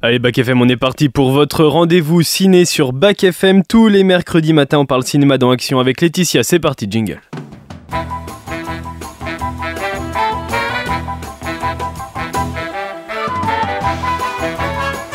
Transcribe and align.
Allez, 0.00 0.20
Bac 0.20 0.38
FM, 0.38 0.62
on 0.62 0.68
est 0.68 0.76
parti 0.76 1.08
pour 1.08 1.32
votre 1.32 1.64
rendez-vous 1.64 2.22
ciné 2.22 2.64
sur 2.64 2.92
Bac 2.92 3.24
FM. 3.24 3.64
Tous 3.64 3.88
les 3.88 4.04
mercredis 4.04 4.52
matin, 4.52 4.78
on 4.78 4.86
parle 4.86 5.02
cinéma 5.02 5.38
dans 5.38 5.50
Action 5.50 5.80
avec 5.80 6.00
Laetitia. 6.00 6.44
C'est 6.44 6.60
parti, 6.60 6.86
jingle. 6.88 7.20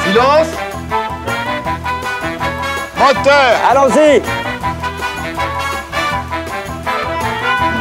Silence 0.03 0.51
Moteur 2.97 3.55
Allons-y 3.69 4.21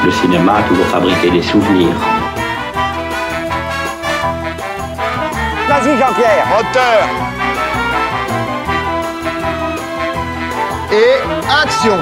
Le 0.05 0.11
cinéma 0.12 0.53
a 0.55 0.62
toujours 0.62 0.87
fabriqué 0.87 1.32
des 1.32 1.43
souvenirs. 1.43 2.12
Vas-y 5.69 5.99
Jean-Pierre. 5.99 6.47
Moteur. 6.49 7.09
Et 10.93 11.20
action 11.51 11.98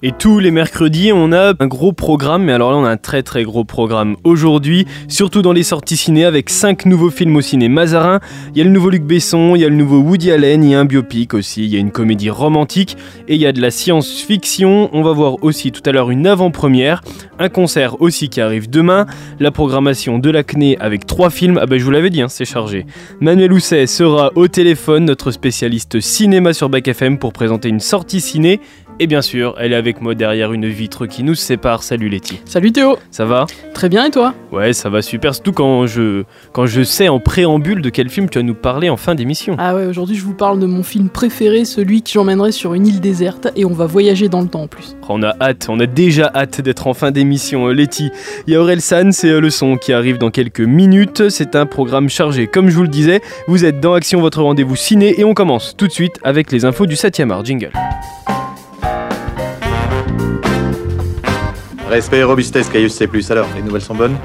Et 0.00 0.12
tous 0.12 0.38
les 0.38 0.52
mercredis, 0.52 1.10
on 1.12 1.32
a 1.32 1.54
un 1.58 1.66
gros 1.66 1.92
programme, 1.92 2.44
mais 2.44 2.52
alors 2.52 2.70
là, 2.70 2.76
on 2.76 2.84
a 2.84 2.90
un 2.90 2.96
très 2.96 3.24
très 3.24 3.42
gros 3.42 3.64
programme 3.64 4.14
aujourd'hui, 4.22 4.86
surtout 5.08 5.42
dans 5.42 5.52
les 5.52 5.64
sorties 5.64 5.96
ciné 5.96 6.24
avec 6.24 6.50
5 6.50 6.86
nouveaux 6.86 7.10
films 7.10 7.34
au 7.34 7.40
ciné 7.40 7.68
Mazarin. 7.68 8.20
Il 8.54 8.58
y 8.58 8.60
a 8.60 8.64
le 8.64 8.70
nouveau 8.70 8.90
Luc 8.90 9.02
Besson, 9.02 9.56
il 9.56 9.62
y 9.62 9.64
a 9.64 9.68
le 9.68 9.74
nouveau 9.74 9.98
Woody 9.98 10.30
Allen, 10.30 10.62
il 10.62 10.70
y 10.70 10.74
a 10.76 10.78
un 10.78 10.84
biopic 10.84 11.34
aussi, 11.34 11.64
il 11.64 11.70
y 11.70 11.76
a 11.76 11.80
une 11.80 11.90
comédie 11.90 12.30
romantique 12.30 12.96
et 13.26 13.34
il 13.34 13.40
y 13.40 13.46
a 13.46 13.50
de 13.50 13.60
la 13.60 13.72
science-fiction. 13.72 14.88
On 14.92 15.02
va 15.02 15.10
voir 15.10 15.42
aussi 15.42 15.72
tout 15.72 15.82
à 15.84 15.90
l'heure 15.90 16.12
une 16.12 16.28
avant-première, 16.28 17.02
un 17.40 17.48
concert 17.48 18.00
aussi 18.00 18.28
qui 18.28 18.40
arrive 18.40 18.70
demain, 18.70 19.06
la 19.40 19.50
programmation 19.50 20.20
de 20.20 20.30
l'acné 20.30 20.78
avec 20.78 21.06
trois 21.06 21.30
films. 21.30 21.58
Ah 21.60 21.66
bah 21.66 21.76
je 21.76 21.82
vous 21.82 21.90
l'avais 21.90 22.10
dit, 22.10 22.22
hein, 22.22 22.28
c'est 22.28 22.44
chargé. 22.44 22.86
Manuel 23.20 23.52
Housset 23.52 23.88
sera 23.88 24.30
au 24.36 24.46
téléphone, 24.46 25.06
notre 25.06 25.32
spécialiste 25.32 25.98
cinéma 25.98 26.52
sur 26.52 26.68
Bac 26.68 26.86
FM 26.86 27.18
pour 27.18 27.32
présenter 27.32 27.68
une 27.68 27.80
sortie 27.80 28.20
ciné. 28.20 28.60
Et 29.00 29.06
bien 29.06 29.22
sûr, 29.22 29.54
elle 29.60 29.72
est 29.72 29.76
avec 29.76 30.00
moi 30.00 30.16
derrière 30.16 30.52
une 30.52 30.66
vitre 30.66 31.06
qui 31.06 31.22
nous 31.22 31.36
sépare. 31.36 31.84
Salut 31.84 32.08
Letty. 32.08 32.40
Salut 32.44 32.72
Théo, 32.72 32.98
Ça 33.12 33.24
va? 33.24 33.46
Très 33.72 33.88
bien 33.88 34.06
et 34.06 34.10
toi? 34.10 34.34
Ouais, 34.50 34.72
ça 34.72 34.90
va 34.90 35.02
super. 35.02 35.34
Surtout 35.34 35.52
quand 35.52 35.86
je, 35.86 36.24
quand 36.52 36.66
je 36.66 36.82
sais 36.82 37.06
en 37.08 37.20
préambule 37.20 37.80
de 37.80 37.90
quel 37.90 38.08
film 38.08 38.28
tu 38.28 38.40
vas 38.40 38.42
nous 38.42 38.56
parler 38.56 38.90
en 38.90 38.96
fin 38.96 39.14
d'émission. 39.14 39.54
Ah 39.58 39.76
ouais, 39.76 39.86
aujourd'hui 39.86 40.16
je 40.16 40.24
vous 40.24 40.34
parle 40.34 40.58
de 40.58 40.66
mon 40.66 40.82
film 40.82 41.10
préféré, 41.10 41.64
celui 41.64 42.02
qui 42.02 42.14
j'emmènerai 42.14 42.50
sur 42.50 42.74
une 42.74 42.88
île 42.88 43.00
déserte 43.00 43.48
et 43.54 43.64
on 43.64 43.72
va 43.72 43.86
voyager 43.86 44.28
dans 44.28 44.40
le 44.40 44.48
temps 44.48 44.62
en 44.62 44.66
plus. 44.66 44.96
On 45.08 45.22
a 45.22 45.32
hâte, 45.40 45.66
on 45.68 45.78
a 45.78 45.86
déjà 45.86 46.32
hâte 46.34 46.60
d'être 46.60 46.88
en 46.88 46.94
fin 46.94 47.12
d'émission, 47.12 47.68
euh, 47.68 47.72
Letty. 47.72 48.10
Il 48.48 48.52
y 48.52 48.56
a 48.56 48.60
Aurel 48.60 48.80
San, 48.80 49.12
c'est 49.12 49.30
euh, 49.30 49.40
le 49.40 49.50
son 49.50 49.76
qui 49.76 49.92
arrive 49.92 50.18
dans 50.18 50.30
quelques 50.30 50.60
minutes. 50.60 51.28
C'est 51.28 51.54
un 51.54 51.66
programme 51.66 52.08
chargé, 52.08 52.48
comme 52.48 52.68
je 52.68 52.74
vous 52.74 52.82
le 52.82 52.88
disais. 52.88 53.20
Vous 53.46 53.64
êtes 53.64 53.78
dans 53.78 53.94
Action, 53.94 54.20
votre 54.20 54.42
rendez-vous 54.42 54.76
ciné, 54.76 55.20
et 55.20 55.24
on 55.24 55.34
commence 55.34 55.76
tout 55.76 55.86
de 55.86 55.92
suite 55.92 56.18
avec 56.24 56.50
les 56.50 56.64
infos 56.64 56.86
du 56.86 56.96
7e 56.96 57.30
art. 57.30 57.44
Jingle. 57.44 57.70
Respect 61.88 62.18
et 62.18 62.24
robustesse, 62.24 62.68
Caius 62.68 62.92
C+. 62.92 63.08
Alors, 63.30 63.46
les 63.56 63.62
nouvelles 63.62 63.82
sont 63.82 63.94
bonnes? 63.94 64.16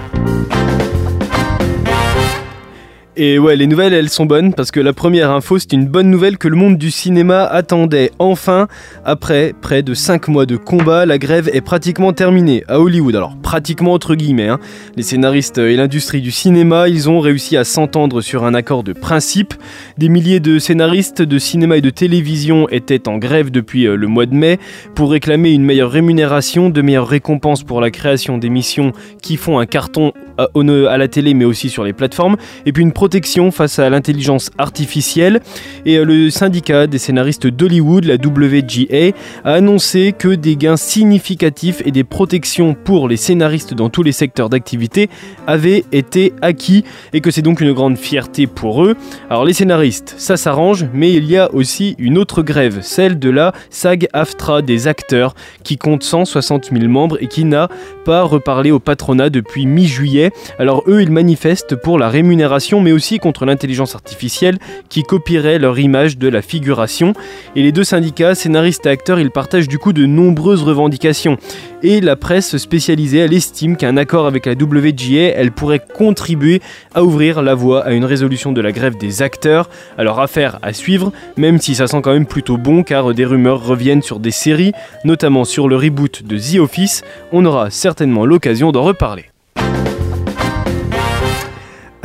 Et 3.15 3.37
ouais, 3.37 3.55
les 3.55 3.67
nouvelles, 3.67 3.93
elles 3.93 4.09
sont 4.09 4.25
bonnes 4.25 4.55
parce 4.55 4.71
que 4.71 4.79
la 4.79 4.91
première 4.91 5.29
info, 5.29 5.59
c'est 5.59 5.71
une 5.73 5.85
bonne 5.85 6.09
nouvelle 6.09 6.39
que 6.39 6.47
le 6.47 6.55
monde 6.55 6.79
du 6.79 6.89
cinéma 6.89 7.43
attendait. 7.43 8.09
Enfin, 8.17 8.67
après 9.05 9.53
près 9.61 9.83
de 9.83 9.93
5 9.93 10.29
mois 10.29 10.47
de 10.47 10.57
combat, 10.57 11.05
la 11.05 11.19
grève 11.19 11.47
est 11.53 11.61
pratiquement 11.61 12.11
terminée 12.11 12.63
à 12.67 12.79
Hollywood. 12.79 13.15
Alors, 13.15 13.37
pratiquement 13.37 13.93
entre 13.93 14.15
guillemets. 14.15 14.47
hein. 14.47 14.59
Les 14.95 15.03
scénaristes 15.03 15.59
et 15.59 15.75
l'industrie 15.75 16.21
du 16.21 16.31
cinéma, 16.31 16.89
ils 16.89 17.07
ont 17.07 17.19
réussi 17.19 17.55
à 17.55 17.63
s'entendre 17.63 18.21
sur 18.21 18.45
un 18.45 18.55
accord 18.55 18.81
de 18.83 18.93
principe. 18.93 19.53
Des 19.99 20.09
milliers 20.09 20.39
de 20.39 20.57
scénaristes 20.57 21.21
de 21.21 21.37
cinéma 21.37 21.77
et 21.77 21.81
de 21.81 21.91
télévision 21.91 22.67
étaient 22.69 23.07
en 23.07 23.19
grève 23.19 23.51
depuis 23.51 23.85
euh, 23.85 23.95
le 23.95 24.07
mois 24.07 24.25
de 24.25 24.33
mai 24.33 24.57
pour 24.95 25.11
réclamer 25.11 25.51
une 25.51 25.63
meilleure 25.63 25.91
rémunération, 25.91 26.71
de 26.71 26.81
meilleures 26.81 27.07
récompenses 27.07 27.61
pour 27.61 27.79
la 27.79 27.91
création 27.91 28.39
d'émissions 28.39 28.91
qui 29.21 29.37
font 29.37 29.59
un 29.59 29.67
carton 29.67 30.13
à, 30.37 30.47
à 30.53 30.97
la 30.97 31.07
télé 31.07 31.33
mais 31.33 31.45
aussi 31.45 31.69
sur 31.69 31.83
les 31.83 31.93
plateformes, 31.93 32.37
et 32.65 32.71
puis 32.71 32.83
une 32.83 32.93
protection 32.93 33.51
face 33.51 33.79
à 33.79 33.89
l'intelligence 33.89 34.51
artificielle. 34.57 35.41
Et 35.85 35.97
euh, 35.97 36.05
le 36.05 36.29
syndicat 36.29 36.87
des 36.87 36.97
scénaristes 36.97 37.47
d'Hollywood, 37.47 38.05
la 38.05 38.15
WGA, 38.15 39.15
a 39.43 39.53
annoncé 39.53 40.13
que 40.17 40.29
des 40.29 40.55
gains 40.55 40.77
significatifs 40.77 41.81
et 41.85 41.91
des 41.91 42.03
protections 42.03 42.73
pour 42.73 43.07
les 43.07 43.17
scénaristes 43.17 43.73
dans 43.73 43.89
tous 43.89 44.03
les 44.03 44.11
secteurs 44.11 44.49
d'activité 44.49 45.09
avaient 45.47 45.83
été 45.91 46.33
acquis 46.41 46.83
et 47.13 47.21
que 47.21 47.31
c'est 47.31 47.41
donc 47.41 47.61
une 47.61 47.73
grande 47.73 47.97
fierté 47.97 48.47
pour 48.47 48.83
eux. 48.83 48.95
Alors 49.29 49.45
les 49.45 49.53
scénaristes, 49.53 50.15
ça 50.17 50.37
s'arrange, 50.37 50.85
mais 50.93 51.11
il 51.13 51.25
y 51.25 51.37
a 51.37 51.53
aussi 51.53 51.95
une 51.97 52.17
autre 52.17 52.41
grève, 52.41 52.79
celle 52.81 53.19
de 53.19 53.29
la 53.29 53.53
SAG-AFTRA 53.69 54.61
des 54.61 54.87
acteurs, 54.87 55.35
qui 55.63 55.77
compte 55.77 56.03
160 56.03 56.71
000 56.71 56.87
membres 56.87 57.17
et 57.21 57.27
qui 57.27 57.45
n'a 57.45 57.69
pas 58.05 58.23
reparlé 58.23 58.71
au 58.71 58.79
patronat 58.79 59.29
depuis 59.29 59.65
mi-juillet. 59.65 60.22
Alors 60.59 60.83
eux, 60.87 61.01
ils 61.01 61.11
manifestent 61.11 61.75
pour 61.75 61.97
la 61.99 62.09
rémunération, 62.09 62.81
mais 62.81 62.91
aussi 62.91 63.19
contre 63.19 63.45
l'intelligence 63.45 63.95
artificielle 63.95 64.57
qui 64.89 65.03
copierait 65.03 65.59
leur 65.59 65.79
image 65.79 66.17
de 66.17 66.27
la 66.27 66.41
figuration. 66.41 67.13
Et 67.55 67.61
les 67.61 67.71
deux 67.71 67.83
syndicats, 67.83 68.35
scénaristes 68.35 68.85
et 68.85 68.89
acteurs, 68.89 69.19
ils 69.19 69.31
partagent 69.31 69.67
du 69.67 69.79
coup 69.79 69.93
de 69.93 70.05
nombreuses 70.05 70.63
revendications. 70.63 71.37
Et 71.81 71.99
la 71.99 72.15
presse 72.15 72.55
spécialisée, 72.57 73.19
elle 73.19 73.33
estime 73.33 73.75
qu'un 73.75 73.97
accord 73.97 74.25
avec 74.25 74.45
la 74.45 74.53
WGA, 74.53 75.33
elle 75.35 75.51
pourrait 75.51 75.81
contribuer 75.93 76.61
à 76.93 77.03
ouvrir 77.03 77.41
la 77.41 77.55
voie 77.55 77.83
à 77.83 77.91
une 77.91 78.05
résolution 78.05 78.51
de 78.51 78.61
la 78.61 78.71
grève 78.71 78.97
des 78.97 79.21
acteurs. 79.21 79.69
Alors 79.97 80.19
affaire 80.19 80.59
à 80.61 80.71
suivre, 80.73 81.11
même 81.37 81.59
si 81.59 81.75
ça 81.75 81.87
sent 81.87 82.01
quand 82.01 82.13
même 82.13 82.25
plutôt 82.25 82.57
bon 82.57 82.83
car 82.83 83.13
des 83.13 83.25
rumeurs 83.25 83.65
reviennent 83.65 84.01
sur 84.01 84.19
des 84.19 84.31
séries, 84.31 84.71
notamment 85.03 85.43
sur 85.43 85.67
le 85.67 85.75
reboot 85.75 86.23
de 86.23 86.37
The 86.37 86.59
Office. 86.59 87.03
On 87.31 87.45
aura 87.45 87.69
certainement 87.69 88.25
l'occasion 88.25 88.71
d'en 88.71 88.83
reparler. 88.83 89.32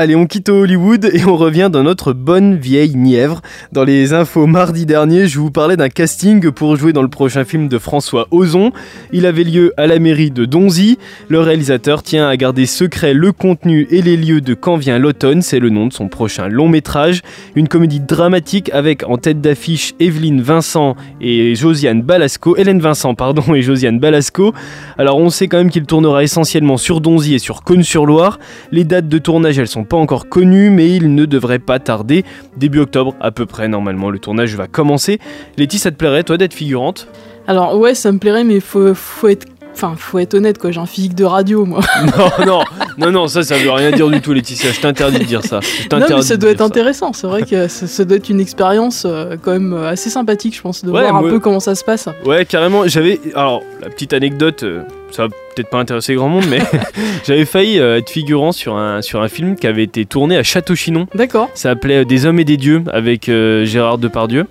Allez, 0.01 0.15
on 0.15 0.27
quitte 0.27 0.49
Hollywood 0.49 1.11
et 1.13 1.25
on 1.25 1.37
revient 1.37 1.71
dans 1.73 1.83
notre 1.83 2.13
bonne 2.13 2.55
vieille 2.55 2.95
Nièvre. 2.95 3.41
Dans 3.73 3.83
les 3.83 4.13
infos 4.13 4.47
mardi 4.47 4.87
dernier, 4.87 5.27
je 5.27 5.41
vous 5.41 5.51
parlais 5.51 5.77
d'un 5.77 5.89
casting 5.89 6.53
pour 6.53 6.77
jouer 6.77 6.93
dans 6.93 7.03
le 7.03 7.09
prochain 7.09 7.45
film 7.45 7.67
de 7.67 7.79
François 7.79 8.29
Ozon. 8.31 8.71
Il 9.11 9.27
avait 9.27 9.43
lieu 9.43 9.73
à 9.77 9.89
la 9.89 9.99
mairie 9.99 10.31
de 10.31 10.45
Donzy. 10.45 10.99
Le 11.29 11.41
réalisateur 11.41 12.05
tient 12.05 12.29
à 12.29 12.37
garder 12.37 12.65
secret 12.65 13.13
le 13.13 13.33
contenu 13.33 13.89
et 13.91 14.01
les 14.01 14.17
lieux 14.17 14.41
de 14.41 14.55
Quand 14.55 14.77
vient 14.77 15.01
l'automne, 15.01 15.43
c'est 15.43 15.59
le 15.59 15.69
nom 15.69 15.89
de 15.89 15.93
son 15.93 16.07
prochain 16.07 16.47
long 16.47 16.69
métrage. 16.69 17.23
Une 17.57 17.67
comédie 17.67 17.99
dramatique 17.99 18.71
avec 18.73 19.03
en 19.03 19.17
tête 19.17 19.41
d'affiche 19.41 19.95
Evelyne 19.99 20.43
Vincent 20.43 20.95
et 21.21 21.57
Josiane 21.57 22.03
Balasco, 22.03 22.57
Hélène 22.57 22.79
Vincent 22.79 23.17
pardon 23.17 23.53
et 23.53 23.63
Josiane 23.63 23.99
Balasco. 23.99 24.55
Alors 24.97 25.19
on 25.19 25.29
sait 25.29 25.49
quand 25.49 25.59
même 25.59 25.71
qu'il 25.71 25.87
tournera 25.87 26.23
essentiellement 26.23 26.77
sur 26.77 27.01
Donzy 27.01 27.35
et 27.35 27.41
sur 27.41 27.65
Cône-sur-Loire. 27.65 28.39
Les 28.71 28.85
dates 28.85 29.09
de 29.09 29.19
tournage 29.19 29.59
elles 29.59 29.67
sont 29.67 29.88
pas 29.89 29.97
encore 29.97 30.29
connues 30.29 30.71
mais 30.71 30.95
il 30.95 31.15
ne 31.15 31.25
devrait 31.25 31.59
pas 31.59 31.79
tarder. 31.79 32.25
Début 32.57 32.81
octobre 32.81 33.15
à 33.21 33.31
peu 33.31 33.47
près 33.47 33.69
normalement 33.69 34.11
le 34.11 34.19
tournage 34.19 34.55
va 34.55 34.67
commencer. 34.67 35.19
Letty 35.57 35.79
ça 35.79 35.91
te 35.91 35.97
plairait 35.97 36.25
toi 36.25 36.37
d'être 36.37 36.55
figurante? 36.55 37.09
Alors 37.49 37.79
ouais, 37.79 37.95
ça 37.95 38.13
me 38.13 38.19
plairait, 38.19 38.45
mais 38.45 38.61
faut, 38.61 38.95
faut 38.95 39.29
être. 39.29 39.47
Enfin, 39.81 39.95
faut 39.97 40.19
être 40.19 40.35
honnête 40.35 40.59
quoi, 40.59 40.73
j'ai 40.73 40.81
un 40.81 40.87
physique 40.87 41.15
de 41.15 41.25
radio 41.25 41.65
moi. 41.65 41.81
Non 42.17 42.45
non 42.47 42.61
non 42.99 43.11
non 43.13 43.29
ça 43.29 43.43
ça 43.45 43.57
veut 43.57 43.71
rien 43.71 43.93
dire 43.93 44.09
du 44.09 44.21
tout 44.21 44.33
Laetitia 44.33 44.73
je 44.73 44.81
t'interdis 44.81 45.21
de 45.21 45.25
dire 45.25 45.45
ça. 45.45 45.61
Je 45.63 45.97
Non, 45.97 46.05
mais 46.17 46.23
ça 46.23 46.37
doit 46.37 46.51
être 46.51 46.61
intéressant, 46.63 47.13
c'est 47.13 47.27
vrai 47.29 47.43
que 47.43 47.69
ça, 47.69 47.87
ça 47.87 48.05
doit 48.05 48.17
être 48.17 48.29
une 48.29 48.41
expérience 48.41 49.05
euh, 49.09 49.37
quand 49.41 49.53
même 49.53 49.73
euh, 49.73 49.89
assez 49.91 50.11
sympathique, 50.11 50.57
je 50.57 50.61
pense, 50.63 50.85
de 50.85 50.91
Ouais, 50.91 51.03
voir 51.03 51.17
un 51.17 51.21
moi- 51.21 51.31
peu 51.31 51.39
comment 51.39 51.61
ça 51.61 51.75
se 51.77 51.85
passe. 51.85 52.09
Ouais, 52.25 52.45
carrément. 52.45 52.87
J'avais. 52.89 53.21
Alors, 53.35 53.63
la 53.83 53.89
petite 53.89 54.13
anecdote, 54.13 54.63
euh, 54.65 54.83
ça 55.11 55.23
va 55.25 55.29
peut-être 55.55 55.71
pas 55.71 55.79
intéresser 55.79 56.15
grand 56.15 56.29
monde, 56.29 56.45
mais 56.49 56.59
j'avais 57.27 57.45
failli 57.45 57.79
euh, 57.79 57.99
être 57.99 58.11
figurant 58.11 58.53
sur 58.53 58.77
un, 58.77 59.01
sur 59.03 59.23
un 59.23 59.29
film 59.29 59.57
qui 59.57 59.67
avait 59.67 59.85
été 59.85 60.05
tourné 60.07 60.37
à 60.37 60.43
Château-Chinon. 60.43 61.07
D'accord. 61.15 61.49
Ça 61.55 61.71
s'appelait 61.71 62.05
Des 62.05 62.27
hommes 62.27 62.39
et 62.41 62.45
des 62.45 62.57
dieux 62.57 62.83
avec 62.93 63.27
Gérard 63.27 63.99
Depardieu. 63.99 64.47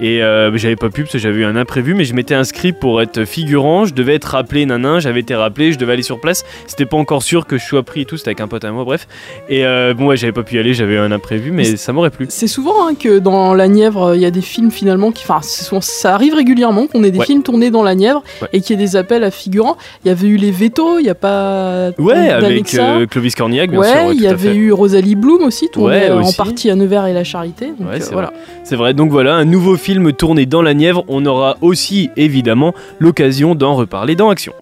Et 0.00 0.22
euh, 0.22 0.56
j'avais 0.56 0.76
pas 0.76 0.88
pu 0.88 1.02
parce 1.02 1.12
que 1.12 1.18
j'avais 1.18 1.40
eu 1.40 1.44
un 1.44 1.56
imprévu, 1.56 1.94
mais 1.94 2.04
je 2.04 2.14
m'étais 2.14 2.34
inscrit 2.34 2.72
pour 2.72 3.02
être 3.02 3.24
figurant. 3.24 3.84
Je 3.84 3.92
devais 3.94 4.14
être 4.14 4.24
rappelé, 4.24 4.64
nanan. 4.66 4.98
J'avais 5.00 5.20
été 5.20 5.34
rappelé, 5.34 5.72
je 5.72 5.78
devais 5.78 5.92
aller 5.92 6.02
sur 6.02 6.20
place. 6.20 6.44
C'était 6.66 6.86
pas 6.86 6.96
encore 6.96 7.22
sûr 7.22 7.46
que 7.46 7.58
je 7.58 7.64
sois 7.64 7.82
pris 7.82 8.02
et 8.02 8.04
tout. 8.06 8.16
C'était 8.16 8.30
avec 8.30 8.40
un 8.40 8.48
pote 8.48 8.64
à 8.64 8.72
moi, 8.72 8.84
bref. 8.84 9.06
Et 9.48 9.64
euh, 9.64 9.92
bon, 9.94 10.06
ouais, 10.06 10.16
j'avais 10.16 10.32
pas 10.32 10.42
pu 10.42 10.56
y 10.56 10.58
aller. 10.58 10.72
J'avais 10.74 10.94
eu 10.94 10.98
un 10.98 11.12
imprévu, 11.12 11.50
mais 11.50 11.64
Mais 11.70 11.76
ça 11.76 11.92
m'aurait 11.92 12.10
plu. 12.10 12.26
C'est 12.30 12.46
souvent 12.46 12.86
hein, 12.88 12.94
que 12.98 13.18
dans 13.18 13.52
la 13.54 13.68
Nièvre, 13.68 14.14
il 14.14 14.20
y 14.22 14.26
a 14.26 14.30
des 14.30 14.40
films 14.40 14.70
finalement 14.70 15.12
qui. 15.12 15.24
Enfin, 15.28 15.40
ça 15.82 16.14
arrive 16.14 16.34
régulièrement 16.34 16.86
qu'on 16.86 17.04
ait 17.04 17.10
des 17.10 17.18
Ouais. 17.18 17.26
films 17.26 17.42
tournés 17.42 17.70
dans 17.70 17.82
la 17.82 17.94
Nièvre 17.94 18.22
Ouais. 18.40 18.48
et 18.54 18.60
qu'il 18.62 18.78
y 18.78 18.82
ait 18.82 18.86
des 18.86 18.96
appels 18.96 19.22
à 19.24 19.30
figurants. 19.30 19.76
Il 20.04 20.08
y 20.08 20.10
avait 20.10 20.28
eu 20.28 20.36
les 20.36 20.50
Vétos, 20.50 20.98
il 20.98 21.02
n'y 21.02 21.10
a 21.10 21.14
pas. 21.14 21.90
Ouais, 21.98 22.30
avec 22.30 22.74
euh, 22.74 23.06
Clovis 23.06 23.34
Cornillac, 23.34 23.70
bien 23.70 23.80
ouais, 23.80 23.86
sûr. 23.86 24.06
ouais, 24.06 24.14
il 24.14 24.22
y 24.22 24.26
avait 24.26 24.54
eu 24.54 24.72
Rosalie 24.72 25.14
Bloom 25.14 25.42
aussi, 25.42 25.68
tournée 25.70 26.10
en 26.10 26.32
partie 26.32 26.70
à 26.70 26.74
Nevers 26.74 27.06
et 27.06 27.12
la 27.12 27.24
Charité. 27.24 27.66
Donc, 27.78 27.88
c'est 27.98 28.12
voilà. 28.12 28.32
Vrai, 28.70 28.94
donc 28.94 29.10
voilà, 29.10 29.34
un 29.34 29.44
nouveau 29.44 29.76
film 29.90 30.12
tourné 30.12 30.46
dans 30.46 30.62
la 30.62 30.72
Nièvre. 30.72 31.04
On 31.08 31.26
aura 31.26 31.56
aussi, 31.62 32.10
évidemment, 32.16 32.74
l'occasion 33.00 33.56
d'en 33.56 33.74
reparler 33.74 34.14
dans 34.14 34.30
Action. 34.30 34.52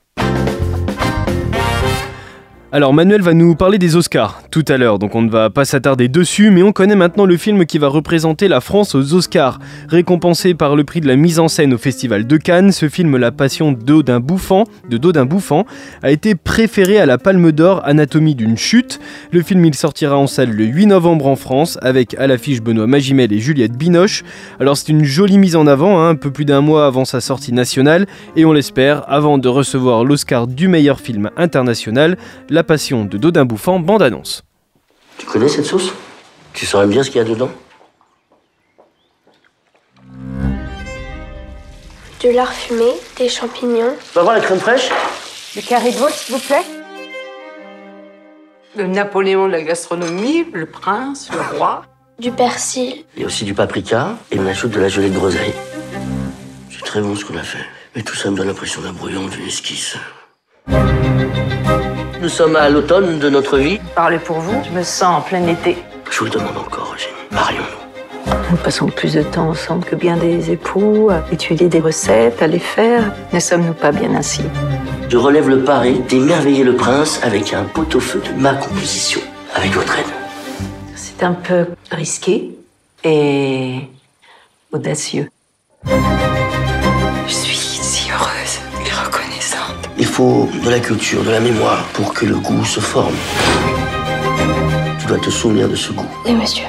Alors 2.70 2.92
Manuel 2.92 3.22
va 3.22 3.32
nous 3.32 3.54
parler 3.54 3.78
des 3.78 3.96
Oscars 3.96 4.42
tout 4.50 4.64
à 4.68 4.76
l'heure, 4.76 4.98
donc 4.98 5.14
on 5.14 5.22
ne 5.22 5.30
va 5.30 5.48
pas 5.48 5.64
s'attarder 5.64 6.08
dessus, 6.08 6.50
mais 6.50 6.62
on 6.62 6.72
connaît 6.72 6.96
maintenant 6.96 7.24
le 7.24 7.38
film 7.38 7.64
qui 7.64 7.78
va 7.78 7.88
représenter 7.88 8.46
la 8.46 8.60
France 8.60 8.94
aux 8.94 9.14
Oscars. 9.14 9.58
Récompensé 9.88 10.52
par 10.52 10.76
le 10.76 10.84
prix 10.84 11.00
de 11.00 11.06
la 11.06 11.16
mise 11.16 11.38
en 11.38 11.48
scène 11.48 11.72
au 11.72 11.78
Festival 11.78 12.26
de 12.26 12.36
Cannes, 12.36 12.72
ce 12.72 12.90
film 12.90 13.16
La 13.16 13.32
Passion 13.32 13.72
d'Odin 13.72 14.20
Bouffant, 14.20 14.64
de 14.90 14.98
Dodin 14.98 15.24
Bouffant 15.24 15.64
a 16.02 16.10
été 16.10 16.34
préféré 16.34 16.98
à 16.98 17.06
la 17.06 17.16
Palme 17.16 17.52
d'Or 17.52 17.80
Anatomie 17.86 18.34
d'une 18.34 18.58
chute. 18.58 19.00
Le 19.32 19.40
film 19.40 19.64
il 19.64 19.74
sortira 19.74 20.18
en 20.18 20.26
salle 20.26 20.50
le 20.50 20.64
8 20.64 20.88
novembre 20.88 21.26
en 21.26 21.36
France, 21.36 21.78
avec 21.80 22.12
à 22.18 22.26
l'affiche 22.26 22.60
Benoît 22.60 22.86
Magimel 22.86 23.32
et 23.32 23.38
Juliette 23.38 23.78
Binoche. 23.78 24.24
Alors 24.60 24.76
c'est 24.76 24.90
une 24.90 25.04
jolie 25.04 25.38
mise 25.38 25.56
en 25.56 25.66
avant, 25.66 26.00
hein, 26.00 26.10
un 26.10 26.16
peu 26.16 26.30
plus 26.30 26.44
d'un 26.44 26.60
mois 26.60 26.84
avant 26.84 27.06
sa 27.06 27.22
sortie 27.22 27.54
nationale, 27.54 28.06
et 28.36 28.44
on 28.44 28.52
l'espère 28.52 29.10
avant 29.10 29.38
de 29.38 29.48
recevoir 29.48 30.04
l'Oscar 30.04 30.46
du 30.46 30.68
meilleur 30.68 31.00
film 31.00 31.30
international. 31.38 32.18
Passion 32.64 33.04
de 33.04 33.16
Dodin 33.18 33.44
Bouffant, 33.44 33.78
bande-annonce. 33.80 34.42
Tu 35.18 35.26
connais 35.26 35.48
cette 35.48 35.64
sauce? 35.66 35.92
Tu 36.52 36.66
saurais 36.66 36.86
bien 36.86 37.02
ce 37.02 37.10
qu'il 37.10 37.18
y 37.18 37.24
a 37.24 37.28
dedans? 37.28 37.50
Du 42.20 42.32
lard 42.32 42.52
fumé, 42.52 42.90
des 43.16 43.28
champignons, 43.28 43.94
Tu 44.10 44.14
vas 44.14 44.22
voir 44.22 44.34
la 44.34 44.40
crème 44.40 44.58
fraîche? 44.58 44.88
Du 45.54 45.62
carré 45.62 45.92
de 45.92 45.96
veau, 45.96 46.08
s'il 46.10 46.34
vous 46.34 46.40
plaît. 46.40 46.64
Le 48.76 48.86
Napoléon 48.86 49.46
de 49.46 49.52
la 49.52 49.62
gastronomie, 49.62 50.44
le 50.52 50.66
prince, 50.66 51.30
le 51.32 51.56
roi. 51.56 51.82
du 52.18 52.30
persil, 52.32 53.04
Il 53.16 53.20
y 53.22 53.24
a 53.24 53.26
aussi 53.26 53.44
du 53.44 53.54
paprika 53.54 54.16
et 54.32 54.38
on 54.38 54.46
ajoute 54.46 54.72
de 54.72 54.80
la 54.80 54.88
gelée 54.88 55.10
de 55.10 55.16
groseille. 55.16 55.54
C'est 56.70 56.84
très 56.84 57.00
bon 57.00 57.14
ce 57.16 57.24
qu'on 57.24 57.36
a 57.36 57.42
fait. 57.42 57.64
Mais 57.96 58.02
tout 58.02 58.14
ça 58.16 58.30
me 58.30 58.36
donne 58.36 58.48
l'impression 58.48 58.80
d'un 58.82 58.92
brouillon, 58.92 59.26
d'une 59.28 59.46
esquisse. 59.46 59.96
Nous 62.20 62.28
sommes 62.28 62.56
à 62.56 62.68
l'automne 62.68 63.20
de 63.20 63.30
notre 63.30 63.58
vie. 63.58 63.78
Parlez 63.94 64.18
pour 64.18 64.40
vous, 64.40 64.60
je 64.64 64.76
me 64.76 64.82
sens 64.82 65.18
en 65.18 65.20
plein 65.20 65.46
été. 65.46 65.76
Je 66.10 66.18
vous 66.18 66.24
le 66.24 66.30
demande 66.32 66.56
encore, 66.56 66.92
Eugénie. 66.96 67.14
Marions-nous. 67.30 68.32
Nous 68.50 68.56
passons 68.56 68.86
plus 68.86 69.14
de 69.14 69.22
temps 69.22 69.50
ensemble 69.50 69.84
que 69.84 69.94
bien 69.94 70.16
des 70.16 70.50
époux, 70.50 71.10
à 71.10 71.22
étudier 71.32 71.68
des 71.68 71.78
recettes, 71.78 72.42
à 72.42 72.48
les 72.48 72.58
faire. 72.58 73.12
Ne 73.32 73.38
sommes-nous 73.38 73.72
pas 73.72 73.92
bien 73.92 74.14
ainsi? 74.16 74.42
Je 75.08 75.16
relève 75.16 75.48
le 75.48 75.62
pari 75.62 76.00
d'émerveiller 76.08 76.64
le 76.64 76.74
prince 76.74 77.20
avec 77.22 77.54
un 77.54 77.62
pot-au-feu 77.62 78.20
de 78.20 78.40
ma 78.40 78.54
composition. 78.54 79.20
Avec 79.54 79.70
votre 79.72 79.96
aide. 79.96 80.06
C'est 80.96 81.22
un 81.22 81.34
peu 81.34 81.66
risqué 81.92 82.50
et 83.04 83.76
audacieux. 84.72 85.30
Il 89.98 90.06
faut 90.06 90.48
de 90.64 90.70
la 90.70 90.78
culture, 90.80 91.22
de 91.24 91.30
la 91.30 91.40
mémoire 91.40 91.84
pour 91.92 92.12
que 92.14 92.24
le 92.24 92.36
goût 92.36 92.64
se 92.64 92.80
forme. 92.80 93.14
Tu 95.00 95.06
dois 95.06 95.18
te 95.18 95.30
souvenir 95.30 95.68
de 95.68 95.74
ce 95.74 95.92
goût. 95.92 96.06
et 96.26 96.32
monsieur. 96.32 96.64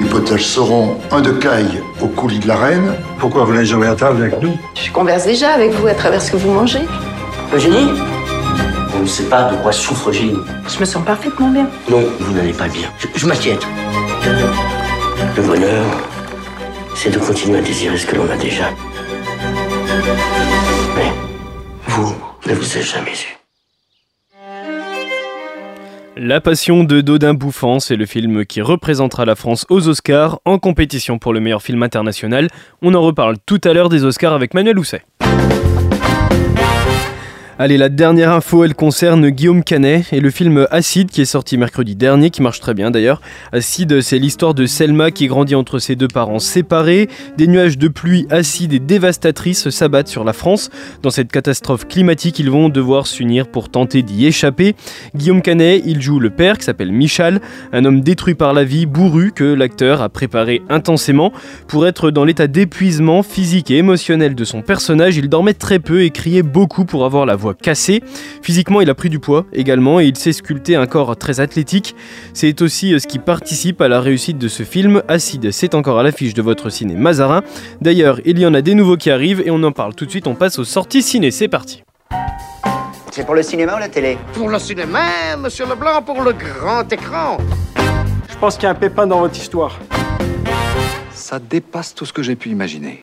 Les 0.00 0.06
potages 0.08 0.44
seront 0.46 0.98
un 1.10 1.20
de 1.20 1.32
caille 1.32 1.82
au 2.00 2.06
coulis 2.06 2.38
de 2.38 2.46
la 2.48 2.56
reine. 2.56 2.94
Pourquoi 3.18 3.44
vous 3.44 3.52
n'êtes 3.54 3.64
jamais 3.66 3.86
à 3.86 3.94
table 3.94 4.22
avec 4.22 4.40
nous? 4.42 4.56
Je 4.74 4.90
converse 4.92 5.24
déjà 5.24 5.50
avec 5.54 5.72
vous 5.72 5.86
à 5.86 5.94
travers 5.94 6.22
ce 6.22 6.30
que 6.30 6.36
vous 6.36 6.52
mangez. 6.52 6.82
Eugénie 7.54 7.90
On 8.96 9.00
ne 9.00 9.06
sait 9.06 9.24
pas 9.24 9.44
de 9.44 9.56
quoi 9.56 9.72
souffre 9.72 10.10
Eugénie. 10.10 10.38
Je 10.68 10.78
me 10.78 10.84
sens 10.84 11.02
parfaitement 11.04 11.48
bien. 11.50 11.66
Non, 11.90 12.04
vous 12.20 12.32
n'allez 12.32 12.52
pas 12.52 12.68
bien. 12.68 12.88
Je, 12.98 13.06
je 13.14 13.26
m'inquiète. 13.26 13.66
Le 15.36 15.42
bonheur, 15.42 15.84
c'est 16.94 17.10
de 17.10 17.18
continuer 17.18 17.58
à 17.58 17.62
désirer 17.62 17.96
ce 17.96 18.06
que 18.06 18.16
l'on 18.16 18.30
a 18.30 18.36
déjà. 18.36 18.64
Mais 20.96 21.10
vous 21.88 22.14
ne 22.46 22.54
vous 22.54 22.76
êtes 22.76 22.86
jamais 22.86 23.12
eu. 23.12 23.36
La 26.16 26.40
Passion 26.40 26.84
de 26.84 27.00
Dodin 27.00 27.34
Bouffant, 27.34 27.80
c'est 27.80 27.96
le 27.96 28.04
film 28.04 28.44
qui 28.44 28.60
représentera 28.60 29.24
la 29.24 29.36
France 29.36 29.66
aux 29.70 29.88
Oscars 29.88 30.40
en 30.44 30.58
compétition 30.58 31.18
pour 31.18 31.32
le 31.32 31.40
meilleur 31.40 31.62
film 31.62 31.82
international. 31.82 32.48
On 32.82 32.94
en 32.94 33.02
reparle 33.02 33.36
tout 33.46 33.60
à 33.64 33.72
l'heure 33.72 33.88
des 33.88 34.04
Oscars 34.04 34.32
avec 34.32 34.52
Manuel 34.52 34.78
Housset. 34.78 35.02
Allez, 37.60 37.76
la 37.76 37.88
dernière 37.88 38.30
info, 38.30 38.62
elle 38.62 38.76
concerne 38.76 39.30
Guillaume 39.30 39.64
Canet 39.64 40.12
et 40.12 40.20
le 40.20 40.30
film 40.30 40.68
Acide 40.70 41.10
qui 41.10 41.22
est 41.22 41.24
sorti 41.24 41.58
mercredi 41.58 41.96
dernier, 41.96 42.30
qui 42.30 42.40
marche 42.40 42.60
très 42.60 42.72
bien 42.72 42.92
d'ailleurs. 42.92 43.20
Acide, 43.50 44.00
c'est 44.00 44.20
l'histoire 44.20 44.54
de 44.54 44.64
Selma 44.64 45.10
qui 45.10 45.26
grandit 45.26 45.56
entre 45.56 45.80
ses 45.80 45.96
deux 45.96 46.06
parents 46.06 46.38
séparés. 46.38 47.08
Des 47.36 47.48
nuages 47.48 47.76
de 47.76 47.88
pluie 47.88 48.28
acides 48.30 48.74
et 48.74 48.78
dévastatrices 48.78 49.70
s'abattent 49.70 50.06
sur 50.06 50.22
la 50.22 50.34
France. 50.34 50.70
Dans 51.02 51.10
cette 51.10 51.32
catastrophe 51.32 51.88
climatique, 51.88 52.38
ils 52.38 52.48
vont 52.48 52.68
devoir 52.68 53.08
s'unir 53.08 53.48
pour 53.48 53.70
tenter 53.70 54.02
d'y 54.04 54.26
échapper. 54.26 54.76
Guillaume 55.16 55.42
Canet, 55.42 55.82
il 55.84 56.00
joue 56.00 56.20
le 56.20 56.30
père 56.30 56.58
qui 56.58 56.64
s'appelle 56.64 56.92
Michal, 56.92 57.40
un 57.72 57.84
homme 57.84 58.02
détruit 58.02 58.36
par 58.36 58.52
la 58.52 58.62
vie, 58.62 58.86
bourru, 58.86 59.32
que 59.32 59.42
l'acteur 59.42 60.00
a 60.00 60.08
préparé 60.08 60.62
intensément. 60.68 61.32
Pour 61.66 61.88
être 61.88 62.12
dans 62.12 62.24
l'état 62.24 62.46
d'épuisement 62.46 63.24
physique 63.24 63.72
et 63.72 63.78
émotionnel 63.78 64.36
de 64.36 64.44
son 64.44 64.62
personnage, 64.62 65.16
il 65.16 65.28
dormait 65.28 65.54
très 65.54 65.80
peu 65.80 66.04
et 66.04 66.10
criait 66.10 66.44
beaucoup 66.44 66.84
pour 66.84 67.04
avoir 67.04 67.26
la 67.26 67.34
voix 67.34 67.47
cassée. 67.54 68.02
Physiquement, 68.42 68.80
il 68.80 68.90
a 68.90 68.94
pris 68.94 69.08
du 69.08 69.18
poids 69.18 69.46
également 69.52 70.00
et 70.00 70.06
il 70.06 70.16
s'est 70.16 70.32
sculpté 70.32 70.76
un 70.76 70.86
corps 70.86 71.16
très 71.16 71.40
athlétique. 71.40 71.94
C'est 72.34 72.62
aussi 72.62 72.94
euh, 72.94 72.98
ce 72.98 73.06
qui 73.06 73.18
participe 73.18 73.80
à 73.80 73.88
la 73.88 74.00
réussite 74.00 74.38
de 74.38 74.48
ce 74.48 74.62
film. 74.62 75.02
Acide, 75.08 75.50
c'est 75.50 75.74
encore 75.74 75.98
à 75.98 76.02
l'affiche 76.02 76.34
de 76.34 76.42
votre 76.42 76.70
ciné 76.70 76.94
Mazarin. 76.94 77.42
D'ailleurs, 77.80 78.20
il 78.24 78.38
y 78.38 78.46
en 78.46 78.54
a 78.54 78.62
des 78.62 78.74
nouveaux 78.74 78.96
qui 78.96 79.10
arrivent 79.10 79.42
et 79.44 79.50
on 79.50 79.62
en 79.62 79.72
parle 79.72 79.94
tout 79.94 80.06
de 80.06 80.10
suite. 80.10 80.26
On 80.26 80.34
passe 80.34 80.58
aux 80.58 80.64
sorties 80.64 81.02
ciné. 81.02 81.30
C'est 81.30 81.48
parti. 81.48 81.82
C'est 83.10 83.24
pour 83.24 83.34
le 83.34 83.42
cinéma 83.42 83.74
ou 83.74 83.78
la 83.78 83.88
télé? 83.88 84.16
Pour 84.32 84.48
le 84.48 84.58
cinéma, 84.58 85.36
monsieur 85.38 85.66
Leblanc, 85.66 86.02
pour 86.02 86.22
le 86.22 86.32
grand 86.32 86.90
écran. 86.92 87.38
Je 88.30 88.36
pense 88.38 88.54
qu'il 88.54 88.64
y 88.64 88.66
a 88.66 88.70
un 88.70 88.74
pépin 88.74 89.06
dans 89.06 89.20
votre 89.20 89.36
histoire. 89.36 89.78
Ça 91.12 91.40
dépasse 91.40 91.94
tout 91.94 92.06
ce 92.06 92.12
que 92.12 92.22
j'ai 92.22 92.36
pu 92.36 92.50
imaginer. 92.50 93.00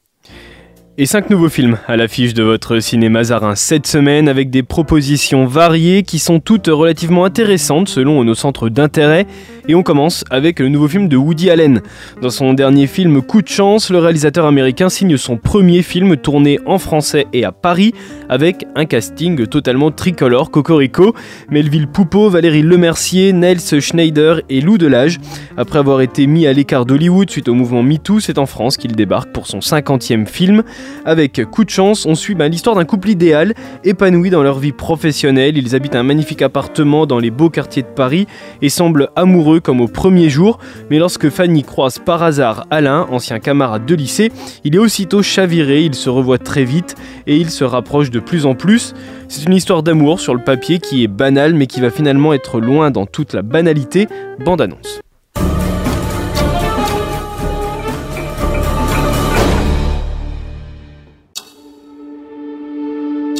Et 0.98 1.06
5 1.06 1.30
nouveaux 1.30 1.50
films 1.50 1.78
à 1.90 1.98
l'affiche 1.98 2.34
de 2.34 2.42
votre 2.42 2.80
ciné 2.80 3.10
Mazarin 3.10 3.56
cette 3.56 3.86
semaine 3.86 4.30
avec 4.30 4.50
des 4.50 4.64
propositions 4.64 5.46
variées 5.46 6.04
qui 6.04 6.20
sont 6.20 6.40
toutes 6.40 6.68
relativement 6.68 7.26
intéressantes 7.26 7.90
selon 7.90 8.24
nos 8.24 8.34
centres 8.34 8.70
d'intérêt. 8.70 9.28
Et 9.68 9.74
on 9.74 9.82
commence 9.82 10.24
avec 10.30 10.60
le 10.60 10.70
nouveau 10.70 10.88
film 10.88 11.08
de 11.08 11.18
Woody 11.18 11.50
Allen. 11.50 11.82
Dans 12.22 12.30
son 12.30 12.54
dernier 12.54 12.86
film 12.86 13.24
Coup 13.24 13.42
de 13.42 13.48
chance, 13.48 13.90
le 13.90 13.98
réalisateur 13.98 14.46
américain 14.46 14.90
signe 14.90 15.18
son 15.18 15.38
premier 15.38 15.82
film 15.82 16.18
tourné 16.18 16.60
en 16.68 16.78
français 16.78 17.26
et 17.34 17.46
à 17.46 17.52
Paris 17.52 17.94
avec 18.30 18.66
un 18.76 18.86
casting 18.86 19.48
totalement 19.48 19.90
tricolore 19.90 20.52
Cocorico, 20.52 21.16
Melville 21.50 21.88
Poupeau, 21.88 22.30
Valérie 22.30 22.62
Lemercier, 22.62 23.34
Nels 23.34 23.60
Schneider 23.60 24.42
et 24.50 24.62
Lou 24.62 24.78
Delage. 24.78 25.20
Après 25.58 25.80
avoir 25.80 26.02
été 26.02 26.28
mis 26.28 26.46
à 26.46 26.54
l'écart 26.54 26.86
d'Hollywood 26.86 27.32
suite 27.32 27.50
au 27.50 27.56
mouvement 27.56 27.82
MeToo, 27.82 28.20
c'est 28.20 28.38
en 28.38 28.46
France 28.46 28.78
qu'il 28.78 28.96
débarque 28.96 29.32
pour 29.32 29.48
son 29.48 29.60
50e 29.60 30.28
film. 30.28 30.62
Avec 31.06 31.44
Coup 31.50 31.64
de 31.64 31.72
chance, 31.72 32.06
on 32.06 32.14
suit 32.14 32.36
ben, 32.36 32.50
l'histoire 32.50 32.76
d'un 32.76 32.86
couple 32.86 33.10
idéal, 33.10 33.54
épanoui 33.84 34.30
dans 34.30 34.44
leur 34.44 34.60
vie 34.60 34.74
professionnelle. 34.74 35.58
Ils 35.58 35.76
habitent 35.76 35.96
un 35.96 36.04
magnifique 36.04 36.44
appartement 36.44 37.08
dans 37.08 37.20
les 37.20 37.32
beaux 37.32 37.50
quartiers 37.50 37.82
de 37.82 37.88
Paris 37.88 38.28
et 38.62 38.70
semblent 38.70 39.10
amoureux 39.16 39.55
comme 39.60 39.82
au 39.82 39.88
premier 39.88 40.30
jour. 40.30 40.60
Mais 40.90 41.00
lorsque 41.00 41.30
Fanny 41.30 41.64
croise 41.64 42.00
par 42.00 42.24
hasard 42.24 42.66
Alain, 42.72 43.08
ancien 43.12 43.40
camarade 43.40 43.86
de 43.86 43.96
lycée, 43.96 44.32
il 44.64 44.76
est 44.76 44.80
aussitôt 44.80 45.22
chaviré, 45.22 45.84
ils 45.84 45.96
se 45.96 46.10
revoient 46.10 46.38
très 46.38 46.64
vite 46.64 46.96
et 47.28 47.38
ils 47.38 47.50
se 47.50 47.64
rapprochent 47.64 48.12
de 48.12 48.20
plus 48.20 48.46
en 48.46 48.56
plus. 48.56 48.94
C'est 49.28 49.46
une 49.46 49.54
histoire 49.54 49.84
d'amour 49.84 50.20
sur 50.20 50.34
le 50.34 50.44
papier 50.44 50.80
qui 50.80 51.04
est 51.04 51.08
banale 51.08 51.54
mais 51.54 51.68
qui 51.68 51.82
va 51.82 51.90
finalement 51.90 52.34
être 52.34 52.60
loin 52.60 52.92
dans 52.92 53.06
toute 53.06 53.34
la 53.34 53.42
banalité. 53.42 54.08
Bande 54.44 54.62
annonce. 54.62 55.00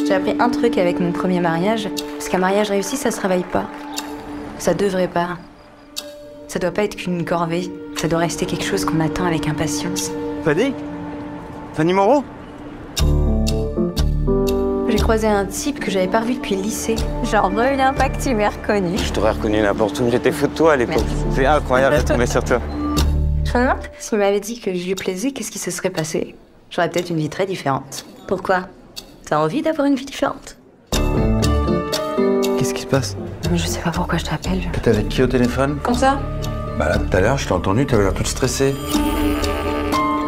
J'ai 0.06 0.14
appris 0.14 0.36
un 0.38 0.48
truc 0.50 0.78
avec 0.78 1.00
mon 1.00 1.10
premier 1.10 1.40
mariage, 1.40 1.88
parce 2.12 2.28
qu'un 2.28 2.38
mariage 2.38 2.70
réussi, 2.70 2.96
ça 2.96 3.10
se 3.10 3.20
réveille 3.20 3.44
pas. 3.50 3.68
Ça 4.56 4.72
devrait 4.72 5.08
pas. 5.08 5.36
Ça 6.48 6.58
doit 6.58 6.70
pas 6.70 6.84
être 6.84 6.96
qu'une 6.96 7.24
corvée. 7.24 7.70
Ça 7.96 8.08
doit 8.08 8.20
rester 8.20 8.46
quelque 8.46 8.64
chose 8.64 8.84
qu'on 8.84 9.00
attend 9.00 9.24
avec 9.24 9.48
impatience. 9.48 10.10
Fanny? 10.44 10.74
Fanny 11.74 11.92
Moreau? 11.92 12.24
J'ai 14.88 14.98
croisé 14.98 15.26
un 15.26 15.44
type 15.44 15.80
que 15.80 15.90
j'avais 15.90 16.06
pas 16.06 16.20
revu 16.20 16.34
depuis 16.34 16.56
le 16.56 16.62
lycée. 16.62 16.96
Genre, 17.24 17.50
pas 17.50 18.08
que 18.08 18.22
tu 18.22 18.34
m'as 18.34 18.50
reconnu. 18.50 18.96
Je 18.96 19.12
t'aurais 19.12 19.32
reconnu 19.32 19.60
n'importe 19.60 19.98
où, 20.00 20.10
j'étais 20.10 20.32
fou 20.32 20.46
de 20.46 20.54
toi 20.54 20.72
à 20.72 20.76
l'époque. 20.76 21.04
C'est 21.34 21.46
incroyable 21.46 21.98
de 21.98 22.02
tomber 22.02 22.26
sur 22.26 22.42
toi. 22.44 22.60
Je 23.44 23.58
me 23.58 23.62
demande, 23.62 23.78
s'il 23.98 24.18
m'avait 24.18 24.40
dit 24.40 24.60
que 24.60 24.72
je 24.74 24.86
lui 24.86 24.94
plaisais, 24.94 25.32
qu'est-ce 25.32 25.50
qui 25.50 25.58
se 25.58 25.70
serait 25.70 25.90
passé? 25.90 26.34
J'aurais 26.70 26.90
peut-être 26.90 27.10
une 27.10 27.18
vie 27.18 27.28
très 27.28 27.46
différente. 27.46 28.06
Pourquoi? 28.26 28.68
T'as 29.28 29.38
envie 29.38 29.62
d'avoir 29.62 29.86
une 29.86 29.96
vie 29.96 30.04
différente? 30.04 30.56
Qu'est-ce 32.66 32.74
qui 32.74 32.82
se 32.82 32.86
passe 32.88 33.16
Je 33.54 33.64
sais 33.64 33.78
pas 33.78 33.92
pourquoi 33.92 34.18
je 34.18 34.24
t'appelle. 34.24 34.60
T'es 34.82 34.90
avec 34.90 35.08
qui 35.08 35.22
au 35.22 35.28
téléphone 35.28 35.78
Comme 35.84 35.94
ça 35.94 36.18
Bah 36.76 36.88
là, 36.88 36.98
tout 36.98 37.16
à 37.16 37.20
l'heure, 37.20 37.38
je 37.38 37.46
t'ai 37.46 37.52
entendu, 37.52 37.86
t'avais 37.86 38.02
l'air 38.02 38.12
toute 38.12 38.26
stressée. 38.26 38.74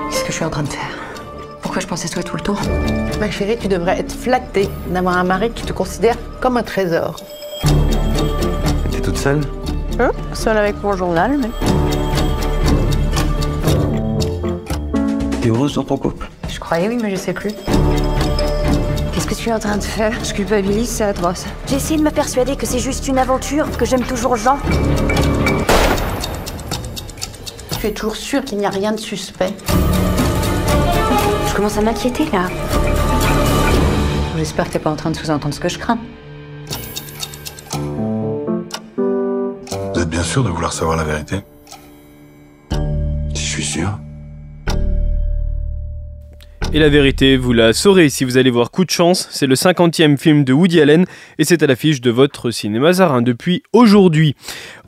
Qu'est-ce 0.09 0.23
que 0.23 0.29
je 0.29 0.35
suis 0.35 0.45
en 0.45 0.51
train 0.51 0.63
de 0.63 0.69
faire 0.69 0.89
Pourquoi 1.63 1.81
je 1.81 1.89
pensais 1.89 2.09
toi 2.09 2.23
tout 2.23 2.37
le 2.37 2.43
temps 2.43 2.55
Ma 3.19 3.29
chérie, 3.29 3.59
tu 3.59 3.67
devrais 3.67 3.99
être 3.99 4.13
flattée 4.13 4.69
d'avoir 4.89 5.17
un 5.17 5.25
mari 5.25 5.51
qui 5.51 5.65
te 5.65 5.73
considère 5.73 6.15
comme 6.41 6.57
un 6.57 6.63
trésor. 6.63 7.17
toute 9.03 9.19
seule 9.19 9.41
Hein 9.99 10.13
Seule 10.33 10.59
avec 10.59 10.81
mon 10.81 10.97
journal, 10.97 11.39
mais. 11.41 11.51
T'es 15.43 15.49
heureuse 15.49 15.75
dans 15.75 15.83
ton 15.83 15.97
couple 15.97 16.29
Je 16.49 16.61
croyais 16.61 16.87
oui, 16.87 16.99
mais 17.03 17.11
je 17.11 17.17
sais 17.17 17.33
plus. 17.33 17.51
Qu'est-ce 19.19 19.27
que 19.27 19.35
tu 19.35 19.49
es 19.49 19.53
en 19.53 19.59
train 19.59 19.77
de 19.77 19.83
faire? 19.83 20.13
Je 20.25 20.33
culpabilise, 20.33 20.91
c'est 20.91 21.03
atroce. 21.03 21.45
J'ai 21.67 21.75
essayé 21.75 21.99
de 21.99 22.05
me 22.05 22.11
persuader 22.11 22.55
que 22.55 22.67
c'est 22.67 22.79
juste 22.79 23.09
une 23.09 23.19
aventure, 23.19 23.69
que 23.77 23.85
j'aime 23.85 24.05
toujours 24.05 24.37
Jean. 24.37 24.61
Tu 27.81 27.89
es 27.89 27.91
toujours 27.91 28.15
sûr 28.15 28.45
qu'il 28.45 28.59
n'y 28.59 28.67
a 28.67 28.71
rien 28.71 28.93
de 28.93 29.01
suspect 29.01 29.53
Je 31.49 31.53
commence 31.53 31.77
à 31.79 31.81
m'inquiéter 31.81 32.27
là. 32.33 32.49
J'espère 34.37 34.69
que 34.69 34.75
t'es 34.75 34.79
pas 34.79 34.91
en 34.91 34.97
train 34.97 35.11
de 35.11 35.17
sous-entendre 35.17 35.53
ce 35.53 35.59
que 35.59 35.69
je 35.69 35.81
crains. 35.81 35.99
Vous 38.95 40.01
êtes 40.01 40.11
bien 40.11 40.23
sûr 40.23 40.45
de 40.45 40.49
vouloir 40.49 40.73
savoir 40.73 40.97
la 40.97 41.03
vérité? 41.03 41.43
Et 46.75 46.79
la 46.79 46.91
vérité, 46.91 47.39
vous 47.39 47.55
la 47.55 47.73
saurez 47.73 48.11
si 48.11 48.25
vous 48.25 48.37
allez 48.37 48.51
voir 48.51 48.71
Coup 48.71 48.85
de 48.85 48.91
chance. 48.91 49.27
C'est 49.31 49.47
le 49.47 49.55
50e 49.55 50.19
film 50.19 50.45
de 50.45 50.53
Woody 50.53 50.83
Allen 50.83 51.07
et 51.39 51.45
c'est 51.45 51.63
à 51.63 51.67
l'affiche 51.67 52.03
de 52.03 52.11
votre 52.11 52.51
cinéma 52.51 52.93
Zarin 52.93 53.23
depuis 53.23 53.63
aujourd'hui. 53.73 54.37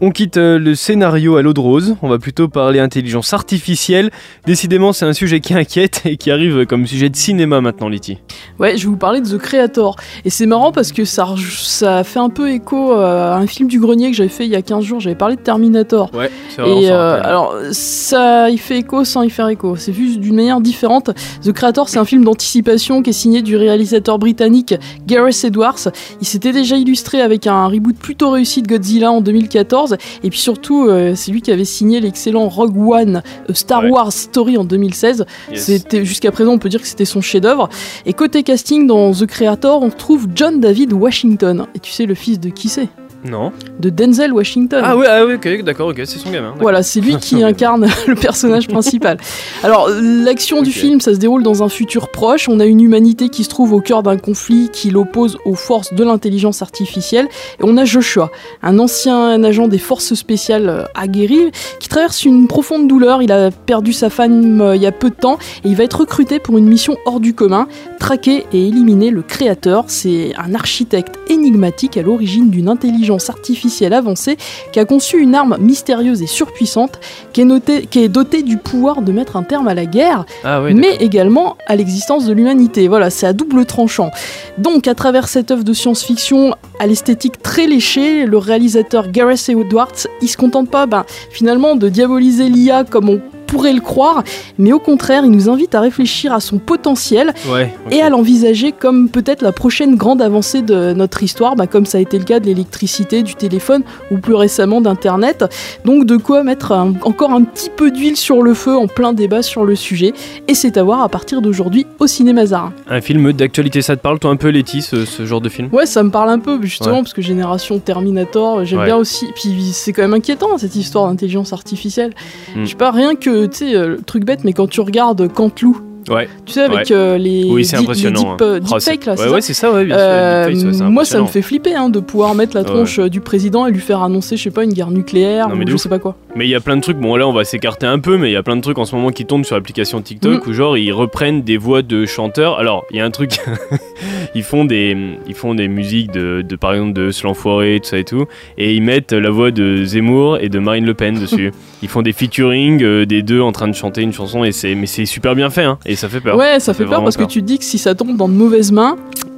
On 0.02 0.10
quitte 0.10 0.36
euh, 0.36 0.58
le 0.58 0.74
scénario 0.74 1.36
à 1.36 1.42
l'eau 1.42 1.54
de 1.54 1.60
rose. 1.60 1.96
On 2.02 2.08
va 2.08 2.18
plutôt 2.18 2.48
parler 2.48 2.80
intelligence 2.80 3.32
artificielle. 3.32 4.10
Décidément, 4.44 4.92
c'est 4.92 5.06
un 5.06 5.14
sujet 5.14 5.40
qui 5.40 5.54
inquiète 5.54 6.02
et 6.04 6.18
qui 6.18 6.30
arrive 6.30 6.66
comme 6.66 6.86
sujet 6.86 7.08
de 7.08 7.16
cinéma 7.16 7.62
maintenant, 7.62 7.88
Letty. 7.88 8.18
Ouais, 8.58 8.76
je 8.76 8.82
vais 8.84 8.90
vous 8.90 8.98
parler 8.98 9.22
de 9.22 9.28
The 9.30 9.38
Creator. 9.38 9.96
Et 10.26 10.30
c'est 10.30 10.46
marrant 10.46 10.72
parce 10.72 10.92
que 10.92 11.06
ça, 11.06 11.34
ça 11.38 12.04
fait 12.04 12.18
un 12.20 12.28
peu 12.28 12.50
écho 12.50 12.92
à 12.92 13.36
un 13.36 13.46
film 13.46 13.70
du 13.70 13.80
grenier 13.80 14.10
que 14.10 14.16
j'avais 14.18 14.28
fait 14.28 14.44
il 14.44 14.50
y 14.50 14.56
a 14.56 14.60
15 14.62 14.84
jours. 14.84 15.00
J'avais 15.00 15.16
parlé 15.16 15.36
de 15.36 15.40
Terminator. 15.40 16.10
Ouais, 16.14 16.30
c'est 16.50 16.60
vraiment 16.60 16.78
Et 16.82 16.86
ça. 16.88 16.92
euh, 17.16 17.20
alors, 17.24 17.54
ça 17.72 18.50
y 18.50 18.58
fait 18.58 18.80
écho 18.80 19.02
sans 19.04 19.22
y 19.22 19.30
faire 19.30 19.48
écho. 19.48 19.76
C'est 19.76 19.92
vu 19.92 20.18
d'une 20.18 20.36
manière 20.36 20.60
différente. 20.60 21.10
The 21.42 21.52
Creator, 21.52 21.79
c'est 21.88 21.98
un 21.98 22.04
film 22.04 22.24
d'anticipation 22.24 23.02
qui 23.02 23.10
est 23.10 23.14
signé 23.14 23.42
du 23.42 23.56
réalisateur 23.56 24.18
britannique 24.18 24.74
Gareth 25.06 25.44
Edwards. 25.44 25.88
Il 26.20 26.26
s'était 26.26 26.52
déjà 26.52 26.76
illustré 26.76 27.20
avec 27.20 27.46
un 27.46 27.66
reboot 27.66 27.96
plutôt 27.96 28.30
réussi 28.30 28.62
de 28.62 28.68
Godzilla 28.68 29.10
en 29.10 29.20
2014. 29.20 29.96
Et 30.22 30.30
puis 30.30 30.38
surtout, 30.38 30.86
euh, 30.88 31.14
c'est 31.14 31.30
lui 31.32 31.42
qui 31.42 31.50
avait 31.52 31.64
signé 31.64 32.00
l'excellent 32.00 32.48
Rogue 32.48 32.76
One, 32.76 33.22
A 33.48 33.54
Star 33.54 33.80
Ouais. 33.84 33.90
Wars 33.90 34.12
Story 34.12 34.58
en 34.58 34.64
2016. 34.64 35.24
Yes. 35.50 35.64
C'était 35.64 36.04
jusqu'à 36.04 36.30
présent, 36.30 36.52
on 36.52 36.58
peut 36.58 36.68
dire 36.68 36.82
que 36.82 36.86
c'était 36.86 37.04
son 37.04 37.20
chef-d'œuvre. 37.20 37.68
Et 38.04 38.12
côté 38.12 38.42
casting 38.42 38.86
dans 38.86 39.12
The 39.12 39.26
Creator, 39.26 39.82
on 39.82 39.90
trouve 39.90 40.26
John 40.34 40.60
David 40.60 40.92
Washington. 40.92 41.66
Et 41.74 41.78
tu 41.78 41.90
sais 41.92 42.06
le 42.06 42.14
fils 42.14 42.38
de 42.40 42.50
qui 42.50 42.68
c'est? 42.68 42.88
Non. 43.24 43.52
De 43.78 43.90
Denzel 43.90 44.32
Washington. 44.32 44.82
Ah 44.84 44.96
ouais, 44.96 45.06
ah 45.06 45.24
d'accord, 45.62 45.88
ok, 45.88 46.00
c'est 46.04 46.18
son 46.18 46.30
gamin. 46.30 46.54
Voilà, 46.58 46.82
c'est 46.82 47.00
lui 47.00 47.16
qui 47.16 47.42
incarne 47.42 47.86
le 48.06 48.14
personnage 48.14 48.68
principal. 48.68 49.18
Alors, 49.62 49.88
l'action 49.90 50.62
du 50.62 50.72
film, 50.72 51.00
ça 51.00 51.12
se 51.12 51.18
déroule 51.18 51.42
dans 51.42 51.62
un 51.62 51.68
futur 51.68 52.08
proche. 52.08 52.48
On 52.48 52.60
a 52.60 52.64
une 52.64 52.80
humanité 52.80 53.28
qui 53.28 53.44
se 53.44 53.48
trouve 53.48 53.72
au 53.72 53.80
cœur 53.80 54.02
d'un 54.02 54.16
conflit 54.16 54.70
qui 54.72 54.90
l'oppose 54.90 55.38
aux 55.44 55.54
forces 55.54 55.92
de 55.92 56.02
l'intelligence 56.02 56.62
artificielle. 56.62 57.28
Et 57.58 57.62
on 57.64 57.76
a 57.76 57.84
Joshua, 57.84 58.30
un 58.62 58.78
ancien 58.78 59.42
agent 59.44 59.68
des 59.68 59.78
forces 59.78 60.14
spéciales 60.14 60.68
euh, 60.68 60.84
aguerri, 60.94 61.50
qui 61.78 61.88
traverse 61.88 62.24
une 62.24 62.48
profonde 62.48 62.88
douleur. 62.88 63.22
Il 63.22 63.32
a 63.32 63.50
perdu 63.50 63.92
sa 63.92 64.08
femme 64.08 64.60
euh, 64.60 64.76
il 64.76 64.82
y 64.82 64.86
a 64.86 64.92
peu 64.92 65.10
de 65.10 65.14
temps 65.14 65.38
et 65.64 65.68
il 65.68 65.76
va 65.76 65.84
être 65.84 66.00
recruté 66.00 66.38
pour 66.38 66.56
une 66.56 66.66
mission 66.66 66.96
hors 67.04 67.20
du 67.20 67.34
commun 67.34 67.68
traquer 67.98 68.46
et 68.52 68.66
éliminer 68.68 69.10
le 69.10 69.22
créateur. 69.22 69.84
C'est 69.88 70.32
un 70.36 70.54
architecte 70.54 71.18
énigmatique 71.28 71.96
à 71.96 72.02
l'origine 72.02 72.50
d'une 72.50 72.68
intelligence 72.68 73.09
artificielle 73.18 73.92
avancée 73.92 74.36
qui 74.72 74.78
a 74.78 74.84
conçu 74.84 75.18
une 75.18 75.34
arme 75.34 75.56
mystérieuse 75.58 76.22
et 76.22 76.26
surpuissante 76.26 77.00
qui 77.32 77.40
est, 77.40 77.44
notée- 77.44 77.86
qui 77.86 78.00
est 78.04 78.08
dotée 78.08 78.42
du 78.42 78.56
pouvoir 78.56 79.02
de 79.02 79.10
mettre 79.12 79.36
un 79.36 79.42
terme 79.42 79.68
à 79.68 79.74
la 79.74 79.86
guerre, 79.86 80.24
Ah 80.44 80.60
mais 80.60 80.96
également 81.00 81.56
à 81.66 81.76
l'existence 81.76 82.26
de 82.26 82.32
l'humanité. 82.32 82.88
Voilà, 82.88 83.10
c'est 83.10 83.26
à 83.26 83.32
double 83.32 83.64
tranchant. 83.66 84.10
Donc, 84.58 84.86
à 84.88 84.94
travers 84.94 85.28
cette 85.28 85.50
œuvre 85.50 85.64
de 85.64 85.72
science-fiction 85.72 86.54
à 86.78 86.86
l'esthétique 86.86 87.42
très 87.42 87.66
léchée, 87.66 88.26
le 88.26 88.38
réalisateur 88.38 89.10
Gareth 89.10 89.48
Edwards, 89.48 90.06
il 90.22 90.28
se 90.28 90.36
contente 90.36 90.70
pas, 90.70 90.86
ben, 90.86 91.04
finalement, 91.30 91.76
de 91.76 91.88
diaboliser 91.88 92.48
l'IA 92.48 92.84
comme 92.84 93.08
on 93.08 93.20
pourrait 93.50 93.72
le 93.72 93.80
croire, 93.80 94.22
mais 94.58 94.72
au 94.72 94.78
contraire, 94.78 95.22
il 95.24 95.30
nous 95.30 95.48
invite 95.48 95.74
à 95.74 95.80
réfléchir 95.80 96.32
à 96.32 96.40
son 96.40 96.58
potentiel 96.58 97.32
Ouais. 97.52 97.74
et 97.90 98.00
à 98.00 98.08
l'envisager 98.08 98.72
comme 98.72 99.08
peut-être 99.08 99.42
la 99.42 99.52
prochaine 99.52 99.96
grande 99.96 100.22
avancée 100.22 100.62
de 100.62 100.92
notre 100.92 101.22
histoire, 101.22 101.56
bah, 101.56 101.66
comme 101.66 101.84
ça 101.86 101.98
a 101.98 102.00
été 102.00 102.16
le 102.18 102.24
cas 102.24 102.38
de 102.40 102.46
l'électricité, 102.46 103.22
du 103.22 103.34
téléphone 103.34 103.82
ou 104.10 104.18
plus 104.18 104.34
récemment 104.34 104.80
d'Internet. 104.80 105.44
Donc 105.84 106.06
de 106.06 106.16
quoi 106.16 106.44
mettre 106.44 106.72
un- 106.72 106.94
encore 107.02 107.32
un 107.32 107.42
petit 107.42 107.70
peu 107.70 107.90
d'huile 107.90 108.16
sur 108.16 108.42
le 108.42 108.54
feu 108.54 108.76
en 108.76 108.86
plein 108.86 109.12
débat 109.12 109.42
sur 109.42 109.64
le 109.64 109.74
sujet. 109.74 110.12
Et 110.48 110.54
c'est 110.54 110.76
à 110.76 110.82
voir 110.82 111.00
à 111.02 111.08
partir 111.08 111.40
d'aujourd'hui 111.42 111.86
au 111.98 112.06
cinéma 112.06 112.46
Zarin. 112.46 112.72
Un 112.88 113.00
film 113.00 113.32
d'actualité, 113.32 113.82
ça 113.82 113.96
te 113.96 114.00
parle, 114.00 114.18
toi, 114.18 114.30
un 114.30 114.36
peu, 114.36 114.48
Letty, 114.48 114.82
ce, 114.82 115.04
ce 115.04 115.26
genre 115.26 115.40
de 115.40 115.48
film? 115.48 115.68
Ouais, 115.72 115.86
ça 115.86 116.02
me 116.02 116.10
parle 116.10 116.30
un 116.30 116.38
peu 116.38 116.60
justement 116.62 116.96
Ouais. 116.96 117.02
parce 117.02 117.12
que 117.14 117.22
Génération 117.22 117.78
Terminator, 117.78 118.64
j'aime 118.64 118.78
Ouais. 118.80 118.86
bien 118.86 118.96
aussi. 118.96 119.26
Puis 119.34 119.70
c'est 119.72 119.92
quand 119.92 120.02
même 120.02 120.14
inquiétant 120.14 120.56
cette 120.58 120.76
histoire 120.76 121.08
d'intelligence 121.08 121.52
artificielle. 121.52 122.10
Mm. 122.54 122.64
Je 122.64 122.70
sais 122.70 122.74
pas, 122.76 122.90
rien 122.90 123.14
que, 123.14 123.39
tu 123.46 123.56
sais, 123.56 123.76
euh, 123.76 123.96
truc 124.04 124.24
bête, 124.24 124.44
mais 124.44 124.52
quand 124.52 124.68
tu 124.68 124.80
regardes 124.80 125.32
Cantelou, 125.32 125.80
Ouais. 126.10 126.28
tu 126.44 126.52
sais, 126.52 126.62
avec 126.62 126.88
Ouais. 126.90 126.92
euh, 126.92 127.16
les, 127.18 127.44
Oui, 127.48 127.64
c'est 127.64 127.76
deep- 127.76 127.84
impressionnant. 127.84 128.32
deep, 128.32 128.42
euh, 128.42 128.58
hein. 128.60 128.66
Oh, 128.70 128.74
deepfakes, 128.78 129.06
là, 129.06 129.14
ouais, 129.30 129.40
c'est 129.40 129.54
ça, 129.54 129.72
ouais, 129.72 129.84
bien 129.84 129.96
sûr. 129.96 130.04
Euh, 130.06 130.90
moi, 130.90 131.04
ça 131.04 131.20
me 131.20 131.26
fait 131.26 131.42
flipper 131.42 131.74
hein, 131.74 131.88
de 131.88 132.00
pouvoir 132.00 132.34
mettre 132.34 132.56
la 132.56 132.64
tronche 132.64 132.98
euh, 132.98 133.08
du 133.08 133.20
président 133.20 133.66
et 133.66 133.70
lui 133.70 133.80
faire 133.80 134.02
annoncer, 134.02 134.36
je 134.36 134.42
sais 134.42 134.50
pas, 134.50 134.64
une 134.64 134.72
guerre 134.72 134.90
nucléaire 134.90 135.48
Non, 135.48 135.56
mais 135.56 135.64
ou 135.64 135.68
je 135.68 135.74
ouf. 135.74 135.80
sais 135.80 135.88
pas 135.88 135.98
quoi. 135.98 136.16
Mais 136.36 136.46
il 136.46 136.50
y 136.50 136.54
a 136.54 136.60
plein 136.60 136.76
de 136.76 136.80
trucs, 136.82 136.96
bon 136.98 137.16
là 137.16 137.26
on 137.26 137.32
va 137.32 137.42
s'écarter 137.44 137.86
un 137.86 137.98
peu, 137.98 138.16
mais 138.16 138.30
il 138.30 138.32
y 138.32 138.36
a 138.36 138.42
plein 138.42 138.54
de 138.56 138.60
trucs 138.60 138.78
en 138.78 138.84
ce 138.84 138.94
moment 138.94 139.10
qui 139.10 139.26
tournent 139.26 139.42
sur 139.44 139.56
l'application 139.56 140.00
TikTok 140.00 140.46
Mm. 140.46 140.50
où 140.50 140.52
genre 140.52 140.76
ils 140.78 140.92
reprennent 140.92 141.42
des 141.42 141.56
voix 141.56 141.82
de 141.82 142.06
chanteurs. 142.06 142.58
Alors 142.58 142.84
il 142.92 142.98
y 142.98 143.00
a 143.00 143.04
un 143.04 143.10
truc, 143.10 143.32
ils 144.34 144.42
font 144.42 144.64
des 144.64 144.96
ils 145.26 145.34
font 145.34 145.54
des 145.54 145.68
musiques 145.68 146.12
de, 146.12 146.42
de 146.42 146.56
par 146.56 146.72
exemple 146.74 146.92
de 146.92 147.10
L'Enfoiré, 147.24 147.80
tout 147.82 147.88
ça 147.90 147.98
et 147.98 148.04
tout, 148.04 148.26
et 148.58 148.74
ils 148.74 148.82
mettent 148.82 149.12
la 149.12 149.30
voix 149.30 149.50
de 149.50 149.84
Zemmour 149.84 150.38
et 150.40 150.48
de 150.48 150.58
Marine 150.58 150.86
Le 150.86 150.94
Pen 150.94 151.18
dessus. 151.18 151.52
ils 151.82 151.88
font 151.88 152.02
des 152.02 152.12
featuring 152.12 152.82
euh, 152.82 153.04
des 153.06 153.22
deux 153.22 153.40
en 153.40 153.52
train 153.52 153.68
de 153.68 153.74
chanter 153.74 154.02
une 154.02 154.12
chanson 154.12 154.44
et 154.44 154.52
c'est 154.52 154.74
mais 154.74 154.86
c'est 154.86 155.06
super 155.06 155.34
bien 155.34 155.50
fait 155.50 155.64
hein, 155.64 155.78
et 155.86 155.96
ça 156.00 156.08
fait 156.08 156.20
peur. 156.20 156.36
Ouais, 156.36 156.58
ça, 156.60 156.74
fait 156.74 156.86
peur 156.86 157.02
parce 157.02 157.16
que 157.16 157.24
tu 157.24 157.40
te 157.40 157.46
dis 157.46 157.58
que 157.58 157.64
si 157.64 157.78
ça 157.78 157.94
tombe 157.94 158.16
dans 158.16 158.28
de 158.28 158.34
mauvaises 158.34 158.72
mains, 158.72 158.96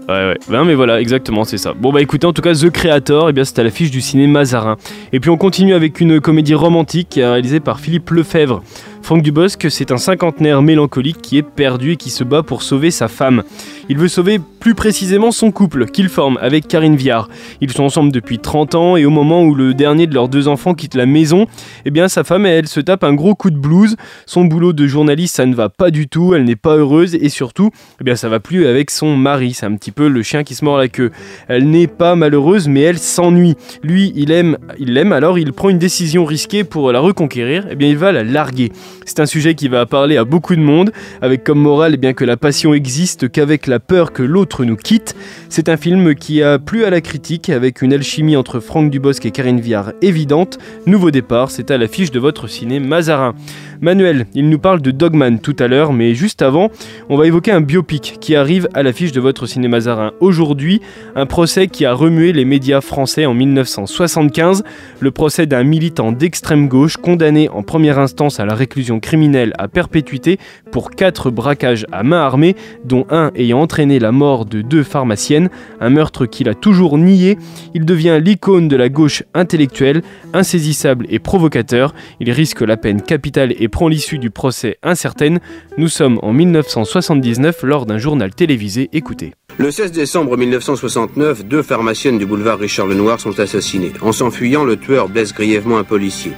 Ouais, 0.08 0.14
ouais. 0.14 0.38
Ben, 0.48 0.64
mais 0.64 0.74
voilà, 0.74 1.00
exactement, 1.00 1.44
c'est 1.44 1.58
ça. 1.58 1.74
Bon, 1.74 1.92
bah 1.92 2.00
écoutez, 2.00 2.26
en 2.26 2.32
tout 2.32 2.42
cas, 2.42 2.54
The 2.54 2.70
Creator, 2.70 3.30
eh 3.30 3.32
bien, 3.32 3.44
c'est 3.44 3.58
à 3.60 3.62
l'affiche 3.62 3.90
du 3.90 4.00
cinéma 4.00 4.44
Zarin. 4.44 4.76
Et 5.12 5.20
puis 5.20 5.30
on 5.30 5.36
continue 5.36 5.74
avec 5.74 6.00
une 6.00 6.20
comédie 6.20 6.54
romantique 6.54 7.18
euh, 7.18 7.32
réalisée 7.32 7.60
par 7.60 7.78
Philippe 7.78 8.10
Lefebvre. 8.10 8.62
Franck 9.02 9.22
Dubosc, 9.22 9.66
c'est 9.68 9.90
un 9.90 9.98
cinquantenaire 9.98 10.62
mélancolique 10.62 11.20
qui 11.20 11.36
est 11.36 11.42
perdu 11.42 11.92
et 11.92 11.96
qui 11.96 12.08
se 12.08 12.22
bat 12.22 12.42
pour 12.42 12.62
sauver 12.62 12.92
sa 12.92 13.08
femme. 13.08 13.42
Il 13.88 13.98
veut 13.98 14.08
sauver 14.08 14.40
plus 14.60 14.76
précisément 14.76 15.32
son 15.32 15.50
couple, 15.50 15.86
qu'il 15.86 16.08
forme 16.08 16.38
avec 16.40 16.68
Karine 16.68 16.94
Viard. 16.94 17.28
Ils 17.60 17.72
sont 17.72 17.82
ensemble 17.82 18.12
depuis 18.12 18.38
30 18.38 18.76
ans 18.76 18.96
et 18.96 19.04
au 19.04 19.10
moment 19.10 19.42
où 19.42 19.56
le 19.56 19.74
dernier 19.74 20.06
de 20.06 20.14
leurs 20.14 20.28
deux 20.28 20.46
enfants 20.46 20.74
quitte 20.74 20.94
la 20.94 21.04
maison, 21.04 21.46
eh 21.84 21.90
bien 21.90 22.06
sa 22.06 22.22
femme, 22.22 22.46
elle, 22.46 22.68
se 22.68 22.78
tape 22.78 23.02
un 23.02 23.12
gros 23.12 23.34
coup 23.34 23.50
de 23.50 23.58
blues. 23.58 23.96
Son 24.24 24.44
boulot 24.44 24.72
de 24.72 24.86
journaliste, 24.86 25.34
ça 25.34 25.46
ne 25.46 25.54
va 25.54 25.68
pas 25.68 25.90
du 25.90 26.06
tout, 26.06 26.34
elle 26.34 26.44
n'est 26.44 26.54
pas 26.54 26.76
heureuse 26.76 27.16
et 27.16 27.28
surtout, 27.28 27.70
eh 28.00 28.04
bien 28.04 28.14
ça 28.14 28.28
va 28.28 28.38
plus 28.38 28.66
avec 28.66 28.92
son 28.92 29.16
mari. 29.16 29.52
C'est 29.52 29.66
un 29.66 29.74
petit 29.74 29.90
peu 29.90 30.06
le 30.06 30.22
chien 30.22 30.44
qui 30.44 30.54
se 30.54 30.64
mord 30.64 30.78
la 30.78 30.88
queue. 30.88 31.10
Elle 31.48 31.68
n'est 31.68 31.88
pas 31.88 32.14
malheureuse, 32.14 32.68
mais 32.68 32.82
elle 32.82 32.98
s'ennuie. 32.98 33.56
Lui, 33.82 34.12
il 34.14 34.30
aime, 34.30 34.58
il 34.78 34.94
l'aime, 34.94 35.12
alors 35.12 35.40
il 35.40 35.52
prend 35.52 35.70
une 35.70 35.78
décision 35.78 36.24
risquée 36.24 36.62
pour 36.62 36.92
la 36.92 37.00
reconquérir. 37.00 37.66
Eh 37.68 37.74
bien, 37.74 37.88
il 37.88 37.98
va 37.98 38.12
la 38.12 38.22
larguer. 38.22 38.70
C'est 39.04 39.20
un 39.20 39.26
sujet 39.26 39.54
qui 39.54 39.68
va 39.68 39.86
parler 39.86 40.16
à 40.16 40.24
beaucoup 40.24 40.56
de 40.56 40.60
monde, 40.60 40.92
avec 41.20 41.44
comme 41.44 41.60
morale 41.60 41.94
eh 41.94 41.96
bien 41.96 42.12
que 42.12 42.24
la 42.24 42.36
passion 42.36 42.74
existe 42.74 43.30
qu'avec 43.30 43.66
la 43.66 43.80
peur 43.80 44.12
que 44.12 44.22
l'autre 44.22 44.64
nous 44.64 44.76
quitte. 44.76 45.14
C'est 45.48 45.68
un 45.68 45.76
film 45.76 46.14
qui 46.14 46.42
a 46.42 46.58
plu 46.58 46.84
à 46.84 46.90
la 46.90 47.00
critique, 47.00 47.50
avec 47.50 47.82
une 47.82 47.92
alchimie 47.92 48.36
entre 48.36 48.60
Franck 48.60 48.90
Dubosc 48.90 49.24
et 49.26 49.30
Karine 49.30 49.60
Viard 49.60 49.92
évidente. 50.02 50.58
Nouveau 50.86 51.10
départ, 51.10 51.50
c'est 51.50 51.70
à 51.70 51.78
l'affiche 51.78 52.10
de 52.10 52.20
votre 52.20 52.48
ciné 52.48 52.80
Mazarin. 52.80 53.34
Manuel, 53.82 54.26
il 54.32 54.48
nous 54.48 54.60
parle 54.60 54.80
de 54.80 54.92
Dogman 54.92 55.40
tout 55.40 55.56
à 55.58 55.66
l'heure, 55.66 55.92
mais 55.92 56.14
juste 56.14 56.40
avant, 56.40 56.70
on 57.08 57.16
va 57.16 57.26
évoquer 57.26 57.50
un 57.50 57.60
biopic 57.60 58.18
qui 58.20 58.36
arrive 58.36 58.68
à 58.74 58.84
l'affiche 58.84 59.10
de 59.10 59.20
votre 59.20 59.46
cinéma 59.46 59.80
Zarin 59.80 60.12
aujourd'hui, 60.20 60.80
un 61.16 61.26
procès 61.26 61.66
qui 61.66 61.84
a 61.84 61.92
remué 61.92 62.32
les 62.32 62.44
médias 62.44 62.80
français 62.80 63.26
en 63.26 63.34
1975, 63.34 64.62
le 65.00 65.10
procès 65.10 65.46
d'un 65.46 65.64
militant 65.64 66.12
d'extrême 66.12 66.68
gauche 66.68 66.96
condamné 66.96 67.48
en 67.48 67.64
première 67.64 67.98
instance 67.98 68.38
à 68.38 68.46
la 68.46 68.54
réclusion 68.54 69.00
criminelle 69.00 69.52
à 69.58 69.66
perpétuité 69.66 70.38
pour 70.70 70.92
quatre 70.92 71.32
braquages 71.32 71.84
à 71.90 72.04
main 72.04 72.20
armée, 72.20 72.54
dont 72.84 73.04
un 73.10 73.32
ayant 73.34 73.62
entraîné 73.62 73.98
la 73.98 74.12
mort 74.12 74.44
de 74.44 74.62
deux 74.62 74.84
pharmaciennes, 74.84 75.50
un 75.80 75.90
meurtre 75.90 76.26
qu'il 76.26 76.48
a 76.48 76.54
toujours 76.54 76.98
nié. 76.98 77.36
Il 77.74 77.84
devient 77.84 78.20
l'icône 78.22 78.68
de 78.68 78.76
la 78.76 78.88
gauche 78.88 79.24
intellectuelle, 79.34 80.02
insaisissable 80.32 81.04
et 81.10 81.18
provocateur. 81.18 81.96
Il 82.20 82.30
risque 82.30 82.60
la 82.60 82.76
peine 82.76 83.02
capitale 83.02 83.54
et 83.58 83.71
prend 83.72 83.88
l'issue 83.88 84.18
du 84.18 84.30
procès 84.30 84.78
incertaine. 84.84 85.40
Nous 85.78 85.88
sommes 85.88 86.20
en 86.22 86.32
1979 86.32 87.64
lors 87.64 87.86
d'un 87.86 87.98
journal 87.98 88.32
télévisé. 88.32 88.88
Écoutez. 88.92 89.32
Le 89.58 89.72
16 89.72 89.90
décembre 89.90 90.36
1969, 90.36 91.44
deux 91.44 91.62
pharmaciennes 91.62 92.18
du 92.18 92.26
boulevard 92.26 92.58
Richard 92.58 92.86
Lenoir 92.86 93.18
sont 93.18 93.40
assassinées. 93.40 93.92
En 94.00 94.12
s'enfuyant, 94.12 94.64
le 94.64 94.76
tueur 94.76 95.08
blesse 95.08 95.34
grièvement 95.34 95.78
un 95.78 95.84
policier. 95.84 96.32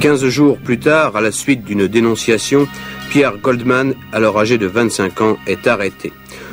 Quinze 0.00 0.26
jours 0.26 0.58
plus 0.58 0.78
tard, 0.78 1.16
à 1.16 1.20
la 1.20 1.32
suite 1.32 1.64
d'une 1.64 1.86
dénonciation, 1.86 2.66
Pierre 3.10 3.38
Goldman, 3.38 3.94
alors 4.12 4.38
âgé 4.38 4.58
de 4.58 4.66
25 4.66 5.20
ans, 5.20 5.38
est 5.46 5.66
arrêté. 5.66 6.12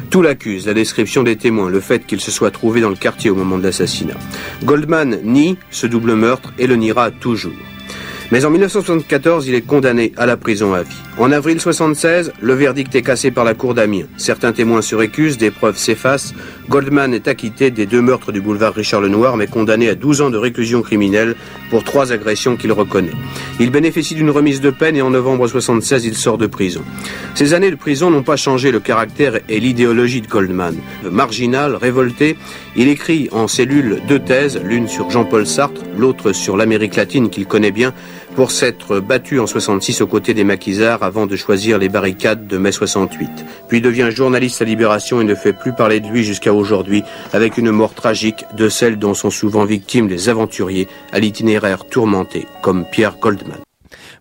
Tout 0.09 0.21
l'accuse, 0.21 0.67
la 0.67 0.73
description 0.73 1.23
des 1.23 1.35
témoins, 1.35 1.69
le 1.69 1.79
fait 1.79 2.05
qu'il 2.05 2.21
se 2.21 2.31
soit 2.31 2.51
trouvé 2.51 2.81
dans 2.81 2.89
le 2.89 2.95
quartier 2.95 3.29
au 3.29 3.35
moment 3.35 3.57
de 3.57 3.63
l'assassinat. 3.63 4.15
Goldman 4.63 5.19
nie 5.23 5.57
ce 5.69 5.87
double 5.87 6.15
meurtre 6.15 6.53
et 6.57 6.67
le 6.67 6.75
niera 6.75 7.11
toujours. 7.11 7.53
Mais 8.31 8.43
en 8.43 8.49
1974, 8.49 9.47
il 9.47 9.55
est 9.55 9.61
condamné 9.61 10.11
à 10.17 10.25
la 10.25 10.35
prison 10.35 10.73
à 10.73 10.81
vie. 10.81 10.95
En 11.17 11.31
avril 11.31 11.61
76, 11.61 12.33
le 12.41 12.53
verdict 12.53 12.93
est 12.95 13.03
cassé 13.03 13.31
par 13.31 13.43
la 13.43 13.53
cour 13.53 13.73
d'Amiens. 13.73 14.07
Certains 14.17 14.51
témoins 14.51 14.81
se 14.81 14.95
récusent, 14.95 15.37
des 15.37 15.51
preuves 15.51 15.77
s'effacent. 15.77 16.33
Goldman 16.67 17.13
est 17.13 17.27
acquitté 17.27 17.69
des 17.69 17.85
deux 17.85 18.01
meurtres 18.01 18.31
du 18.31 18.41
boulevard 18.41 18.73
Richard 18.73 19.01
Lenoir, 19.01 19.37
mais 19.37 19.47
condamné 19.47 19.87
à 19.89 19.95
12 19.95 20.21
ans 20.21 20.29
de 20.31 20.37
réclusion 20.37 20.81
criminelle 20.81 21.35
pour 21.69 21.83
trois 21.83 22.11
agressions 22.11 22.57
qu'il 22.57 22.71
reconnaît. 22.71 23.11
Il 23.59 23.69
bénéficie 23.69 24.15
d'une 24.15 24.31
remise 24.31 24.59
de 24.59 24.71
peine 24.71 24.95
et 24.95 25.01
en 25.01 25.11
novembre 25.11 25.47
76, 25.47 26.05
il 26.05 26.15
sort 26.15 26.37
de 26.37 26.47
prison. 26.47 26.81
Ces 27.35 27.53
années 27.53 27.71
de 27.71 27.75
prison 27.75 28.09
n'ont 28.09 28.23
pas 28.23 28.35
changé 28.35 28.71
le 28.71 28.79
caractère 28.79 29.39
et 29.47 29.59
l'idéologie 29.59 30.21
de 30.21 30.27
Goldman. 30.27 30.75
Marginal, 31.09 31.75
révolté, 31.75 32.37
il 32.75 32.87
écrit 32.87 33.29
en 33.31 33.47
cellule 33.47 34.01
deux 34.07 34.19
thèses, 34.19 34.59
l'une 34.63 34.87
sur 34.87 35.09
Jean-Paul 35.11 35.45
Sartre, 35.45 35.81
l'autre 35.97 36.33
sur 36.33 36.57
l'Amérique 36.57 36.95
latine 36.95 37.29
qu'il 37.29 37.45
connaît 37.45 37.71
bien, 37.71 37.93
pour 38.35 38.51
s'être 38.51 38.99
battu 38.99 39.39
en 39.39 39.47
66 39.47 40.01
aux 40.01 40.07
côtés 40.07 40.33
des 40.33 40.43
maquisards 40.43 41.03
avant 41.03 41.25
de 41.25 41.35
choisir 41.35 41.77
les 41.77 41.89
barricades 41.89 42.47
de 42.47 42.57
mai 42.57 42.71
68. 42.71 43.29
Puis 43.69 43.81
devient 43.81 44.09
journaliste 44.11 44.61
à 44.61 44.65
Libération 44.65 45.21
et 45.21 45.23
ne 45.23 45.35
fait 45.35 45.53
plus 45.53 45.73
parler 45.73 46.01
de 46.01 46.07
lui 46.07 46.23
jusqu'à 46.23 46.53
aujourd'hui, 46.53 47.03
avec 47.33 47.57
une 47.57 47.71
mort 47.71 47.93
tragique 47.93 48.45
de 48.57 48.67
celle 48.67 48.99
dont 48.99 49.13
sont 49.13 49.29
souvent 49.29 49.65
victimes 49.65 50.09
les 50.09 50.27
aventuriers 50.29 50.87
à 51.13 51.19
l'itinéraire 51.19 51.85
tourmenté, 51.85 52.45
comme 52.61 52.85
Pierre 52.91 53.17
Goldman. 53.19 53.59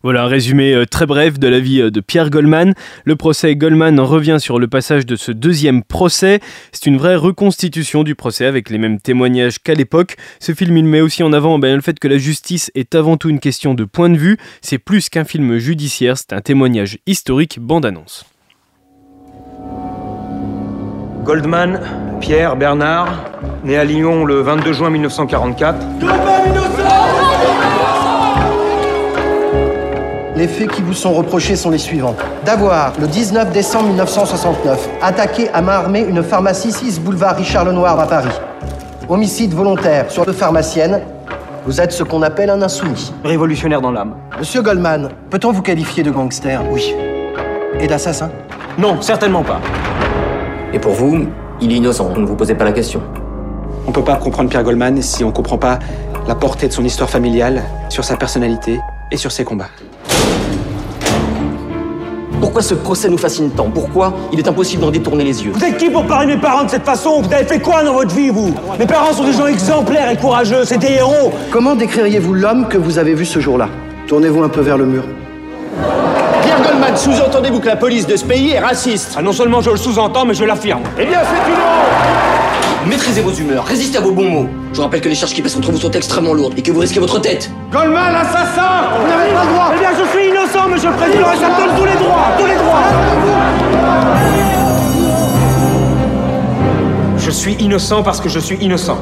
Voilà 0.05 0.25
un 0.25 0.27
résumé 0.27 0.75
euh, 0.75 0.85
très 0.85 1.07
bref 1.07 1.39
de 1.39 1.49
la 1.49 1.61
vie 1.61 1.81
euh, 1.81 1.91
de 1.91 2.01
Pierre 2.01 2.29
Goldman. 2.29 2.75
Le 3.07 3.17
procès 3.17 3.57
Goldman 3.57 3.99
revient 3.99 4.37
sur 4.39 4.59
le 4.59 4.69
passage 4.69 5.07
de 5.07 5.17
ce 5.17 5.33
deuxième 5.33 5.83
procès. 5.83 6.41
C'est 6.73 6.85
une 6.85 6.99
vraie 6.99 7.17
reconstitution 7.17 8.03
du 8.03 8.15
procès 8.15 8.45
avec 8.45 8.69
les 8.69 8.77
mêmes 8.77 9.01
témoignages 9.01 9.61
qu'à 9.61 9.73
l'époque. 9.73 10.17
Ce 10.41 10.53
film 10.53 10.77
il 10.77 10.85
met 10.85 11.01
aussi 11.01 11.23
en 11.23 11.33
avant 11.33 11.59
ben, 11.59 11.75
le 11.75 11.81
fait 11.81 11.99
que 11.99 12.07
la 12.07 12.19
justice 12.19 12.71
est 12.75 12.95
avant 12.95 13.17
tout 13.17 13.31
une 13.31 13.41
question 13.41 13.73
de 13.73 13.85
point 13.85 14.11
de 14.11 14.19
vue. 14.19 14.37
C'est 14.61 14.77
plus 14.77 15.09
qu'un 15.09 15.25
film 15.25 15.57
judiciaire, 15.57 16.19
c'est 16.19 16.35
un 16.35 16.43
témoignage 16.43 16.99
historique 17.07 17.59
bande-annonce. 17.59 18.27
Goldman, 21.25 21.81
Pierre 22.21 22.57
Bernard, 22.57 23.25
né 23.65 23.79
à 23.79 23.85
Lyon 23.85 24.27
le 24.27 24.43
22 24.43 24.75
juin 24.75 24.91
1944. 24.91 25.79
Les 30.37 30.49
faits 30.49 30.69
qui 30.73 30.83
vous 30.83 30.95
sont 30.95 31.13
reprochés 31.13 31.55
sont 31.55 31.71
les 31.71 31.79
suivants. 31.79 32.17
D'avoir, 32.45 32.93
le 32.99 33.07
19 33.07 33.53
décembre 33.53 33.87
1969, 33.87 34.89
attaqué 35.01 35.49
à 35.51 35.63
main 35.63 35.75
armée 35.75 36.01
une 36.01 36.25
pharmacie 36.25 36.73
6 36.73 36.99
boulevard 36.99 37.37
Richard 37.37 37.65
Lenoir 37.65 38.01
à 38.01 38.07
Paris. 38.09 38.35
Homicide 39.09 39.55
volontaire 39.55 40.11
sur 40.11 40.27
deux 40.27 40.33
pharmaciennes. 40.33 41.03
Vous 41.65 41.81
êtes 41.81 41.93
ce 41.93 42.03
qu'on 42.03 42.23
appelle 42.23 42.51
un 42.51 42.61
insoumis. 42.63 43.13
Révolutionnaire 43.23 43.81
dans 43.81 43.93
l'âme. 43.93 44.17
Monsieur 44.37 44.61
Goldman, 44.61 45.11
peut-on 45.31 45.53
vous 45.53 45.63
qualifier 45.63 46.03
de 46.03 46.11
gangster? 46.11 46.61
Oui. 46.69 46.93
Et 47.79 47.87
d'assassin? 47.87 48.31
Non, 48.77 49.01
certainement 49.03 49.45
pas. 49.45 49.61
Et 50.73 50.81
pour 50.81 50.95
vous, 50.95 51.29
il 51.61 51.71
est 51.71 51.77
innocent, 51.77 52.11
ne 52.17 52.27
vous 52.27 52.35
posez 52.35 52.57
pas 52.57 52.65
la 52.65 52.73
question. 52.73 53.01
On 53.87 53.93
peut 53.93 54.03
pas 54.03 54.17
comprendre 54.17 54.51
Pierre 54.51 54.65
Goldman 54.65 55.01
si 55.01 55.23
on 55.23 55.31
comprend 55.31 55.59
pas 55.59 55.79
la 56.27 56.35
portée 56.35 56.67
de 56.67 56.73
son 56.73 56.85
histoire 56.85 57.09
familiale, 57.09 57.63
sur 57.89 58.03
sa 58.03 58.17
personnalité 58.17 58.81
et 59.13 59.17
sur 59.17 59.31
ses 59.31 59.45
combats. 59.45 59.69
Pourquoi 62.45 62.61
ce 62.61 62.75
procès 62.75 63.09
nous 63.09 63.17
fascine 63.17 63.49
tant? 63.49 63.71
Pourquoi 63.73 64.13
il 64.31 64.39
est 64.39 64.47
impossible 64.47 64.83
d'en 64.83 64.91
détourner 64.91 65.25
les 65.25 65.43
yeux? 65.43 65.53
Vous 65.55 65.65
êtes 65.65 65.79
qui 65.79 65.89
pour 65.89 66.05
parler 66.05 66.27
de 66.27 66.33
mes 66.35 66.41
parents 66.43 66.65
de 66.65 66.69
cette 66.69 66.85
façon? 66.85 67.23
Vous 67.23 67.33
avez 67.33 67.47
fait 67.47 67.59
quoi 67.59 67.83
dans 67.83 67.95
votre 67.95 68.15
vie, 68.15 68.29
vous? 68.29 68.55
Mes 68.79 68.85
parents 68.85 69.15
sont 69.15 69.25
des 69.25 69.33
gens 69.33 69.47
exemplaires 69.47 70.11
et 70.11 70.17
courageux, 70.19 70.67
c'est 70.67 70.77
des 70.77 70.93
héros. 70.93 71.33
Comment 71.51 71.75
décririez-vous 71.75 72.35
l'homme 72.35 72.69
que 72.69 72.77
vous 72.77 72.99
avez 72.99 73.15
vu 73.15 73.25
ce 73.25 73.39
jour-là? 73.41 73.71
Tournez-vous 74.07 74.43
un 74.43 74.51
peu 74.51 74.61
vers 74.61 74.77
le 74.77 74.85
mur. 74.85 75.05
Pierre 76.43 76.61
Goldman, 76.63 76.95
sous-entendez-vous 76.95 77.61
que 77.61 77.69
la 77.69 77.77
police 77.77 78.07
de 78.07 78.15
ce 78.15 78.27
pays 78.27 78.51
est 78.51 78.61
raciste? 78.61 79.15
Ah 79.17 79.23
non 79.23 79.33
seulement 79.33 79.63
je 79.63 79.71
le 79.71 79.79
sous-entends, 79.79 80.27
mais 80.27 80.35
je 80.35 80.45
l'affirme. 80.45 80.83
Eh 81.01 81.07
bien, 81.07 81.21
c'est 81.23 81.51
une 81.51 81.57
honte 81.57 82.24
Maîtrisez 82.87 83.23
vos 83.23 83.33
humeurs, 83.33 83.65
résistez 83.65 83.97
à 83.97 84.01
vos 84.03 84.13
bons 84.13 84.29
mots. 84.29 84.49
Je 84.73 84.77
vous 84.77 84.83
rappelle 84.83 85.01
que 85.01 85.09
les 85.09 85.15
charges 85.15 85.33
qui 85.33 85.41
pèsent 85.41 85.55
contre 85.55 85.71
vous 85.73 85.79
sont 85.79 85.91
extrêmement 85.91 86.35
lourdes 86.35 86.53
et 86.59 86.63
que 86.63 86.71
vous 86.71 86.81
risquez 86.81 87.01
votre 87.01 87.19
tête. 87.19 87.51
Goldman, 87.73 88.15
assassin 88.15 88.91
Vous 89.01 89.09
n'avez 89.09 89.33
pas 89.33 89.45
le 89.45 89.51
droit 89.51 89.73
Eh 89.75 89.79
bien, 89.79 89.91
je 89.99 90.05
suis 90.11 90.29
innocent, 90.29 90.69
monsieur 90.69 90.91
le 90.91 90.97
président, 90.97 91.33
et 91.33 91.37
ça 91.39 91.49
me 91.49 91.67
donne 91.67 91.77
tous 91.79 91.85
les 91.87 91.95
droits 92.05 92.29
Tous 92.39 92.47
les 92.47 92.57
droits 92.57 92.83
Je 97.17 97.31
suis 97.31 97.55
innocent 97.55 98.03
parce 98.03 98.21
que 98.21 98.29
je 98.29 98.39
suis 98.39 98.57
innocent. 98.57 98.99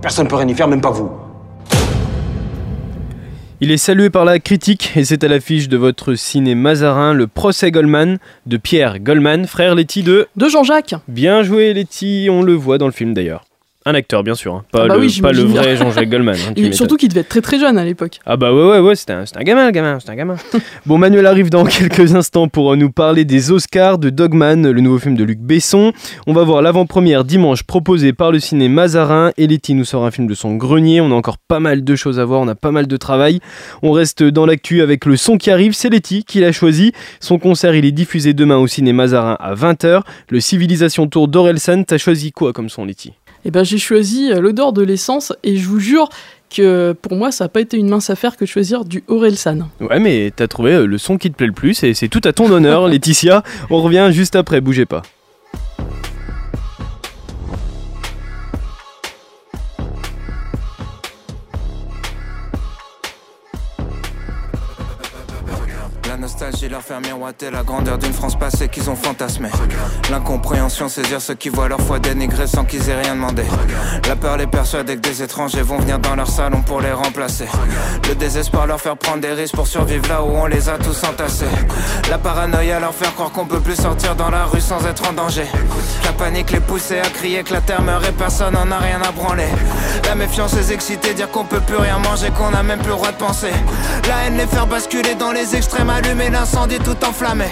Personne 0.00 0.24
ne 0.24 0.30
peut 0.30 0.36
rien 0.36 0.48
y 0.48 0.54
faire, 0.54 0.66
même 0.68 0.80
pas 0.80 0.90
vous. 0.90 1.10
Il 3.62 3.70
est 3.70 3.76
salué 3.76 4.08
par 4.08 4.24
la 4.24 4.38
critique 4.38 4.92
et 4.96 5.04
c'est 5.04 5.22
à 5.22 5.28
l'affiche 5.28 5.68
de 5.68 5.76
votre 5.76 6.14
ciné 6.14 6.54
Mazarin, 6.54 7.12
le 7.12 7.26
procès 7.26 7.70
Goldman 7.70 8.16
de 8.46 8.56
Pierre 8.56 9.00
Goldman, 9.00 9.46
frère 9.46 9.74
Letty 9.74 10.02
de... 10.02 10.28
De 10.34 10.48
Jean-Jacques. 10.48 10.94
Bien 11.08 11.42
joué 11.42 11.74
Letty, 11.74 12.28
on 12.30 12.40
le 12.40 12.54
voit 12.54 12.78
dans 12.78 12.86
le 12.86 12.92
film 12.92 13.12
d'ailleurs. 13.12 13.44
Un 13.86 13.94
acteur, 13.94 14.22
bien 14.22 14.34
sûr, 14.34 14.54
hein. 14.54 14.64
pas, 14.72 14.82
Ah 14.84 14.88
bah 14.88 14.94
le, 14.96 15.00
oui, 15.00 15.20
pas 15.22 15.32
le 15.32 15.42
vrai. 15.42 15.74
Jean-Jacques 15.76 16.08
Goldman. 16.10 16.34
hein, 16.36 16.52
Et 16.54 16.70
surtout 16.72 16.96
qu'il 16.98 17.08
devait 17.08 17.20
être 17.22 17.30
très 17.30 17.40
très 17.40 17.58
jeune 17.58 17.78
à 17.78 17.84
l'époque. 17.84 18.18
Ah 18.26 18.36
bah 18.36 18.52
ouais 18.52 18.62
ouais 18.68 18.78
ouais 18.78 18.94
c'était 18.94 19.14
un, 19.14 19.24
un 19.34 19.42
gamin 19.42 19.64
le 19.64 19.72
gamin 19.72 19.98
c'était 19.98 20.12
un 20.12 20.16
gamin. 20.16 20.36
bon 20.86 20.98
Manuel 20.98 21.24
arrive 21.24 21.48
dans 21.48 21.64
quelques 21.64 22.14
instants 22.14 22.48
pour 22.48 22.76
nous 22.76 22.90
parler 22.90 23.24
des 23.24 23.50
Oscars 23.52 23.98
de 23.98 24.10
Dogman, 24.10 24.70
le 24.70 24.80
nouveau 24.82 24.98
film 24.98 25.16
de 25.16 25.24
Luc 25.24 25.38
Besson. 25.38 25.92
On 26.26 26.34
va 26.34 26.44
voir 26.44 26.60
l'avant-première 26.60 27.24
dimanche 27.24 27.62
proposée 27.62 28.12
par 28.12 28.32
le 28.32 28.38
ciné 28.38 28.68
Mazarin. 28.68 29.32
Et 29.38 29.46
Letty 29.46 29.74
nous 29.74 29.86
sort 29.86 30.04
un 30.04 30.10
film 30.10 30.26
de 30.26 30.34
son 30.34 30.56
grenier. 30.56 31.00
On 31.00 31.10
a 31.10 31.14
encore 31.14 31.38
pas 31.38 31.58
mal 31.60 31.82
de 31.82 31.96
choses 31.96 32.20
à 32.20 32.26
voir, 32.26 32.42
on 32.42 32.48
a 32.48 32.54
pas 32.54 32.72
mal 32.72 32.86
de 32.86 32.96
travail. 32.98 33.40
On 33.82 33.92
reste 33.92 34.22
dans 34.22 34.44
l'actu 34.44 34.82
avec 34.82 35.06
le 35.06 35.16
son 35.16 35.38
qui 35.38 35.50
arrive. 35.50 35.72
C'est 35.72 35.88
Letty 35.88 36.24
qui 36.24 36.40
l'a 36.40 36.52
choisi. 36.52 36.92
Son 37.18 37.38
concert 37.38 37.74
il 37.74 37.86
est 37.86 37.92
diffusé 37.92 38.34
demain 38.34 38.58
au 38.58 38.66
ciné 38.66 38.92
Mazarin 38.92 39.38
à 39.40 39.54
20h. 39.54 40.02
Le 40.28 40.40
Civilisation 40.40 41.06
Tour 41.06 41.28
d'Orelsan. 41.28 41.84
T'as 41.84 41.96
choisi 41.96 42.30
quoi 42.30 42.52
comme 42.52 42.68
son 42.68 42.84
Letty? 42.84 43.14
Et 43.44 43.50
ben 43.50 43.64
j'ai 43.64 43.78
choisi 43.78 44.30
euh, 44.30 44.40
l'odeur 44.40 44.72
de 44.72 44.82
l'essence 44.82 45.32
et 45.42 45.56
je 45.56 45.66
vous 45.66 45.80
jure 45.80 46.08
que 46.54 46.92
pour 47.00 47.16
moi 47.16 47.30
ça 47.30 47.44
n'a 47.44 47.48
pas 47.48 47.60
été 47.60 47.76
une 47.76 47.88
mince 47.88 48.10
affaire 48.10 48.36
que 48.36 48.44
de 48.44 48.48
choisir 48.48 48.84
du 48.84 49.02
Orelsan. 49.08 49.68
Ouais, 49.80 50.00
mais 50.00 50.32
t'as 50.34 50.48
trouvé 50.48 50.74
euh, 50.74 50.86
le 50.86 50.98
son 50.98 51.16
qui 51.16 51.30
te 51.30 51.36
plaît 51.36 51.46
le 51.46 51.52
plus 51.52 51.82
et 51.82 51.94
c'est 51.94 52.08
tout 52.08 52.20
à 52.24 52.32
ton 52.32 52.50
honneur, 52.50 52.88
Laetitia. 52.88 53.42
On 53.70 53.80
revient 53.80 54.08
juste 54.12 54.36
après, 54.36 54.60
bougez 54.60 54.86
pas. 54.86 55.02
Nostalgie 66.20 66.68
leur 66.68 66.82
fait 66.82 67.00
miroiter 67.00 67.50
la 67.50 67.62
grandeur 67.62 67.96
d'une 67.96 68.12
France 68.12 68.38
passée 68.38 68.68
qu'ils 68.68 68.90
ont 68.90 68.94
fantasmée. 68.96 69.48
L'incompréhension 70.10 70.88
saisir 70.88 71.20
ceux 71.20 71.34
qui 71.34 71.48
voient 71.48 71.68
leur 71.68 71.80
foi 71.80 71.98
dénigrée 71.98 72.46
sans 72.46 72.64
qu'ils 72.64 72.88
aient 72.90 73.00
rien 73.00 73.14
demandé. 73.14 73.42
La 74.06 74.16
peur 74.16 74.36
les 74.36 74.46
persuader 74.46 74.96
que 74.96 75.00
des 75.00 75.22
étrangers 75.22 75.62
vont 75.62 75.78
venir 75.78 75.98
dans 75.98 76.14
leur 76.14 76.28
salon 76.28 76.60
pour 76.60 76.82
les 76.82 76.92
remplacer. 76.92 77.46
Le 78.06 78.14
désespoir 78.14 78.66
leur 78.66 78.80
faire 78.80 78.98
prendre 78.98 79.20
des 79.20 79.32
risques 79.32 79.54
pour 79.54 79.66
survivre 79.66 80.06
là 80.08 80.22
où 80.22 80.28
on 80.28 80.46
les 80.46 80.68
a 80.68 80.76
tous 80.76 81.02
entassés. 81.04 81.46
La 82.10 82.18
paranoïa 82.18 82.80
leur 82.80 82.94
faire 82.94 83.14
croire 83.14 83.32
qu'on 83.32 83.46
peut 83.46 83.60
plus 83.60 83.76
sortir 83.76 84.14
dans 84.14 84.30
la 84.30 84.44
rue 84.44 84.60
sans 84.60 84.84
être 84.86 85.08
en 85.08 85.14
danger. 85.14 85.46
La 86.04 86.12
panique 86.12 86.52
les 86.52 86.60
pousser 86.60 86.98
à 86.98 87.08
crier 87.08 87.42
que 87.44 87.54
la 87.54 87.62
terre 87.62 87.80
meurt 87.80 88.06
et 88.06 88.12
personne 88.12 88.56
en 88.56 88.70
a 88.70 88.78
rien 88.78 89.00
à 89.00 89.10
branler. 89.10 89.48
La 90.04 90.14
méfiance 90.14 90.54
les 90.54 90.72
exciter, 90.72 91.14
dire 91.14 91.30
qu'on 91.30 91.44
peut 91.44 91.60
plus 91.60 91.76
rien 91.76 91.98
manger, 91.98 92.30
qu'on 92.30 92.52
a 92.52 92.62
même 92.62 92.80
plus 92.80 92.90
le 92.90 92.96
droit 92.96 93.12
de 93.12 93.16
penser. 93.16 93.52
La 94.06 94.26
haine 94.26 94.36
les 94.36 94.46
faire 94.46 94.66
basculer 94.66 95.14
dans 95.14 95.32
les 95.32 95.56
extrêmes, 95.56 95.88
allumer 96.10 96.30
l'incendie 96.30 96.78
tout 96.78 96.96
enflammé. 97.04 97.46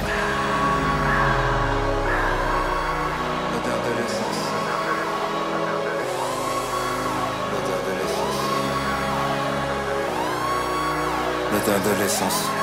L'odeur 11.53 11.81
de 11.81 12.03
l'essence. 12.03 12.58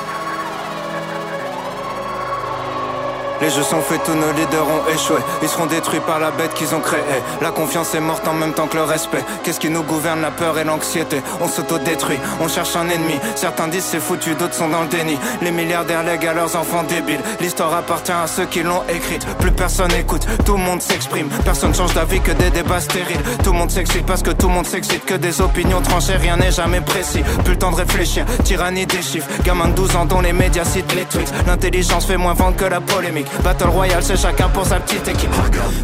Les 3.40 3.50
jeux 3.50 3.62
sont 3.62 3.80
faits, 3.80 4.00
tous 4.04 4.14
nos 4.14 4.32
leaders 4.32 4.66
ont 4.66 4.90
échoué. 4.94 5.18
Ils 5.42 5.48
seront 5.48 5.66
détruits 5.66 6.00
par 6.00 6.18
la 6.18 6.30
bête 6.30 6.54
qu'ils 6.54 6.74
ont 6.74 6.80
créée. 6.80 7.00
La 7.42 7.50
confiance 7.50 7.94
est 7.94 8.00
morte 8.00 8.26
en 8.26 8.32
même 8.32 8.52
temps 8.52 8.66
que 8.66 8.76
le 8.76 8.84
respect. 8.84 9.22
Qu'est-ce 9.44 9.60
qui 9.60 9.68
nous 9.68 9.82
gouverne 9.82 10.22
La 10.22 10.30
peur 10.30 10.58
et 10.58 10.64
l'anxiété? 10.64 11.20
On 11.40 11.48
s'auto-détruit, 11.48 12.18
on 12.40 12.48
cherche 12.48 12.74
un 12.76 12.88
ennemi. 12.88 13.14
Certains 13.34 13.68
disent 13.68 13.84
c'est 13.84 14.00
foutu, 14.00 14.34
d'autres 14.34 14.54
sont 14.54 14.68
dans 14.68 14.82
le 14.82 14.88
déni. 14.88 15.18
Les 15.42 15.50
milliardaires 15.50 16.02
lèguent 16.02 16.26
à 16.26 16.34
leurs 16.34 16.56
enfants 16.56 16.82
débiles. 16.84 17.20
L'histoire 17.40 17.74
appartient 17.74 18.12
à 18.12 18.26
ceux 18.26 18.46
qui 18.46 18.62
l'ont 18.62 18.82
écrite. 18.88 19.26
Plus 19.38 19.52
personne 19.52 19.92
écoute, 19.92 20.26
tout 20.44 20.56
le 20.56 20.62
monde 20.62 20.80
s'exprime. 20.80 21.28
Personne 21.44 21.74
change 21.74 21.94
d'avis 21.94 22.20
que 22.20 22.32
des 22.32 22.50
débats 22.50 22.80
stériles. 22.80 23.20
Tout 23.44 23.52
le 23.52 23.58
monde 23.58 23.70
s'excite 23.70 24.06
parce 24.06 24.22
que 24.22 24.30
tout 24.30 24.48
le 24.48 24.54
monde 24.54 24.66
s'excite. 24.66 25.04
Que 25.04 25.14
des 25.14 25.40
opinions 25.42 25.82
tranchées, 25.82 26.16
rien 26.16 26.36
n'est 26.36 26.52
jamais 26.52 26.80
précis. 26.80 27.22
Plus 27.44 27.52
le 27.52 27.58
temps 27.58 27.70
de 27.70 27.76
réfléchir, 27.76 28.24
tyrannie 28.44 28.86
des 28.86 29.02
chiffres. 29.02 29.28
Gamin 29.44 29.68
de 29.68 29.74
12 29.74 29.96
ans 29.96 30.04
dont 30.06 30.20
les 30.20 30.32
médias 30.32 30.64
citent 30.64 30.94
les 30.94 31.04
tweets. 31.04 31.32
L'intelligence 31.46 32.06
fait 32.06 32.16
moins 32.16 32.34
vendre 32.34 32.56
que 32.56 32.64
la 32.64 32.80
polémique. 32.80 33.25
Battle 33.42 33.68
Royale, 33.68 34.02
c'est 34.02 34.16
chacun 34.16 34.48
pour 34.48 34.66
sa 34.66 34.80
petite 34.80 35.06
équipe. 35.08 35.30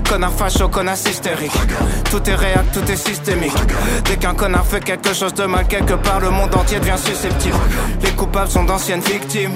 Connard 0.09 0.33
facho, 0.33 0.69
connard 0.69 0.97
hystérique. 0.97 1.53
Tout 2.11 2.29
est 2.29 2.35
réel, 2.35 2.65
tout 2.73 2.91
est 2.91 2.97
systémique. 2.97 3.57
Dès 4.05 4.17
qu'un 4.17 4.35
connard 4.35 4.67
fait 4.67 4.81
quelque 4.81 5.13
chose 5.15 5.35
de 5.35 5.45
mal, 5.45 5.67
quelque 5.67 5.95
part, 5.95 6.21
le 6.21 6.31
monde 6.31 6.55
entier 6.55 6.79
devient 6.81 6.99
susceptible. 6.99 7.57
Les 8.03 8.11
coupables 8.11 8.51
sont 8.51 8.65
d'anciennes 8.65 9.01
victimes. 9.01 9.55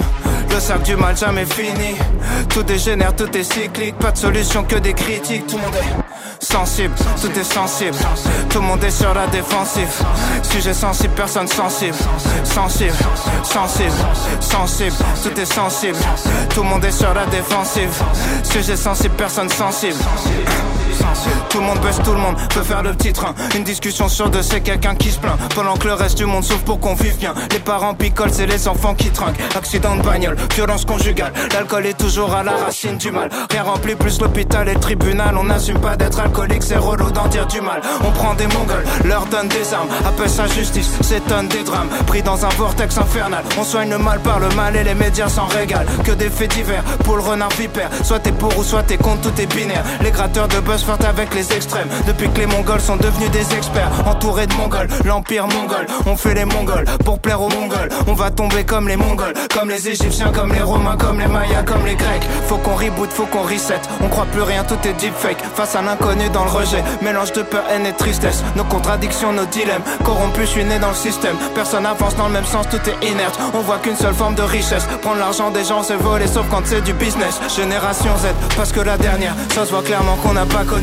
Le 0.49 0.59
sac 0.59 0.83
du 0.83 0.95
mal 0.95 1.15
jamais 1.17 1.45
fini. 1.45 1.95
Tout 2.49 2.63
dégénère, 2.63 3.15
tout 3.15 3.35
est 3.37 3.43
cyclique. 3.43 3.95
Pas 3.97 4.11
de 4.11 4.17
solution 4.17 4.63
que 4.63 4.77
des 4.77 4.93
critiques. 4.93 5.45
Tout 5.47 5.57
le 5.57 5.63
monde 5.63 5.75
est 5.75 6.06
sensible, 6.39 6.93
tout 7.21 7.39
est 7.39 7.43
sensible. 7.43 7.97
Tout 8.49 8.59
le 8.59 8.65
monde 8.65 8.83
est 8.83 8.91
sur 8.91 9.13
la 9.13 9.27
défensive. 9.27 9.89
Sujet 10.43 10.73
sensible, 10.73 11.13
personne 11.15 11.47
sensible. 11.47 11.95
Sensible, 12.43 12.95
sensible, 13.43 13.91
sensible. 14.39 14.95
Tout 15.23 15.39
est 15.39 15.45
sensible. 15.45 15.97
Tout 16.49 16.63
le 16.63 16.69
monde 16.69 16.85
est 16.85 16.91
sur 16.91 17.13
la 17.13 17.25
défensive. 17.25 17.89
Sujet 18.43 18.75
sensible, 18.75 19.15
personne 19.15 19.49
sensible. 19.49 19.97
Tout 21.49 21.59
le 21.59 21.65
monde 21.65 21.79
baisse, 21.79 21.99
tout 22.03 22.11
le 22.11 22.19
monde 22.19 22.35
peut 22.53 22.61
faire 22.61 22.83
le 22.83 22.93
petit 22.93 23.13
train. 23.13 23.33
Une 23.55 23.63
discussion 23.63 24.07
sur 24.07 24.29
deux, 24.29 24.41
c'est 24.41 24.61
quelqu'un 24.61 24.95
qui 24.95 25.11
se 25.11 25.19
plaint. 25.19 25.37
Pendant 25.55 25.75
que 25.75 25.87
le 25.87 25.93
reste 25.93 26.17
du 26.17 26.25
monde 26.25 26.43
souffre 26.43 26.63
pour 26.63 26.79
qu'on 26.79 26.93
vive 26.93 27.17
bien. 27.17 27.33
Les 27.51 27.59
parents 27.59 27.93
picolent, 27.93 28.31
c'est 28.31 28.45
les 28.45 28.67
enfants 28.67 28.93
qui 28.93 29.09
trinquent. 29.09 29.39
Accident 29.55 29.95
de 29.95 30.01
bagnole, 30.01 30.35
violence 30.55 30.85
conjugale. 30.85 31.33
L'alcool 31.53 31.85
est 31.85 31.97
toujours 31.97 32.33
à 32.33 32.43
la 32.43 32.51
racine 32.51 32.97
du 32.97 33.11
mal. 33.11 33.29
Rien 33.49 33.63
rempli 33.63 33.95
plus 33.95 34.19
l'hôpital 34.19 34.67
et 34.69 34.73
le 34.73 34.79
tribunal. 34.79 35.35
On 35.37 35.43
n'assume 35.43 35.79
pas 35.79 35.95
d'être 35.95 36.19
alcoolique, 36.19 36.63
c'est 36.63 36.77
relou 36.77 37.11
d'en 37.11 37.27
dire 37.27 37.47
du 37.47 37.61
mal. 37.61 37.81
On 38.05 38.11
prend 38.11 38.33
des 38.33 38.47
mongols, 38.47 38.85
leur 39.05 39.25
donne 39.25 39.47
des 39.47 39.73
armes. 39.73 39.89
Appelle 40.05 40.29
sa 40.29 40.47
justice, 40.47 40.91
s'étonne 41.01 41.47
des 41.47 41.63
drames. 41.63 41.89
Pris 42.07 42.21
dans 42.21 42.45
un 42.45 42.49
vortex 42.49 42.97
infernal. 42.97 43.43
On 43.57 43.63
soigne 43.63 43.89
le 43.89 43.97
mal 43.97 44.19
par 44.19 44.39
le 44.39 44.49
mal 44.49 44.75
et 44.75 44.83
les 44.83 44.95
médias 44.95 45.29
s'en 45.29 45.45
régalent. 45.45 45.89
Que 46.03 46.11
des 46.11 46.29
faits 46.29 46.51
divers 46.51 46.83
pour 47.03 47.15
le 47.15 47.21
renard 47.21 47.51
vipère. 47.57 47.89
Soit 48.03 48.19
t'es 48.19 48.31
pour 48.31 48.55
ou 48.57 48.63
soit 48.63 48.83
t'es 48.83 48.97
contre, 48.97 49.21
tout 49.21 49.41
est 49.41 49.53
binaire. 49.53 49.83
Les 50.01 50.11
gratteurs 50.11 50.47
de 50.47 50.59
buzz 50.59 50.83
avec 50.89 51.33
les 51.33 51.51
extrêmes. 51.53 51.87
Depuis 52.07 52.29
que 52.29 52.39
les 52.39 52.45
Mongols 52.45 52.79
sont 52.79 52.95
devenus 52.95 53.29
des 53.31 53.53
experts, 53.53 53.91
entourés 54.05 54.47
de 54.47 54.53
Mongols, 54.53 54.87
l'empire 55.05 55.47
mongol. 55.47 55.85
On 56.05 56.15
fait 56.15 56.33
les 56.33 56.45
Mongols 56.45 56.85
pour 57.03 57.19
plaire 57.19 57.41
aux 57.41 57.49
Mongols. 57.49 57.89
On 58.07 58.13
va 58.13 58.31
tomber 58.31 58.63
comme 58.63 58.87
les 58.87 58.95
Mongols, 58.95 59.33
comme 59.53 59.69
les 59.69 59.89
Égyptiens, 59.89 60.31
comme 60.31 60.53
les 60.53 60.61
Romains, 60.61 60.95
comme 60.97 61.19
les 61.19 61.27
Mayas, 61.27 61.63
comme 61.63 61.85
les 61.85 61.95
Grecs. 61.95 62.23
Faut 62.47 62.57
qu'on 62.57 62.75
reboot, 62.75 63.09
faut 63.11 63.25
qu'on 63.25 63.43
reset. 63.43 63.81
On 64.01 64.07
croit 64.07 64.25
plus 64.31 64.41
rien, 64.41 64.63
tout 64.63 64.77
est 64.87 64.93
deepfake. 64.93 65.43
Face 65.55 65.75
à 65.75 65.81
l'inconnu 65.81 66.29
dans 66.29 66.45
le 66.45 66.51
rejet, 66.51 66.83
mélange 67.01 67.33
de 67.33 67.41
peur, 67.41 67.63
haine 67.69 67.85
et 67.85 67.93
tristesse. 67.93 68.43
Nos 68.55 68.63
contradictions, 68.63 69.33
nos 69.33 69.45
dilemmes. 69.45 69.83
Corrompus, 70.05 70.45
je 70.45 70.51
suis 70.51 70.63
né 70.63 70.79
dans 70.79 70.89
le 70.89 70.95
système. 70.95 71.35
Personne 71.53 71.85
avance 71.85 72.15
dans 72.15 72.27
le 72.27 72.33
même 72.33 72.45
sens, 72.45 72.65
tout 72.69 72.81
est 72.89 73.07
inerte. 73.07 73.37
On 73.53 73.59
voit 73.59 73.79
qu'une 73.79 73.97
seule 73.97 74.13
forme 74.13 74.35
de 74.35 74.43
richesse. 74.43 74.87
Prendre 75.01 75.19
l'argent 75.19 75.51
des 75.51 75.65
gens, 75.65 75.83
c'est 75.83 75.95
voler, 75.95 76.27
sauf 76.27 76.45
quand 76.49 76.61
c'est 76.63 76.81
du 76.81 76.93
business. 76.93 77.39
Génération 77.55 78.15
Z, 78.17 78.27
parce 78.55 78.71
que 78.71 78.79
la 78.79 78.97
dernière, 78.97 79.35
ça 79.53 79.65
se 79.65 79.71
voit 79.71 79.83
clairement 79.83 80.15
qu'on 80.17 80.33
n'a 80.33 80.45
pas 80.45 80.63
connu 80.63 80.76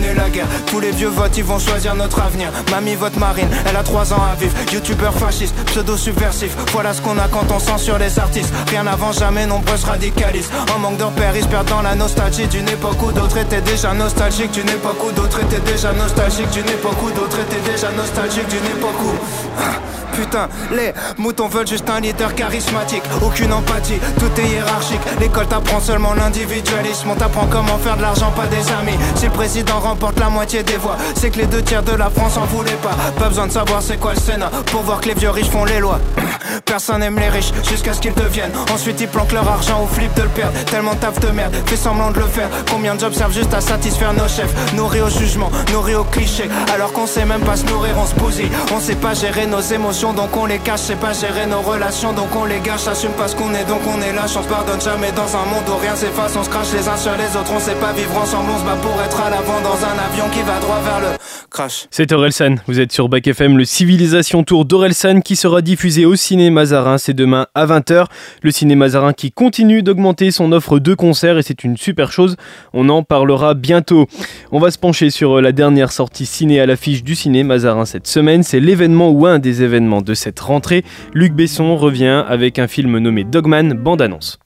Tous 0.67 0.81
les 0.81 0.91
vieux 0.91 1.09
votent, 1.09 1.37
ils 1.37 1.45
vont 1.45 1.59
choisir 1.59 1.95
notre 1.95 2.21
avenir. 2.21 2.49
Mamie 2.71 2.97
vote 2.97 3.17
marine, 3.17 3.49
elle 3.69 3.77
a 3.77 3.83
3 3.83 4.13
ans 4.13 4.23
à 4.33 4.35
vivre. 4.35 4.55
Youtubeur 4.73 5.15
fasciste, 5.15 5.55
pseudo 5.67 5.97
subversif. 5.97 6.57
Voilà 6.73 6.93
ce 6.95 7.01
qu'on 7.01 7.19
a 7.19 7.29
quand 7.29 7.51
on 7.51 7.59
censure 7.59 7.99
les 7.99 8.19
artistes. 8.19 8.53
Rien 8.69 8.87
avant 8.87 9.13
jamais, 9.13 9.47
nombreux 9.47 9.77
se 9.77 9.87
radicalisent. 9.87 10.51
En 10.75 10.79
manque 10.79 10.97
de 10.97 11.05
repères, 11.05 11.37
ils 11.37 11.47
perdent 11.47 11.71
la 11.83 11.95
nostalgie 11.95 12.49
d'une 12.49 12.69
époque 12.69 13.03
où 13.03 13.13
d'autres 13.13 13.39
étaient 13.39 13.61
déjà 13.61 13.95
nostalgiques. 13.95 14.51
D'une 14.53 14.69
époque 14.69 15.03
où 15.05 15.13
d'autres 15.13 15.41
étaient 15.41 15.73
déjà 15.73 15.93
nostalgiques. 15.93 16.51
D'une 16.51 16.69
époque 16.69 17.03
où 17.03 17.11
d'autres 17.11 17.39
étaient 17.41 17.71
déjà 17.71 17.91
nostalgiques. 17.93 18.49
D'une 18.49 18.67
époque 18.77 19.01
où. 19.01 19.94
Putain, 20.15 20.49
les 20.73 20.93
moutons 21.19 21.49
veulent 21.49 21.67
juste 21.67 21.89
un 21.91 22.01
leader 22.01 22.35
charismatique. 22.35 23.03
Aucune 23.23 23.53
empathie, 23.53 23.99
tout 24.19 24.41
est 24.41 24.49
hiérarchique. 24.49 25.01
L'école 25.21 25.47
t'apprend 25.47 25.81
seulement 25.81 26.15
l'individualisme. 26.15 27.11
On 27.11 27.15
t'apprend 27.15 27.47
comment 27.47 27.79
faire 27.79 27.97
de 27.97 28.03
l'argent, 28.03 28.31
pas 28.33 28.47
des 28.47 28.71
amis. 28.73 28.99
Si 29.17 29.27
le 29.27 29.33
président 29.33 29.79
remporte 29.81 30.19
la 30.19 30.31
moitié 30.31 30.63
des 30.63 30.77
voix, 30.77 30.97
c'est 31.17 31.31
que 31.31 31.39
les 31.39 31.47
deux 31.47 31.63
tiers 31.63 31.83
de 31.83 31.93
la 31.93 32.11
France 32.11 32.37
en 32.37 32.45
voulaient 32.45 32.73
pas. 32.83 32.95
Pas 33.19 33.29
besoin 33.29 33.47
de 33.47 33.53
savoir 33.53 33.83
c'est 33.83 33.99
quoi 33.99 34.15
le 34.15 34.21
Sénat 34.21 34.51
pour 34.67 34.83
voir 34.83 35.01
que 35.01 35.09
les 35.09 35.15
vieux 35.15 35.31
riches 35.31 35.51
font 35.51 35.65
les 35.65 35.81
lois. 35.81 36.01
Personne 36.65 37.03
aime 37.03 37.19
les 37.19 37.29
riches 37.29 37.53
jusqu'à 37.69 37.93
ce 37.93 38.01
qu'ils 38.01 38.15
deviennent. 38.15 38.53
Ensuite, 38.73 39.01
ils 39.01 39.09
planquent 39.09 39.33
leur 39.33 39.49
argent 39.49 39.83
au 39.83 39.87
flip 39.87 40.13
de 40.15 40.23
le 40.23 40.29
perdre. 40.29 40.53
Tellement 40.71 40.95
taf 40.95 41.19
de 41.21 41.29
merde, 41.29 41.55
fait 41.67 41.77
semblant 41.77 42.11
de 42.11 42.19
le 42.19 42.27
faire. 42.27 42.49
Combien 42.71 42.95
de 42.95 43.01
jobs 43.01 43.13
servent 43.13 43.35
juste 43.35 43.55
à 43.55 43.61
satisfaire 43.61 44.13
nos 44.13 44.29
chefs? 44.29 44.53
Nourris 44.75 45.01
au 45.01 45.09
jugement, 45.09 45.51
nourris 45.73 45.95
au 45.95 46.05
cliché. 46.05 46.49
Alors 46.73 46.93
qu'on 46.93 47.07
sait 47.07 47.25
même 47.25 47.41
pas 47.43 47.57
se 47.57 47.65
nourrir, 47.67 47.95
on 47.99 48.07
se 48.07 48.15
bousille. 48.15 48.51
On 48.73 48.81
sait 48.81 48.95
pas 48.95 49.15
gérer 49.15 49.47
nos 49.47 49.61
émotions, 49.61 50.04
donc 50.13 50.37
on 50.37 50.47
les 50.47 50.59
cache. 50.59 50.81
C'est 50.81 51.01
pas 51.01 51.13
gérer 51.13 51.47
nos 51.47 51.63
relations, 51.63 52.13
donc 52.13 52.35
on 52.37 52.45
les 52.45 52.61
gâche. 52.61 52.87
Assume 52.87 53.13
pas 53.13 53.29
ce 53.29 53.37
qu'on 53.37 53.55
est, 53.55 53.65
donc 53.65 53.81
on 53.87 54.01
est 54.03 54.13
lâche. 54.13 54.37
On 54.37 54.43
se 54.43 54.49
pardonne 54.49 54.81
jamais 54.81 55.13
dans 55.13 55.37
un 55.37 55.45
monde 55.47 55.65
où 55.69 55.79
rien 55.81 55.97
s'efface. 55.97 56.37
On 56.37 56.45
se 56.45 56.51
crache 56.51 56.73
les 56.73 56.87
uns 56.89 56.97
sur 56.97 57.13
les 57.13 57.37
autres, 57.37 57.53
on 57.55 57.61
sait 57.61 57.75
pas 57.77 57.93
vivre 57.93 58.17
ensemble. 58.17 58.51
On 58.55 58.59
se 58.59 58.65
bat 58.65 58.77
pour 58.83 59.01
être 59.01 59.21
à 59.21 59.31
l'avant 59.31 59.61
dans 59.63 59.79
un 59.85 59.97
avion 60.11 60.29
qui 60.31 60.43
va 60.43 60.59
droit 60.61 60.81
vers 60.85 61.01
le 61.01 61.17
crash. 61.49 61.87
C'est 61.91 62.11
Orelsan, 62.13 62.57
vous 62.67 62.81
êtes 62.81 62.93
sur 62.93 63.09
Bac 63.09 63.27
FM, 63.27 63.57
le 63.57 63.65
Civilisation 63.65 64.43
Tour 64.43 64.65
d'Orelsan 64.65 65.21
qui 65.21 65.37
sera 65.37 65.63
diffusé 65.63 66.05
au 66.05 66.17
ciné 66.17 66.51
Mazarin, 66.51 66.99
c'est 66.99 67.15
demain 67.15 67.47
à 67.55 67.67
20h. 67.67 68.07
Le 68.43 68.51
ciné 68.51 68.75
Mazarin 68.75 69.13
qui 69.13 69.31
continue 69.31 69.83
d'augmenter 69.83 70.33
son 70.33 70.51
offre 70.53 70.81
de 70.81 70.95
concerts 70.95 71.39
et 71.39 71.43
c'est 71.43 71.63
une 71.63 71.77
super 71.77 72.11
chose, 72.11 72.37
on 72.73 72.89
en 72.89 73.03
parlera 73.05 73.55
bientôt. 73.55 74.07
On 74.51 74.59
va 74.59 74.71
se 74.71 74.79
pencher 74.79 75.11
sur 75.11 75.41
la 75.41 75.53
dernière 75.53 75.93
sortie 75.93 76.27
ciné 76.27 76.61
à 76.61 76.67
l'affiche 76.67 77.05
du 77.05 77.15
ciné 77.15 77.45
Mazarin 77.45 77.85
cette 77.85 78.09
semaine, 78.09 78.43
c'est 78.43 78.61
l'événement 78.61 79.11
ou 79.11 79.27
un 79.27 79.39
des 79.39 79.63
événements 79.63 79.94
de 80.01 80.15
cette 80.15 80.41
rentrée. 80.41 80.85
Luc 81.13 81.33
Besson 81.33 81.77
revient 81.77 82.25
avec 82.29 82.59
un 82.59 82.67
film 82.67 82.99
nommé 82.99 83.25
Dogman, 83.25 83.75
bande-annonce. 83.75 84.39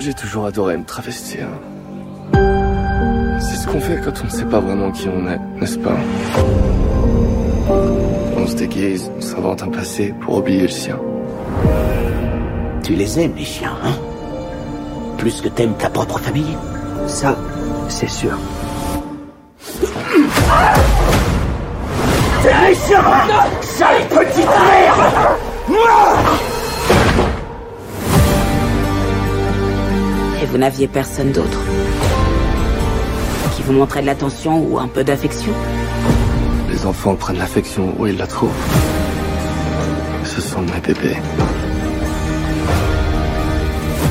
J'ai 0.00 0.14
toujours 0.14 0.46
adoré 0.46 0.76
me 0.76 0.84
travestir. 0.84 1.48
C'est 3.40 3.56
ce 3.56 3.66
qu'on 3.66 3.80
fait 3.80 4.00
quand 4.04 4.20
on 4.22 4.24
ne 4.26 4.30
sait 4.30 4.44
pas 4.44 4.60
vraiment 4.60 4.90
qui 4.90 5.08
on 5.08 5.28
est, 5.28 5.38
n'est-ce 5.60 5.78
pas? 5.78 5.96
On 8.36 8.46
se 8.46 8.54
déguise, 8.54 9.10
on 9.16 9.20
s'invente 9.20 9.62
un 9.62 9.68
passé 9.68 10.14
pour 10.20 10.38
oublier 10.38 10.62
le 10.62 10.68
sien. 10.68 10.98
Tu 12.84 12.94
les 12.94 13.20
aimes, 13.20 13.34
les 13.36 13.44
chiens, 13.44 13.76
hein? 13.84 13.92
Plus 15.18 15.40
que 15.40 15.48
t'aimes 15.48 15.74
ta 15.74 15.90
propre 15.90 16.18
famille? 16.18 16.56
Ça, 17.06 17.36
c'est 17.88 18.08
sûr. 18.08 18.38
Et 30.40 30.46
vous 30.46 30.58
n'aviez 30.58 30.88
personne 30.88 31.32
d'autre 31.32 31.58
qui 33.58 33.62
vous 33.62 33.72
montrait 33.72 34.02
de 34.02 34.06
l'attention 34.06 34.64
ou 34.68 34.78
un 34.78 34.86
peu 34.86 35.02
d'affection 35.02 35.52
Les 36.70 36.86
enfants 36.86 37.16
prennent 37.16 37.38
l'affection 37.38 37.92
où 37.98 38.06
ils 38.06 38.16
la 38.16 38.26
trouvent. 38.26 38.50
Ce 40.24 40.40
sont 40.40 40.62
mes 40.62 40.80
bébés. 40.80 41.16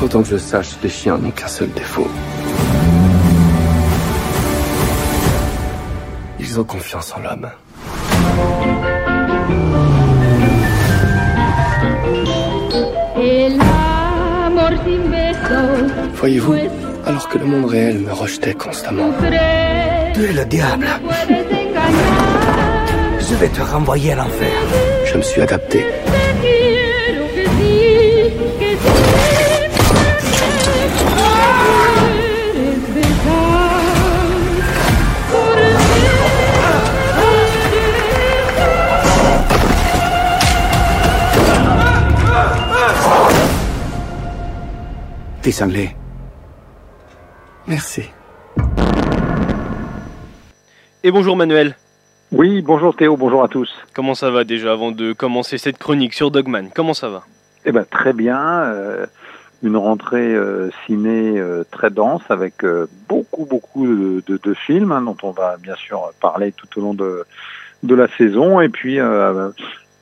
Autant 0.02 0.22
que 0.22 0.28
je 0.28 0.36
sache, 0.36 0.76
les 0.82 0.90
chiens 0.90 1.16
n'ont 1.16 1.30
qu'un 1.30 1.48
seul 1.48 1.70
défaut. 1.72 2.08
Ils 6.38 6.60
ont 6.60 6.64
confiance 6.64 7.14
en 7.16 7.20
l'homme. 7.20 7.48
Voyez-vous, 16.14 16.54
alors 17.06 17.28
que 17.28 17.38
le 17.38 17.44
monde 17.44 17.66
réel 17.70 17.98
me 17.98 18.12
rejetait 18.12 18.54
constamment. 18.54 19.10
Tu 20.14 20.24
es 20.24 20.32
le 20.32 20.44
diable. 20.44 20.86
Je 23.20 23.34
vais 23.34 23.48
te 23.48 23.60
renvoyer 23.60 24.12
à 24.12 24.16
l'enfer. 24.16 24.52
Je 25.04 25.16
me 25.16 25.22
suis 25.22 25.40
adapté. 25.42 25.84
Cinglé. 45.50 45.96
Merci. 47.66 48.02
Et 51.02 51.10
bonjour 51.10 51.36
Manuel. 51.36 51.74
Oui, 52.32 52.60
bonjour 52.60 52.94
Théo, 52.94 53.16
bonjour 53.16 53.42
à 53.42 53.48
tous. 53.48 53.72
Comment 53.94 54.14
ça 54.14 54.30
va 54.30 54.44
déjà 54.44 54.72
avant 54.72 54.92
de 54.92 55.14
commencer 55.14 55.56
cette 55.56 55.78
chronique 55.78 56.12
sur 56.12 56.30
Dogman? 56.30 56.68
Comment 56.74 56.92
ça 56.92 57.08
va? 57.08 57.22
Eh 57.64 57.72
ben 57.72 57.86
très 57.90 58.12
bien. 58.12 58.38
euh, 58.38 59.06
une 59.62 59.76
rentrée 59.78 60.34
euh, 60.34 60.70
ciné 60.86 61.38
euh, 61.38 61.64
très 61.70 61.88
dense 61.90 62.22
avec 62.28 62.62
euh, 62.62 62.86
beaucoup 63.08 63.44
beaucoup 63.46 63.86
de, 63.86 64.22
de- 64.26 64.38
de 64.40 64.54
films 64.54 64.92
hein, 64.92 65.00
dont 65.02 65.16
on 65.22 65.30
va 65.30 65.56
bien 65.56 65.74
sûr 65.76 66.12
parler 66.20 66.52
tout 66.52 66.68
au 66.78 66.82
long 66.82 66.94
de, 66.94 67.24
de 67.82 67.94
la 67.94 68.06
saison 68.18 68.60
et 68.60 68.68
puis 68.68 69.00
euh, 69.00 69.48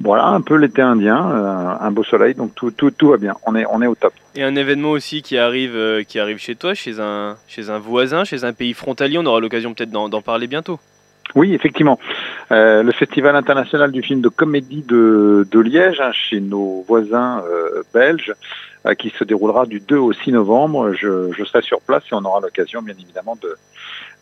voilà 0.00 0.26
un 0.26 0.40
peu 0.40 0.56
l'été 0.56 0.82
indien, 0.82 1.30
euh, 1.30 1.74
un 1.80 1.90
beau 1.90 2.04
soleil 2.04 2.34
donc 2.34 2.54
tout, 2.54 2.70
tout, 2.70 2.90
tout 2.90 3.08
va 3.08 3.16
bien. 3.16 3.34
On 3.46 3.54
est 3.54 3.64
on 3.70 3.80
est 3.82 3.86
au 3.86 3.94
top. 3.94 4.12
Et 4.34 4.42
un 4.42 4.54
événement 4.54 4.90
aussi 4.90 5.22
qui 5.22 5.38
arrive, 5.38 5.74
euh, 5.74 6.02
qui 6.02 6.18
arrive 6.18 6.38
chez 6.38 6.54
toi, 6.54 6.74
chez 6.74 7.00
un, 7.00 7.36
chez 7.48 7.70
un 7.70 7.78
voisin, 7.78 8.24
chez 8.24 8.44
un 8.44 8.52
pays 8.52 8.74
frontalier. 8.74 9.18
On 9.18 9.26
aura 9.26 9.40
l'occasion 9.40 9.72
peut-être 9.74 9.90
d'en 9.90 10.22
parler 10.22 10.46
bientôt. 10.46 10.78
Oui, 11.34 11.54
effectivement. 11.54 11.98
Euh, 12.52 12.82
le 12.82 12.92
Festival 12.92 13.34
international 13.36 13.90
du 13.90 14.02
film 14.02 14.20
de 14.20 14.28
comédie 14.28 14.82
de, 14.82 15.46
de 15.50 15.60
Liège, 15.60 16.00
hein, 16.00 16.12
chez 16.12 16.40
nos 16.40 16.84
voisins 16.86 17.42
euh, 17.46 17.82
belges, 17.92 18.32
euh, 18.86 18.94
qui 18.94 19.10
se 19.10 19.24
déroulera 19.24 19.66
du 19.66 19.80
2 19.80 19.96
au 19.96 20.12
6 20.12 20.32
novembre. 20.32 20.92
Je, 20.92 21.32
je 21.32 21.44
serai 21.44 21.62
sur 21.62 21.80
place 21.80 22.04
et 22.10 22.14
on 22.14 22.24
aura 22.24 22.40
l'occasion, 22.40 22.80
bien 22.82 22.94
évidemment, 22.98 23.36
de, 23.42 23.56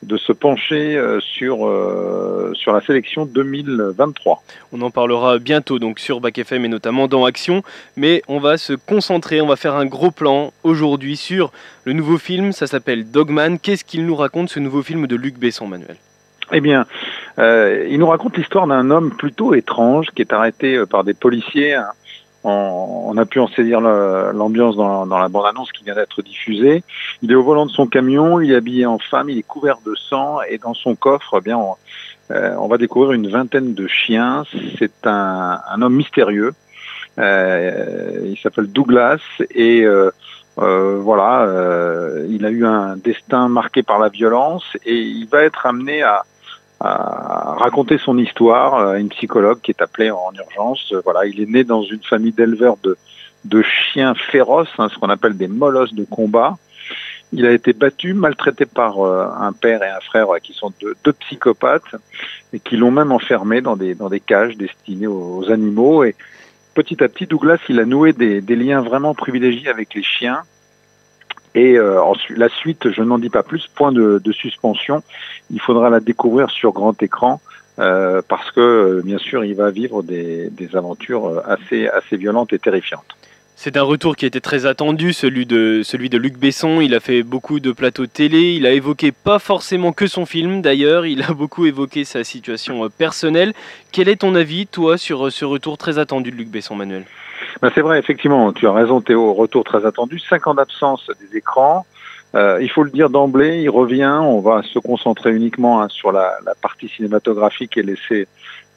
de 0.02 0.16
se 0.16 0.32
pencher 0.32 0.96
euh, 0.96 1.20
sur, 1.20 1.66
euh, 1.66 2.52
sur 2.54 2.72
la 2.72 2.80
sélection 2.80 3.24
2023. 3.24 4.42
On 4.72 4.82
en 4.82 4.90
parlera 4.90 5.38
bientôt 5.38 5.78
donc 5.78 5.98
sur 5.98 6.20
Bac 6.20 6.38
FM 6.38 6.64
et 6.64 6.68
notamment 6.68 7.08
dans 7.08 7.24
Action. 7.24 7.62
Mais 7.96 8.22
on 8.28 8.38
va 8.38 8.58
se 8.58 8.72
concentrer, 8.74 9.40
on 9.40 9.46
va 9.46 9.56
faire 9.56 9.74
un 9.74 9.86
gros 9.86 10.10
plan 10.10 10.52
aujourd'hui 10.62 11.16
sur 11.16 11.52
le 11.84 11.92
nouveau 11.92 12.18
film. 12.18 12.52
Ça 12.52 12.66
s'appelle 12.66 13.10
Dogman. 13.10 13.58
Qu'est-ce 13.58 13.84
qu'il 13.84 14.06
nous 14.06 14.16
raconte 14.16 14.50
ce 14.50 14.60
nouveau 14.60 14.82
film 14.82 15.06
de 15.06 15.16
Luc 15.16 15.38
Besson, 15.38 15.66
Manuel? 15.66 15.96
Eh 16.52 16.60
bien, 16.60 16.84
euh, 17.38 17.86
il 17.88 17.98
nous 17.98 18.06
raconte 18.06 18.36
l'histoire 18.36 18.66
d'un 18.66 18.90
homme 18.90 19.10
plutôt 19.16 19.54
étrange 19.54 20.08
qui 20.14 20.20
est 20.20 20.32
arrêté 20.32 20.84
par 20.86 21.04
des 21.04 21.14
policiers. 21.14 21.76
On, 22.46 23.16
a 23.16 23.24
pu 23.24 23.40
en 23.40 23.48
saisir 23.48 23.80
l'ambiance 23.80 24.76
dans, 24.76 25.06
la 25.06 25.28
bande-annonce 25.28 25.72
qui 25.72 25.82
vient 25.82 25.94
d'être 25.94 26.20
diffusée. 26.20 26.84
Il 27.22 27.32
est 27.32 27.34
au 27.34 27.42
volant 27.42 27.64
de 27.64 27.70
son 27.70 27.86
camion, 27.86 28.38
il 28.38 28.52
est 28.52 28.56
habillé 28.56 28.84
en 28.84 28.98
femme, 28.98 29.30
il 29.30 29.38
est 29.38 29.42
couvert 29.42 29.78
de 29.84 29.94
sang 29.94 30.42
et 30.42 30.58
dans 30.58 30.74
son 30.74 30.94
coffre, 30.94 31.36
eh 31.38 31.40
bien, 31.40 31.56
on, 31.56 31.76
euh, 32.30 32.54
on 32.58 32.68
va 32.68 32.78
découvrir 32.78 33.12
une 33.12 33.28
vingtaine 33.28 33.74
de 33.74 33.86
chiens. 33.86 34.44
C'est 34.78 35.06
un, 35.06 35.60
un 35.70 35.82
homme 35.82 35.94
mystérieux. 35.94 36.52
Euh, 37.18 38.20
il 38.24 38.38
s'appelle 38.38 38.66
Douglas 38.66 39.20
et 39.50 39.84
euh, 39.84 40.10
voilà, 40.56 41.48
il 42.28 42.44
a 42.44 42.50
eu 42.50 42.64
un 42.64 42.96
destin 42.96 43.48
marqué 43.48 43.82
par 43.82 43.98
la 43.98 44.08
violence 44.08 44.64
et 44.84 44.96
il 44.96 45.26
va 45.28 45.42
être 45.42 45.66
amené 45.66 46.02
à, 46.02 46.24
à 46.84 47.54
raconter 47.58 47.96
son 47.96 48.18
histoire 48.18 48.74
à 48.74 48.98
une 48.98 49.08
psychologue 49.08 49.60
qui 49.62 49.70
est 49.70 49.80
appelée 49.80 50.10
en 50.10 50.32
urgence. 50.34 50.92
Euh, 50.92 51.00
Voilà, 51.04 51.24
il 51.24 51.40
est 51.40 51.48
né 51.48 51.64
dans 51.64 51.82
une 51.82 52.02
famille 52.02 52.32
d'éleveurs 52.32 52.76
de, 52.82 53.62
chiens 53.62 54.14
féroces, 54.14 54.68
hein, 54.78 54.88
ce 54.92 54.98
qu'on 54.98 55.08
appelle 55.08 55.36
des 55.36 55.48
molosses 55.48 55.94
de 55.94 56.04
combat. 56.04 56.56
Il 57.32 57.46
a 57.46 57.52
été 57.52 57.72
battu, 57.72 58.12
maltraité 58.12 58.66
par 58.66 59.00
euh, 59.00 59.26
un 59.40 59.52
père 59.52 59.82
et 59.82 59.88
un 59.88 60.00
frère 60.00 60.34
euh, 60.34 60.38
qui 60.38 60.52
sont 60.52 60.72
deux, 60.80 61.12
psychopathes 61.20 61.94
et 62.52 62.60
qui 62.60 62.76
l'ont 62.76 62.90
même 62.90 63.12
enfermé 63.12 63.62
dans 63.62 63.76
des, 63.76 63.94
dans 63.94 64.10
des 64.10 64.20
cages 64.20 64.56
destinées 64.56 65.06
aux, 65.06 65.38
aux 65.38 65.50
animaux. 65.50 66.04
Et 66.04 66.14
petit 66.74 67.02
à 67.02 67.08
petit, 67.08 67.26
Douglas, 67.26 67.60
il 67.70 67.80
a 67.80 67.86
noué 67.86 68.12
des 68.12 68.56
liens 68.56 68.82
vraiment 68.82 69.14
privilégiés 69.14 69.68
avec 69.68 69.94
les 69.94 70.02
chiens. 70.02 70.42
Et 71.54 71.78
euh, 71.78 72.00
la 72.30 72.48
suite, 72.48 72.90
je 72.90 73.02
n'en 73.02 73.18
dis 73.18 73.30
pas 73.30 73.42
plus, 73.42 73.68
point 73.74 73.92
de, 73.92 74.20
suspension. 74.32 75.02
Il 75.50 75.60
faudra 75.60 75.88
la 75.88 76.00
découvrir 76.00 76.50
sur 76.50 76.72
grand 76.72 77.00
écran 77.02 77.40
euh, 77.78 78.22
parce 78.28 78.50
que, 78.50 78.60
euh, 78.60 79.02
bien 79.04 79.18
sûr, 79.18 79.44
il 79.44 79.54
va 79.54 79.70
vivre 79.70 80.02
des, 80.02 80.50
des 80.50 80.76
aventures 80.76 81.42
assez, 81.46 81.88
assez 81.88 82.16
violentes 82.16 82.52
et 82.52 82.58
terrifiantes. 82.58 83.16
C'est 83.56 83.76
un 83.76 83.82
retour 83.82 84.16
qui 84.16 84.26
était 84.26 84.40
très 84.40 84.66
attendu, 84.66 85.12
celui 85.12 85.46
de, 85.46 85.82
celui 85.84 86.10
de 86.10 86.18
Luc 86.18 86.36
Besson. 86.36 86.80
Il 86.80 86.92
a 86.92 86.98
fait 86.98 87.22
beaucoup 87.22 87.60
de 87.60 87.70
plateaux 87.70 88.06
télé. 88.06 88.54
Il 88.54 88.66
a 88.66 88.72
évoqué 88.72 89.12
pas 89.12 89.38
forcément 89.38 89.92
que 89.92 90.08
son 90.08 90.26
film 90.26 90.60
d'ailleurs. 90.60 91.06
Il 91.06 91.22
a 91.22 91.32
beaucoup 91.32 91.64
évoqué 91.64 92.04
sa 92.04 92.24
situation 92.24 92.88
personnelle. 92.90 93.52
Quel 93.92 94.08
est 94.08 94.16
ton 94.16 94.34
avis, 94.34 94.66
toi, 94.66 94.98
sur 94.98 95.30
ce 95.30 95.44
retour 95.44 95.78
très 95.78 96.00
attendu 96.00 96.32
de 96.32 96.36
Luc 96.36 96.48
Besson, 96.48 96.74
Manuel? 96.74 97.04
Ben, 97.62 97.70
c'est 97.74 97.80
vrai, 97.80 97.98
effectivement, 97.98 98.52
tu 98.52 98.66
as 98.66 98.72
raison 98.72 99.00
Théo, 99.00 99.32
retour 99.32 99.64
très 99.64 99.86
attendu, 99.86 100.18
5 100.18 100.46
ans 100.46 100.54
d'absence 100.54 101.10
des 101.20 101.38
écrans. 101.38 101.86
Euh, 102.34 102.58
il 102.60 102.68
faut 102.68 102.82
le 102.82 102.90
dire 102.90 103.10
d'emblée, 103.10 103.60
il 103.60 103.70
revient, 103.70 104.18
on 104.20 104.40
va 104.40 104.62
se 104.62 104.78
concentrer 104.80 105.32
uniquement 105.32 105.80
hein, 105.80 105.88
sur 105.88 106.10
la, 106.10 106.36
partie 106.60 106.88
cinématographique 106.88 107.76
et 107.76 107.82
laisser 107.82 108.26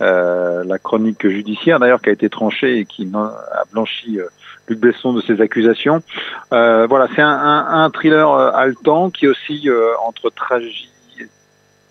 euh, 0.02 0.64
la 0.64 0.78
chronique 0.78 1.28
judiciaire 1.28 1.80
d'ailleurs 1.80 2.02
qui 2.02 2.10
a 2.10 2.14
été 2.14 2.30
tranchée 2.30 2.78
et 2.78 2.86
qui 2.86 3.10
a 3.16 3.64
blanchi 3.72 4.20
euh, 4.20 4.28
Luc 4.68 4.80
Besson 4.80 5.14
de 5.14 5.22
ses 5.22 5.42
accusations. 5.42 6.04
Voilà, 6.52 7.08
c'est 7.16 7.22
un, 7.24 7.90
thriller 7.92 8.30
haletant 8.30 9.10
qui 9.10 9.28
aussi 9.28 9.68
entre 10.06 10.30
tragie 10.30 10.92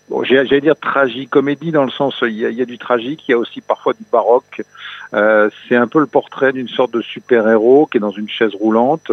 Bon, 0.09 0.23
j'allais 0.23 0.61
dire 0.61 0.75
tragicomédie 0.79 1.71
dans 1.71 1.83
le 1.83 1.91
sens 1.91 2.19
il 2.21 2.31
y, 2.31 2.45
a, 2.45 2.49
il 2.49 2.57
y 2.57 2.61
a 2.61 2.65
du 2.65 2.77
tragique, 2.77 3.27
il 3.27 3.31
y 3.31 3.33
a 3.33 3.37
aussi 3.37 3.59
parfois 3.59 3.93
du 3.93 4.05
baroque. 4.09 4.61
Euh, 5.13 5.49
c'est 5.67 5.75
un 5.75 5.87
peu 5.87 5.99
le 5.99 6.05
portrait 6.05 6.53
d'une 6.53 6.69
sorte 6.69 6.93
de 6.93 7.01
super-héros 7.01 7.87
qui 7.87 7.97
est 7.97 7.99
dans 8.01 8.11
une 8.11 8.29
chaise 8.29 8.55
roulante. 8.55 9.11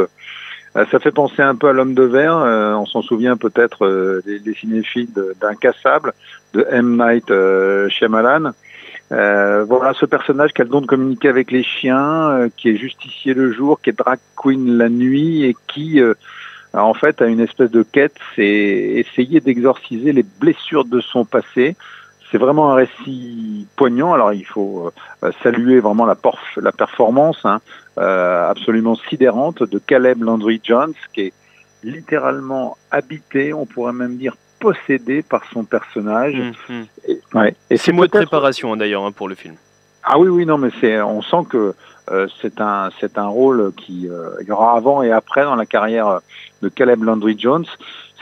Euh, 0.77 0.85
ça 0.91 1.01
fait 1.01 1.11
penser 1.11 1.43
un 1.43 1.57
peu 1.57 1.69
à 1.69 1.73
l'homme 1.73 1.95
de 1.95 2.05
verre. 2.05 2.37
euh, 2.37 2.75
on 2.75 2.87
s'en 2.87 3.03
souvient 3.03 3.37
peut-être 3.37 3.85
euh, 3.87 4.23
les, 4.27 4.39
les 4.39 4.55
cinéphiles 4.55 5.09
d'Incassable 5.41 6.13
de 6.53 6.67
M. 6.71 6.97
Night 6.97 7.31
euh, 7.31 7.89
Shyamalan. 7.89 8.53
Euh, 9.13 9.65
voilà 9.65 9.93
ce 9.95 10.07
personnage 10.07 10.53
qui 10.53 10.63
a 10.63 10.65
le 10.65 10.71
don 10.71 10.81
de 10.81 10.87
communiquer 10.87 11.29
avec 11.29 11.51
les 11.51 11.63
chiens, 11.63 12.31
euh, 12.31 12.49
qui 12.57 12.71
est 12.71 12.77
justicier 12.77 13.35
le 13.35 13.53
jour, 13.53 13.81
qui 13.81 13.91
est 13.91 13.99
drag 13.99 14.19
queen 14.37 14.79
la 14.79 14.89
nuit 14.89 15.45
et 15.45 15.57
qui 15.69 16.01
euh, 16.01 16.15
en 16.83 16.95
fait 16.95 17.23
a 17.23 17.27
une 17.27 17.41
espèce 17.41 17.71
de 17.71 17.83
quête, 17.83 18.15
c'est 18.35 18.45
essayer 18.45 19.41
d'exorciser 19.41 20.13
les 20.13 20.23
blessures 20.25 20.85
de 20.85 21.01
son 21.01 21.25
passé. 21.25 21.77
C'est 22.31 22.39
vraiment 22.39 22.73
un 22.73 22.75
récit 22.75 23.67
poignant. 23.77 24.13
Alors 24.13 24.33
il 24.33 24.45
faut 24.45 24.91
euh, 25.23 25.31
saluer 25.43 25.79
vraiment 25.81 26.05
la, 26.07 26.15
porf- 26.15 26.61
la 26.61 26.73
performance 26.73 27.39
hein, 27.45 27.61
euh, 27.99 28.51
absolument 28.51 28.97
sidérante 28.97 29.63
de 29.63 29.79
Caleb 29.79 30.23
Landry 30.23 30.61
Jones, 30.65 30.95
qui 31.13 31.21
est 31.23 31.33
littéralement 31.85 32.77
habité, 32.91 33.53
on 33.53 33.67
pourrait 33.67 33.93
même 33.93 34.17
dire 34.17 34.35
possédé 34.59 35.23
par 35.23 35.43
son 35.53 35.65
personnage. 35.65 36.35
Mhm. 36.69 36.87
Et, 37.09 37.21
ouais. 37.35 37.55
Et 37.71 37.77
Six 37.77 37.93
mois 37.93 38.07
de 38.07 38.11
préparation 38.13 38.75
d'ailleurs 38.77 39.05
hein, 39.05 39.13
pour 39.13 39.29
le 39.29 39.35
film. 39.35 39.55
ah 40.03 40.19
oui, 40.19 40.29
oui, 40.29 40.47
non, 40.47 40.59
mais 40.59 40.71
c'est, 40.81 41.01
on 41.03 41.23
sent 41.23 41.45
que 41.51 41.75
euh, 42.11 42.27
c'est 42.43 42.61
un, 42.61 42.91
c'est 43.01 43.17
un 43.19 43.27
rôle 43.29 43.73
qui, 43.77 44.09
euh, 44.09 44.31
il 44.43 44.47
y 44.49 44.53
aura 44.53 44.77
avant 44.77 45.03
et 45.03 45.11
après 45.11 45.45
dans 45.45 45.55
la 45.57 45.67
carrière 45.67 46.21
de 46.63 46.69
Caleb 46.69 47.03
Landry 47.03 47.37
Jones. 47.39 47.65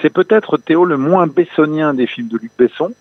C'est 0.01 0.11
peut-être 0.13 0.57
Théo 0.57 0.85
le 0.85 0.97
moins 0.97 1.27
bessonien 1.27 1.93
des 1.95 2.07
films 2.07 2.29
de 2.29 2.39
Luc 2.39 2.53
Besson, 2.59 2.93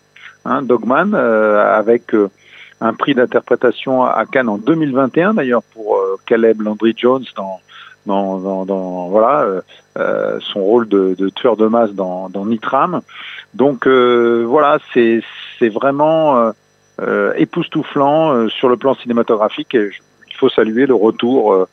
hein, 0.46 0.62
Dogman, 0.62 1.14
euh, 1.14 1.78
avec 1.78 2.14
euh, 2.16 2.30
un 2.80 2.94
prix 2.94 3.14
d'interprétation 3.14 4.04
à 4.04 4.26
Cannes 4.26 4.50
en 4.50 4.58
2021 4.58 5.36
d'ailleurs 5.36 5.62
pour 5.74 5.98
euh, 5.98 6.18
Caleb 6.26 6.62
Landry 6.62 6.94
Jones 6.98 7.26
dans 7.36 7.60
dans, 8.08 8.40
dans, 8.40 8.66
dans- 8.66 9.10
voilà 9.10 9.46
son 10.40 10.60
rôle 10.64 10.88
de, 10.88 11.14
de 11.16 11.30
tueur 11.30 11.56
de 11.56 11.68
masse 11.68 11.92
dans, 11.94 12.30
dans 12.30 12.46
Nitram. 12.46 13.02
Donc 13.54 13.86
voilà, 13.88 14.80
c'est 14.92 15.22
c'est 15.60 15.70
vraiment 15.70 16.52
époustouflant 17.36 18.50
sur 18.50 18.70
le 18.70 18.78
plan 18.78 18.96
cinématographique. 18.96 19.78
Faut 20.42 20.50
saluer 20.50 20.86
le 20.88 20.96
retour 20.96 21.54
euh, 21.54 21.66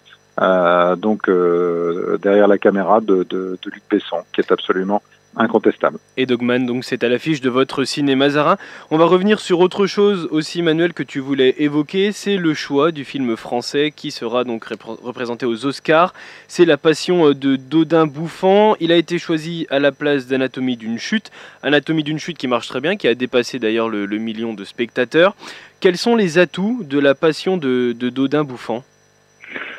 euh, 0.43 0.95
donc 0.95 1.29
euh, 1.29 2.19
derrière 2.23 2.49
la 2.49 2.59
caméra 2.59 3.01
de, 3.01 3.27
Luc 3.65 3.83
Besson, 3.91 4.19
qui 4.33 4.41
est 4.43 4.53
absolument 4.53 5.03
incontestable. 5.37 5.99
Et 6.17 6.27
Dogman, 6.27 6.67
donc 6.67 6.85
c'est 6.85 7.05
à 7.05 7.09
l'affiche 7.09 7.41
de 7.41 7.51
votre 7.51 7.85
cinéma 7.85 8.31
Zarin. 8.31 8.57
On 8.91 8.99
va 8.99 9.05
revenir 9.05 9.41
sur 9.41 9.61
autre 9.61 9.87
chose 9.87 10.27
aussi, 10.33 10.63
Manuel, 10.63 10.93
que 10.93 11.05
tu 11.05 11.21
voulais 11.21 11.55
évoquer. 11.59 12.13
C'est 12.13 12.37
le 12.37 12.55
choix 12.55 12.91
du 12.93 13.05
film 13.05 13.37
français 13.37 13.93
qui 13.95 14.11
sera 14.11 14.45
donc 14.45 14.67
repré- 14.67 14.99
représenté 15.03 15.47
aux 15.47 15.65
Oscars. 15.65 16.13
C'est 16.49 16.65
La 16.65 16.77
Passion 16.77 17.31
de 17.31 17.57
Dodin 17.57 18.07
Bouffant. 18.07 18.75
Il 18.81 18.91
a 18.91 18.97
été 18.97 19.19
choisi 19.19 19.67
à 19.71 19.79
la 19.79 19.93
place 19.93 20.27
d'Anatomie 20.27 20.77
d'une 20.77 20.99
chute. 20.99 21.31
Anatomie 21.63 22.03
d'une 22.03 22.19
chute 22.19 22.39
qui 22.39 22.49
marche 22.49 22.69
très 22.69 22.81
bien, 22.81 22.97
qui 22.97 23.07
a 23.07 23.15
dépassé 23.15 23.59
d'ailleurs 23.59 23.89
le, 23.89 24.07
le 24.07 24.19
million 24.19 24.55
de 24.55 24.65
spectateurs. 24.65 25.37
Quels 25.81 25.97
sont 25.97 26.17
les 26.17 26.39
atouts 26.39 26.83
de 26.83 26.99
La 26.99 27.15
Passion 27.15 27.57
de, 27.57 27.93
de 27.93 28.11
Dodin 28.11 28.43
Bouffant? 28.43 28.83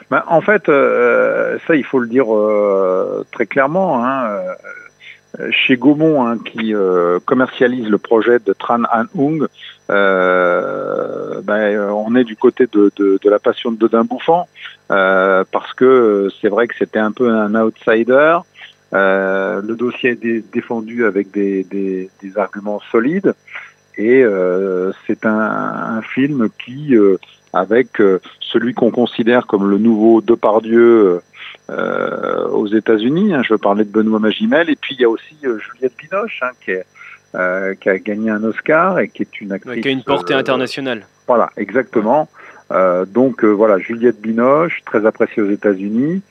Ben, 0.09 0.23
en 0.27 0.41
fait, 0.41 0.69
euh, 0.69 1.57
ça, 1.67 1.75
il 1.75 1.83
faut 1.83 1.99
le 1.99 2.07
dire 2.07 2.33
euh, 2.33 3.25
très 3.31 3.45
clairement. 3.45 4.03
Hein, 4.03 4.29
euh, 5.39 5.51
chez 5.51 5.77
Gaumont, 5.77 6.25
hein, 6.25 6.37
qui 6.43 6.73
commercialise 7.25 7.87
le 7.87 7.99
projet 7.99 8.39
de 8.39 8.51
Tran 8.53 8.81
An 8.85 9.05
Hung, 9.15 9.45
ben, 9.87 11.79
on 11.91 12.15
est 12.15 12.23
du 12.23 12.35
côté 12.35 12.65
de, 12.71 13.19
la 13.23 13.37
passion 13.37 13.71
de 13.71 13.77
Dodin 13.77 14.05
Bouffant. 14.05 14.47
parce 14.87 15.73
que 15.75 16.29
c'est 16.41 16.49
vrai 16.49 16.67
que 16.67 16.75
c'était 16.79 16.99
un 16.99 17.11
peu 17.11 17.29
un 17.29 17.53
outsider. 17.53 18.39
Le 18.91 19.73
dossier 19.75 20.11
est 20.11 20.51
défendu 20.51 21.05
avec 21.05 21.29
des, 21.29 22.09
arguments 22.35 22.81
solides 22.91 23.35
et 23.99 24.23
euh, 24.23 24.93
c'est 25.05 25.25
un, 25.25 25.97
un, 25.97 26.01
film 26.01 26.47
qui, 26.63 26.95
euh, 26.95 27.17
avec 27.51 27.99
euh, 27.99 28.21
celui 28.39 28.73
qu'on 28.73 28.91
considère 28.91 29.45
comme 29.45 29.69
le 29.69 29.77
nouveau 29.77 30.21
Depardieu 30.21 31.21
aux 32.51 32.67
États-Unis, 32.67 33.33
hein, 33.33 33.43
je 33.43 33.53
veux 33.53 33.59
parler 33.59 33.83
de 33.83 33.91
Benoît 33.91 34.19
Magimel, 34.19 34.69
et 34.69 34.75
puis 34.75 34.95
il 34.95 35.01
y 35.01 35.05
a 35.05 35.09
aussi 35.09 35.35
Juliette 35.41 35.93
Binoche 35.97 36.39
hein, 36.41 36.49
qui, 36.63 36.71
est, 36.71 36.85
qui, 37.79 37.89
a 37.89 37.97
gagné 37.99 38.31
un 38.31 38.43
Oscar 38.43 38.99
et 38.99 39.09
qui 39.09 39.21
est 39.21 39.41
une 39.41 39.51
actrice 39.51 39.75
ouais, 39.75 39.81
qui 39.81 39.87
a 39.87 39.91
une 39.91 40.03
portée 40.03 40.33
internationale. 40.33 41.05
Voilà, 41.27 41.51
exactement. 41.57 42.27
donc 43.13 43.43
voilà, 43.43 43.77
Juliette 43.77 44.19
Binoche, 44.19 44.81
très 44.85 45.05
appréciée 45.05 45.43
aux 45.43 45.51
États-Unis. 45.51 46.23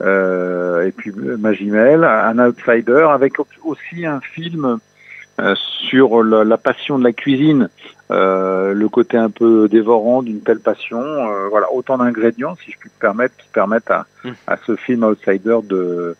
Et 0.00 0.92
puis 0.96 1.12
Magimel, 1.12 2.04
un 2.04 2.38
outsider, 2.38 3.08
avec 3.10 3.34
aussi 3.64 4.06
un 4.06 4.20
film 4.20 4.78
euh, 5.40 5.54
sur 5.56 6.22
la, 6.22 6.44
la, 6.44 6.56
passion 6.56 6.98
de 6.98 7.04
la 7.04 7.12
cuisine, 7.12 7.68
euh, 8.10 8.72
le 8.72 8.88
côté 8.88 9.16
un 9.16 9.30
peu 9.30 9.68
dévorant 9.68 10.22
d'une 10.22 10.40
telle 10.40 10.60
passion. 10.60 11.00
Euh, 11.00 11.48
voilà, 11.48 11.72
autant 11.72 11.98
d'ingrédients, 11.98 12.56
si 12.56 12.72
je 12.72 12.78
puis 12.78 12.90
me 12.94 13.00
permettre, 13.00 13.36
qui 13.36 13.48
permettent 13.48 13.90
à, 13.90 14.06
mmh. 14.24 14.30
à 14.46 14.56
ce 14.66 14.76
film 14.76 15.04
outsider 15.04 15.58
de 15.64 16.16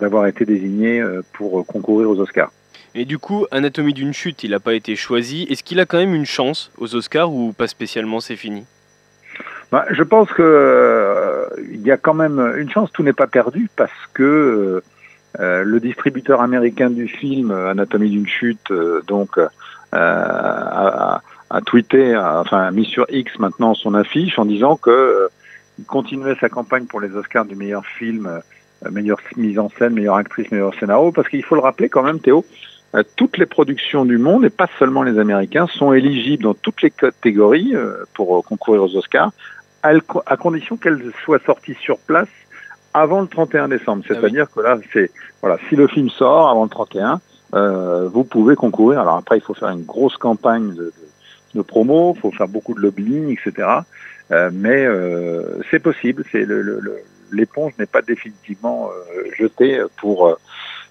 d'avoir 0.00 0.28
été 0.28 0.44
désigné 0.44 1.04
pour 1.32 1.66
concourir 1.66 2.08
aux 2.08 2.20
Oscars. 2.20 2.52
Et 2.94 3.04
du 3.04 3.18
coup, 3.18 3.44
Anatomie 3.50 3.92
d'une 3.92 4.12
chute, 4.12 4.44
il 4.44 4.52
n'a 4.52 4.60
pas 4.60 4.74
été 4.74 4.94
choisi. 4.94 5.48
Est-ce 5.50 5.64
qu'il 5.64 5.80
a 5.80 5.84
quand 5.84 5.98
même 5.98 6.14
une 6.14 6.26
chance 6.26 6.70
aux 6.78 6.94
Oscars 6.94 7.32
ou 7.32 7.52
pas 7.52 7.66
spécialement, 7.66 8.20
c'est 8.20 8.36
fini? 8.36 8.66
Bah, 9.70 9.84
je 9.90 10.02
pense 10.02 10.30
que 10.32 10.42
euh, 10.42 11.46
il 11.70 11.82
y 11.82 11.90
a 11.90 11.98
quand 11.98 12.14
même 12.14 12.38
une 12.56 12.70
chance, 12.70 12.90
tout 12.92 13.02
n'est 13.02 13.12
pas 13.12 13.26
perdu 13.26 13.68
parce 13.76 14.06
que 14.14 14.82
euh, 15.38 15.62
le 15.62 15.78
distributeur 15.78 16.40
américain 16.40 16.90
du 16.90 17.06
film 17.06 17.50
Anatomie 17.50 18.10
d'une 18.10 18.26
chute, 18.26 18.70
euh, 18.70 19.02
donc 19.06 19.38
a, 19.92 21.20
a, 21.50 21.60
tweeté, 21.60 22.14
a, 22.14 22.40
enfin 22.40 22.62
a 22.62 22.70
mis 22.70 22.86
sur 22.86 23.06
X 23.10 23.38
maintenant 23.38 23.74
son 23.74 23.94
affiche 23.94 24.38
en 24.38 24.46
disant 24.46 24.76
que 24.76 25.28
il 25.78 25.84
continuait 25.84 26.34
sa 26.40 26.48
campagne 26.48 26.86
pour 26.86 27.00
les 27.00 27.14
Oscars 27.14 27.44
du 27.44 27.54
meilleur 27.54 27.86
film, 27.86 28.40
meilleure 28.90 29.20
mise 29.36 29.58
en 29.60 29.68
scène, 29.68 29.94
meilleure 29.94 30.16
actrice, 30.16 30.50
meilleur 30.50 30.74
scénario, 30.74 31.12
parce 31.12 31.28
qu'il 31.28 31.44
faut 31.44 31.54
le 31.54 31.60
rappeler 31.60 31.88
quand 31.88 32.02
même, 32.02 32.18
Théo, 32.18 32.44
toutes 33.14 33.38
les 33.38 33.46
productions 33.46 34.04
du 34.04 34.18
monde, 34.18 34.44
et 34.44 34.50
pas 34.50 34.66
seulement 34.80 35.04
les 35.04 35.20
Américains, 35.20 35.68
sont 35.68 35.92
éligibles 35.92 36.42
dans 36.42 36.54
toutes 36.54 36.82
les 36.82 36.90
catégories 36.90 37.74
pour 38.12 38.44
concourir 38.44 38.82
aux 38.82 38.96
Oscars, 38.96 39.30
à 39.84 40.36
condition 40.36 40.76
qu'elle 40.76 41.00
soit 41.24 41.44
sortie 41.44 41.74
sur 41.74 42.00
place 42.00 42.28
avant 42.94 43.20
le 43.20 43.26
31 43.26 43.68
décembre. 43.68 44.04
C'est-à-dire 44.06 44.46
ah 44.46 44.52
oui. 44.56 44.62
que 44.62 44.68
là, 44.68 44.78
c'est 44.92 45.10
voilà, 45.40 45.58
si 45.68 45.76
le 45.76 45.86
film 45.86 46.08
sort 46.08 46.48
avant 46.48 46.64
le 46.64 46.70
31, 46.70 47.20
euh, 47.54 48.08
vous 48.08 48.24
pouvez 48.24 48.56
concourir. 48.56 49.00
Alors 49.00 49.16
après, 49.16 49.38
il 49.38 49.40
faut 49.40 49.54
faire 49.54 49.70
une 49.70 49.84
grosse 49.84 50.16
campagne 50.16 50.70
de, 50.70 50.84
de, 50.84 50.92
de 51.54 51.62
promo, 51.62 52.14
il 52.16 52.20
faut 52.20 52.30
faire 52.32 52.48
beaucoup 52.48 52.74
de 52.74 52.80
lobbying, 52.80 53.30
etc. 53.32 53.68
Euh, 54.30 54.50
mais 54.52 54.84
euh, 54.84 55.60
c'est 55.70 55.80
possible. 55.80 56.24
C'est 56.30 56.46
l'éponge 57.30 57.72
n'est 57.78 57.86
pas 57.86 58.02
définitivement 58.02 58.90
jetée 59.38 59.82
pour 59.98 60.38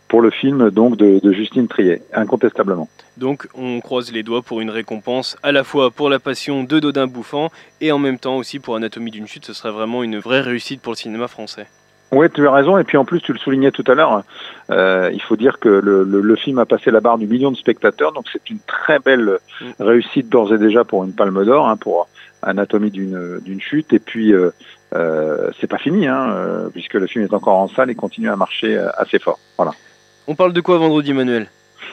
pour 0.07 0.21
le 0.21 0.29
film 0.29 0.69
donc 0.69 0.97
de, 0.97 1.19
de, 1.21 1.33
Justine 1.33 1.67
Triet, 1.67 2.01
incontestablement. 2.13 2.87
Donc 3.17 3.47
on 3.53 3.81
croise 3.81 4.11
les 4.11 4.23
doigts 4.23 4.41
pour 4.41 4.61
une 4.61 4.69
récompense 4.69 5.37
à 5.43 5.51
la 5.51 5.63
fois 5.63 5.91
pour 5.91 6.09
la 6.09 6.19
passion 6.19 6.63
de 6.63 6.79
Dodin 6.79 7.07
Bouffant 7.07 7.51
et 7.81 7.91
en 7.91 7.99
même 7.99 8.19
temps 8.19 8.37
aussi 8.37 8.59
pour 8.59 8.75
Anatomie 8.75 9.11
d'une 9.11 9.27
chute, 9.27 9.45
ce 9.45 9.53
serait 9.53 9.71
vraiment 9.71 10.03
une 10.03 10.19
vraie 10.19 10.41
réussite 10.41 10.81
pour 10.81 10.93
le 10.93 10.97
cinéma 10.97 11.27
français. 11.27 11.67
Oui, 12.11 12.27
tu 12.33 12.47
as 12.47 12.51
raison. 12.51 12.77
Et 12.77 12.83
puis 12.83 12.97
en 12.97 13.05
plus, 13.05 13.19
tu 13.21 13.33
le 13.33 13.39
soulignais 13.39 13.71
tout 13.71 13.83
à 13.87 13.93
l'heure, 13.93 14.23
euh, 14.71 15.09
il 15.13 15.21
faut 15.21 15.35
dire 15.35 15.59
que 15.59 15.67
le, 15.69 16.03
le, 16.03 16.21
le, 16.21 16.35
film 16.35 16.59
a 16.59 16.65
passé 16.65 16.89
la 16.91 17.01
barre 17.01 17.17
du 17.17 17.27
million 17.27 17.51
de 17.51 17.57
spectateurs, 17.57 18.13
donc 18.13 18.25
c'est 18.31 18.49
une 18.49 18.59
très 18.65 18.99
belle 18.99 19.39
réussite 19.79 20.29
d'ores 20.29 20.53
et 20.53 20.57
déjà 20.57 20.83
pour 20.83 21.03
une 21.03 21.13
Palme 21.13 21.43
d'Or, 21.43 21.67
hein, 21.67 21.75
pour 21.75 22.07
Anatomie 22.41 22.91
d'une 22.91 23.61
chute. 23.61 23.91
Et 23.91 23.99
puis 23.99 24.33
euh, 24.33 24.51
euh, 24.95 25.51
c'est 25.59 25.67
pas 25.67 25.77
fini, 25.77 26.07
hein, 26.07 26.69
puisque 26.73 26.93
le 26.93 27.07
film 27.07 27.25
est 27.25 27.33
encore 27.33 27.57
en 27.57 27.67
salle 27.67 27.89
et 27.89 27.95
continue 27.95 28.29
à 28.29 28.35
marcher 28.35 28.77
assez 28.97 29.19
fort. 29.19 29.39
Voilà. 29.57 29.73
On 30.27 30.35
parle 30.35 30.53
de 30.53 30.61
quoi 30.61 30.77
vendredi, 30.77 31.13
Manuel? 31.13 31.47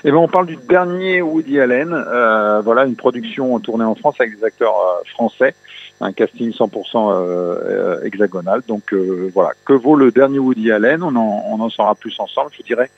Eh 0.06 0.10
ben, 0.10 0.18
on 0.18 0.28
parle 0.28 0.46
du 0.46 0.56
dernier 0.56 1.22
Woody 1.22 1.58
Allen. 1.58 1.92
Euh, 1.92 2.60
voilà, 2.60 2.84
une 2.84 2.94
production 2.94 3.58
tournée 3.58 3.84
en 3.84 3.94
France 3.94 4.16
avec 4.20 4.36
des 4.36 4.44
acteurs 4.44 4.74
euh, 4.74 5.02
français, 5.08 5.54
un 6.02 6.12
casting 6.12 6.50
100% 6.50 7.10
euh, 7.10 8.04
hexagonal. 8.04 8.60
Donc 8.68 8.92
euh, 8.92 9.30
voilà, 9.32 9.52
que 9.64 9.72
vaut 9.72 9.96
le 9.96 10.12
dernier 10.12 10.38
Woody 10.38 10.70
Allen? 10.70 11.02
On 11.02 11.16
en, 11.16 11.44
on 11.48 11.58
en 11.58 11.70
saura 11.70 11.94
plus 11.94 12.14
ensemble. 12.20 12.50
Je 12.54 12.62
dirais 12.62 12.90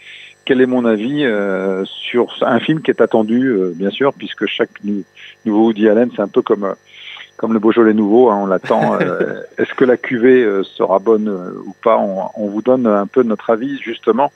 quel 0.44 0.60
est 0.60 0.66
mon 0.66 0.84
avis 0.84 1.24
euh, 1.24 1.84
sur 1.84 2.38
un 2.42 2.58
film 2.58 2.82
qui 2.82 2.90
est 2.90 3.00
attendu, 3.00 3.56
bien 3.76 3.90
sûr, 3.90 4.12
puisque 4.12 4.46
chaque 4.46 4.70
nouveau 5.44 5.66
Woody 5.66 5.88
Allen, 5.88 6.10
c'est 6.14 6.22
un 6.22 6.28
peu 6.28 6.42
comme 6.42 6.74
comme 7.36 7.52
le 7.52 7.58
Beaujolais 7.58 7.92
nouveau, 7.92 8.30
hein, 8.30 8.38
on 8.42 8.46
l'attend. 8.46 8.98
Est-ce 9.58 9.74
que 9.74 9.84
la 9.84 9.98
cuvée 9.98 10.44
sera 10.64 10.98
bonne 10.98 11.28
ou 11.28 11.74
pas? 11.84 11.98
On, 11.98 12.30
on, 12.34 12.48
vous 12.48 12.62
donne 12.62 12.86
un 12.86 13.06
peu 13.06 13.22
notre 13.22 13.50
avis 13.50 13.78
justement 13.78 14.32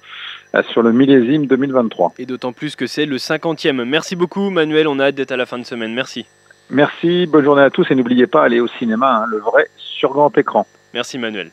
sur 0.70 0.82
le 0.82 0.92
millésime 0.92 1.46
2023. 1.46 2.14
Et 2.18 2.26
d'autant 2.26 2.52
plus 2.52 2.76
que 2.76 2.86
c'est 2.86 3.06
le 3.06 3.16
50e. 3.16 3.84
Merci 3.84 4.16
beaucoup 4.16 4.50
Manuel, 4.50 4.88
on 4.88 4.98
a 4.98 5.06
hâte 5.06 5.14
d'être 5.14 5.32
à 5.32 5.36
la 5.36 5.46
fin 5.46 5.58
de 5.58 5.64
semaine. 5.64 5.94
Merci. 5.94 6.26
Merci, 6.70 7.26
bonne 7.26 7.44
journée 7.44 7.62
à 7.62 7.70
tous 7.70 7.90
et 7.90 7.94
n'oubliez 7.94 8.26
pas, 8.26 8.44
aller 8.44 8.60
au 8.60 8.68
cinéma, 8.68 9.22
hein, 9.22 9.26
le 9.28 9.38
vrai 9.38 9.68
sur 9.76 10.10
grand 10.10 10.36
écran. 10.38 10.66
Merci 10.94 11.18
Manuel. 11.18 11.50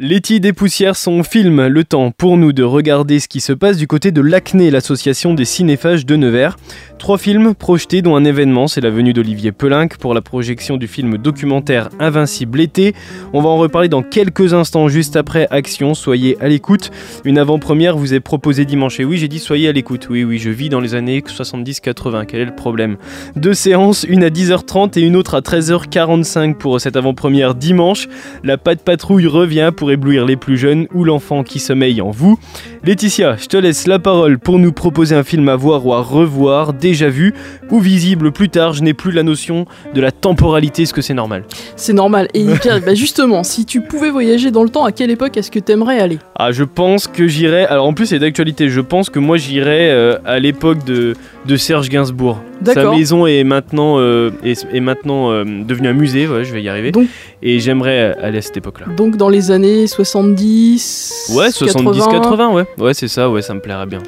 Letty 0.00 0.40
dépoussière 0.40 0.96
son 0.96 1.22
film 1.22 1.68
Le 1.68 1.84
temps 1.84 2.10
pour 2.10 2.36
nous 2.36 2.52
de 2.52 2.64
regarder 2.64 3.20
ce 3.20 3.28
qui 3.28 3.40
se 3.40 3.52
passe 3.52 3.76
du 3.76 3.86
côté 3.86 4.10
de 4.10 4.20
l'Acné, 4.20 4.72
l'association 4.72 5.34
des 5.34 5.44
cinéphages 5.44 6.04
de 6.04 6.16
Nevers. 6.16 6.56
Trois 6.98 7.16
films 7.16 7.54
projetés 7.54 8.02
dont 8.02 8.16
un 8.16 8.24
événement, 8.24 8.66
c'est 8.66 8.80
la 8.80 8.90
venue 8.90 9.12
d'Olivier 9.12 9.52
Pelinck 9.52 9.98
pour 9.98 10.12
la 10.12 10.20
projection 10.20 10.78
du 10.78 10.88
film 10.88 11.16
documentaire 11.16 11.90
Invincible 12.00 12.60
été. 12.60 12.92
On 13.32 13.40
va 13.40 13.50
en 13.50 13.56
reparler 13.56 13.88
dans 13.88 14.02
quelques 14.02 14.52
instants 14.52 14.88
juste 14.88 15.14
après 15.14 15.46
Action, 15.52 15.94
soyez 15.94 16.36
à 16.40 16.48
l'écoute. 16.48 16.90
Une 17.24 17.38
avant-première 17.38 17.96
vous 17.96 18.14
est 18.14 18.20
proposée 18.20 18.64
dimanche 18.64 18.98
et 18.98 19.04
oui 19.04 19.16
j'ai 19.18 19.28
dit 19.28 19.38
soyez 19.38 19.68
à 19.68 19.72
l'écoute, 19.72 20.08
oui 20.10 20.24
oui 20.24 20.38
je 20.38 20.50
vis 20.50 20.70
dans 20.70 20.80
les 20.80 20.96
années 20.96 21.20
70-80, 21.20 22.26
quel 22.26 22.40
est 22.40 22.46
le 22.46 22.56
problème 22.56 22.96
Deux 23.36 23.54
séances, 23.54 24.02
une 24.08 24.24
à 24.24 24.30
10h30 24.30 24.98
et 24.98 25.02
une 25.02 25.14
autre 25.14 25.36
à 25.36 25.40
13h45 25.40 26.54
pour 26.56 26.80
cette 26.80 26.96
avant-première 26.96 27.54
dimanche. 27.54 28.08
La 28.42 28.58
patte 28.58 28.82
patrouille 28.82 29.28
revient 29.28 29.70
pour 29.76 29.83
éblouir 29.90 30.24
les 30.24 30.36
plus 30.36 30.56
jeunes 30.56 30.86
ou 30.92 31.04
l'enfant 31.04 31.42
qui 31.42 31.58
sommeille 31.58 32.00
en 32.00 32.10
vous. 32.10 32.38
Laetitia, 32.84 33.36
je 33.36 33.46
te 33.46 33.56
laisse 33.56 33.86
la 33.86 33.98
parole 33.98 34.38
pour 34.38 34.58
nous 34.58 34.72
proposer 34.72 35.14
un 35.14 35.22
film 35.22 35.48
à 35.48 35.56
voir 35.56 35.86
ou 35.86 35.94
à 35.94 36.00
revoir, 36.00 36.72
déjà 36.72 37.08
vu 37.08 37.34
ou 37.70 37.80
visible 37.80 38.32
plus 38.32 38.48
tard. 38.48 38.72
Je 38.72 38.82
n'ai 38.82 38.94
plus 38.94 39.12
la 39.12 39.22
notion 39.22 39.66
de 39.94 40.00
la 40.00 40.12
temporalité, 40.12 40.82
est-ce 40.82 40.94
que 40.94 41.02
c'est 41.02 41.14
normal? 41.14 41.44
C'est 41.76 41.92
normal. 41.92 42.28
Et 42.34 42.46
bah 42.84 42.94
justement, 42.94 43.42
si 43.42 43.64
tu 43.64 43.80
pouvais 43.80 44.10
voyager 44.10 44.50
dans 44.50 44.62
le 44.62 44.68
temps, 44.68 44.84
à 44.84 44.92
quelle 44.92 45.10
époque 45.10 45.36
est-ce 45.36 45.50
que 45.50 45.58
tu 45.58 45.72
aimerais 45.72 45.98
aller? 45.98 46.18
Ah, 46.36 46.52
je 46.52 46.64
pense 46.64 47.06
que 47.06 47.26
j'irais. 47.26 47.66
Alors 47.66 47.86
en 47.86 47.94
plus, 47.94 48.06
c'est 48.06 48.18
d'actualité. 48.18 48.68
Je 48.68 48.80
pense 48.80 49.10
que 49.10 49.18
moi, 49.18 49.36
j'irais 49.36 49.90
euh, 49.90 50.18
à 50.24 50.38
l'époque 50.38 50.84
de, 50.84 51.14
de 51.46 51.56
Serge 51.56 51.88
Gainsbourg. 51.88 52.38
Sa 52.64 52.90
maison 52.90 53.26
est 53.26 53.44
maintenant, 53.44 53.98
euh, 53.98 54.30
est, 54.42 54.66
est, 54.72 54.80
maintenant 54.80 55.30
euh, 55.30 55.44
devenue 55.44 55.88
un 55.88 55.92
musée, 55.92 56.26
ouais, 56.26 56.44
je 56.44 56.52
vais 56.52 56.62
y 56.62 56.68
arriver. 56.68 56.92
Donc, 56.92 57.06
et 57.42 57.60
j'aimerais 57.60 58.16
aller 58.22 58.38
à 58.38 58.42
cette 58.42 58.56
époque-là. 58.56 58.86
Donc 58.96 59.16
dans 59.16 59.28
les 59.28 59.50
années 59.50 59.86
70 59.86 61.32
Ouais, 61.36 61.48
70-80, 61.48 62.52
ouais. 62.54 62.64
Ouais, 62.78 62.94
c'est 62.94 63.08
ça, 63.08 63.30
ouais, 63.30 63.42
ça 63.42 63.54
me 63.54 63.60
plairait 63.60 63.86
bien. 63.86 64.00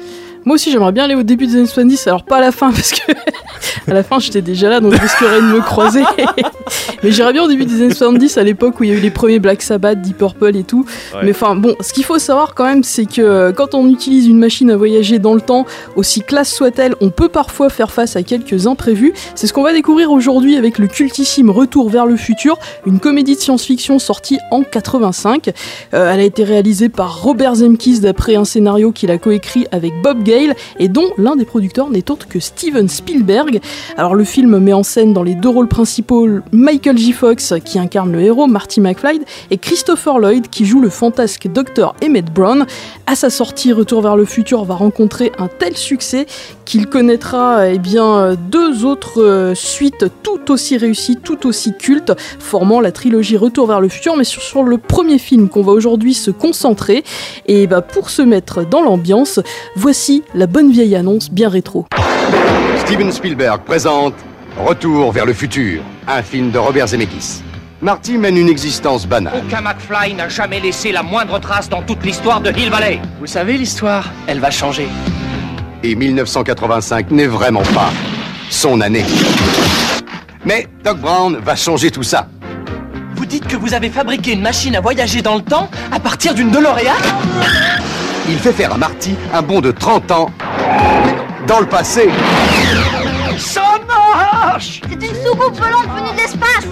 Moi 0.45 0.55
aussi, 0.55 0.71
j'aimerais 0.71 0.93
bien 0.93 1.03
aller 1.03 1.15
au 1.15 1.23
début 1.23 1.45
des 1.45 1.55
années 1.57 1.65
70, 1.65 2.07
alors 2.07 2.23
pas 2.23 2.37
à 2.37 2.41
la 2.41 2.51
fin, 2.51 2.71
parce 2.71 2.91
que 2.91 3.11
à 3.87 3.93
la 3.93 4.03
fin, 4.03 4.19
j'étais 4.19 4.41
déjà 4.41 4.69
là, 4.69 4.79
donc 4.79 4.93
je 4.93 5.01
risquerais 5.01 5.41
de 5.41 5.45
me 5.45 5.61
croiser. 5.61 6.03
Mais 7.03 7.11
j'irais 7.11 7.33
bien 7.33 7.43
au 7.43 7.47
début 7.47 7.65
des 7.65 7.81
années 7.81 7.93
70, 7.93 8.37
à 8.37 8.43
l'époque 8.43 8.79
où 8.79 8.83
il 8.83 8.89
y 8.89 8.93
a 8.93 8.95
eu 8.95 8.99
les 8.99 9.11
premiers 9.11 9.39
Black 9.39 9.61
Sabbath, 9.61 10.01
Deep 10.01 10.17
Purple 10.17 10.55
et 10.55 10.63
tout. 10.63 10.85
Ouais. 11.13 11.21
Mais 11.23 11.31
enfin, 11.31 11.55
bon, 11.55 11.75
ce 11.81 11.93
qu'il 11.93 12.03
faut 12.03 12.19
savoir 12.19 12.55
quand 12.55 12.65
même, 12.65 12.83
c'est 12.83 13.05
que 13.05 13.21
euh, 13.21 13.51
quand 13.51 13.73
on 13.73 13.87
utilise 13.89 14.27
une 14.27 14.39
machine 14.39 14.71
à 14.71 14.77
voyager 14.77 15.19
dans 15.19 15.33
le 15.33 15.41
temps, 15.41 15.65
aussi 15.95 16.21
classe 16.21 16.53
soit-elle, 16.53 16.95
on 17.01 17.09
peut 17.09 17.29
parfois 17.29 17.69
faire 17.69 17.91
face 17.91 18.15
à 18.15 18.23
quelques 18.23 18.67
imprévus. 18.67 19.13
C'est 19.35 19.47
ce 19.47 19.53
qu'on 19.53 19.63
va 19.63 19.73
découvrir 19.73 20.11
aujourd'hui 20.11 20.57
avec 20.57 20.77
le 20.77 20.87
cultissime 20.87 21.49
Retour 21.49 21.89
vers 21.89 22.05
le 22.05 22.15
futur, 22.15 22.57
une 22.85 22.99
comédie 22.99 23.35
de 23.35 23.39
science-fiction 23.39 23.99
sortie 23.99 24.39
en 24.51 24.63
85. 24.63 25.49
Euh, 25.93 26.11
elle 26.11 26.19
a 26.19 26.23
été 26.23 26.43
réalisée 26.43 26.89
par 26.89 27.21
Robert 27.21 27.55
Zemkis 27.55 27.99
d'après 27.99 28.35
un 28.35 28.45
scénario 28.45 28.91
qu'il 28.91 29.11
a 29.11 29.17
coécrit 29.17 29.67
avec 29.71 29.93
Bob 30.01 30.23
Gale 30.23 30.55
et 30.79 30.87
dont 30.87 31.09
l'un 31.17 31.35
des 31.35 31.45
producteurs 31.45 31.89
n'est 31.89 32.09
autre 32.11 32.27
que 32.27 32.39
Steven 32.39 32.87
Spielberg. 32.87 33.59
Alors 33.97 34.15
le 34.15 34.23
film 34.23 34.57
met 34.59 34.73
en 34.73 34.83
scène 34.83 35.13
dans 35.13 35.23
les 35.23 35.35
deux 35.35 35.49
rôles 35.49 35.67
principaux 35.67 36.27
Michael 36.51 36.97
J. 36.97 37.13
Fox 37.13 37.53
qui 37.63 37.79
incarne 37.79 38.11
le 38.11 38.21
héros 38.21 38.47
Marty 38.47 38.81
McFly 38.81 39.21
et 39.51 39.57
Christopher 39.57 40.19
Lloyd 40.19 40.49
qui 40.49 40.65
joue 40.65 40.81
le 40.81 40.89
fantasque 40.89 41.47
Dr. 41.47 41.95
Emmett 42.03 42.31
Brown. 42.31 42.65
À 43.05 43.15
sa 43.15 43.29
sortie, 43.29 43.73
Retour 43.73 44.01
vers 44.01 44.15
le 44.15 44.25
futur 44.25 44.65
va 44.65 44.75
rencontrer 44.75 45.31
un 45.37 45.47
tel 45.47 45.77
succès 45.77 46.27
qu'il 46.65 46.87
connaîtra 46.87 47.69
eh 47.69 47.79
bien, 47.79 48.35
deux 48.35 48.85
autres 48.85 49.21
euh, 49.21 49.55
suites 49.55 50.05
tout 50.23 50.51
aussi 50.51 50.77
réussies, 50.77 51.17
tout 51.17 51.47
aussi 51.47 51.73
cultes, 51.73 52.13
formant 52.39 52.81
la 52.81 52.91
trilogie 52.91 53.37
Retour 53.37 53.67
vers 53.67 53.81
le 53.81 53.89
futur, 53.89 54.17
mais 54.17 54.23
sur, 54.23 54.41
sur 54.41 54.63
le 54.63 54.77
premier 54.77 55.17
film 55.17 55.49
qu'on 55.49 55.61
va 55.61 55.71
aujourd'hui 55.71 56.13
se 56.13 56.31
concentrer. 56.31 57.03
Et 57.47 57.67
bah, 57.67 57.81
pour 57.81 58.09
se 58.09 58.21
mettre 58.21 58.65
dans 58.65 58.81
l'ambiance, 58.81 59.39
voici 59.75 60.23
la 60.33 60.47
bonne 60.47 60.71
vieille 60.71 60.95
annonce 60.95 61.31
bien 61.31 61.49
rétro. 61.49 61.85
Steven 62.77 63.11
Spielberg 63.11 63.61
présente 63.63 64.13
Retour 64.57 65.11
vers 65.11 65.25
le 65.25 65.33
futur, 65.33 65.81
un 66.07 66.23
film 66.23 66.49
de 66.49 66.57
Robert 66.57 66.87
Zemeckis. 66.87 67.43
Marty 67.79 68.17
mène 68.17 68.37
une 68.37 68.49
existence 68.49 69.05
banale. 69.05 69.43
Aucun 69.45 69.61
McFly 69.61 70.15
n'a 70.15 70.29
jamais 70.29 70.59
laissé 70.59 70.91
la 70.91 71.03
moindre 71.03 71.37
trace 71.39 71.69
dans 71.69 71.83
toute 71.83 72.03
l'histoire 72.03 72.41
de 72.41 72.51
Hill 72.51 72.71
Valley. 72.71 72.99
Vous 73.19 73.27
savez, 73.27 73.55
l'histoire, 73.55 74.05
elle 74.25 74.39
va 74.39 74.49
changer. 74.49 74.87
Et 75.83 75.93
1985 75.93 77.11
n'est 77.11 77.27
vraiment 77.27 77.61
pas 77.61 77.91
son 78.49 78.81
année. 78.81 79.05
Mais 80.43 80.67
Doc 80.83 80.97
Brown 80.97 81.37
va 81.37 81.55
changer 81.55 81.91
tout 81.91 82.03
ça. 82.03 82.27
Vous 83.15 83.27
dites 83.27 83.47
que 83.47 83.57
vous 83.57 83.75
avez 83.75 83.89
fabriqué 83.91 84.33
une 84.33 84.41
machine 84.41 84.75
à 84.75 84.81
voyager 84.81 85.21
dans 85.21 85.35
le 85.35 85.43
temps 85.43 85.69
à 85.91 85.99
partir 85.99 86.33
d'une 86.33 86.49
DeLorean? 86.49 86.95
Il 88.27 88.39
fait 88.39 88.53
faire 88.53 88.73
à 88.73 88.77
Marty 88.77 89.15
un 89.33 89.43
bond 89.43 89.61
de 89.61 89.71
30 89.71 90.11
ans 90.11 90.31
dans 91.47 91.59
le 91.61 91.65
passé. 91.65 92.09
Ça 93.37 93.79
marche 93.87 94.81
C'est 94.89 95.07
une 95.07 95.15
soucoupe 95.25 95.57
volante 95.57 95.87
venue 95.95 96.11
de 96.11 96.17
l'espace 96.17 96.65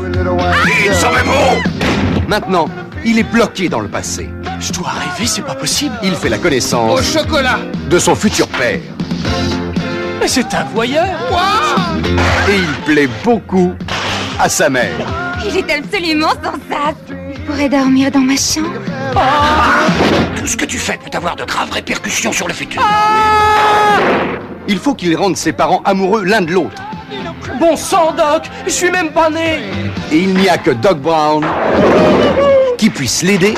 bon 1.25 2.27
Maintenant, 2.27 2.67
il 3.05 3.19
est 3.19 3.23
bloqué 3.23 3.69
dans 3.69 3.79
le 3.79 3.87
passé. 3.87 4.29
Je 4.59 4.73
dois 4.73 4.89
rêver, 4.89 5.27
c'est 5.27 5.43
pas 5.43 5.55
possible. 5.55 5.95
Il 6.03 6.13
fait 6.15 6.29
la 6.29 6.37
connaissance 6.37 6.99
Au 6.99 7.03
chocolat 7.03 7.59
de 7.89 7.99
son 7.99 8.15
futur 8.15 8.47
père. 8.47 8.79
Mais 10.19 10.27
c'est 10.27 10.53
un 10.53 10.63
voyeur 10.65 11.17
Et 12.49 12.55
il 12.55 12.73
plaît 12.85 13.09
beaucoup 13.23 13.73
à 14.39 14.49
sa 14.49 14.69
mère. 14.69 15.07
Il 15.47 15.55
est 15.55 15.71
absolument 15.71 16.31
sensate 16.31 16.95
Je 17.09 17.41
pourrais 17.41 17.69
dormir 17.69 18.11
dans 18.11 18.19
ma 18.19 18.35
chambre. 18.35 18.71
Tout 20.35 20.47
ce 20.47 20.57
que 20.57 20.65
tu 20.65 20.77
fais 20.77 20.97
peut 20.97 21.15
avoir 21.15 21.35
de 21.35 21.45
graves 21.45 21.71
répercussions 21.71 22.33
sur 22.33 22.47
le 22.47 22.53
futur. 22.53 22.81
Il 24.67 24.77
faut 24.79 24.93
qu'il 24.95 25.15
rende 25.15 25.37
ses 25.37 25.53
parents 25.53 25.81
amoureux 25.85 26.23
l'un 26.23 26.41
de 26.41 26.51
l'autre. 26.51 26.81
Bon 27.59 27.75
sang, 27.75 28.11
Doc 28.17 28.43
Je 28.65 28.71
suis 28.71 28.89
même 28.91 29.11
pas 29.11 29.29
né 29.29 29.59
Et 30.11 30.17
il 30.17 30.33
n'y 30.33 30.49
a 30.49 30.57
que 30.57 30.71
Doc 30.71 30.99
Brown 30.99 31.45
qui 32.77 32.89
puisse 32.89 33.23
l'aider 33.23 33.53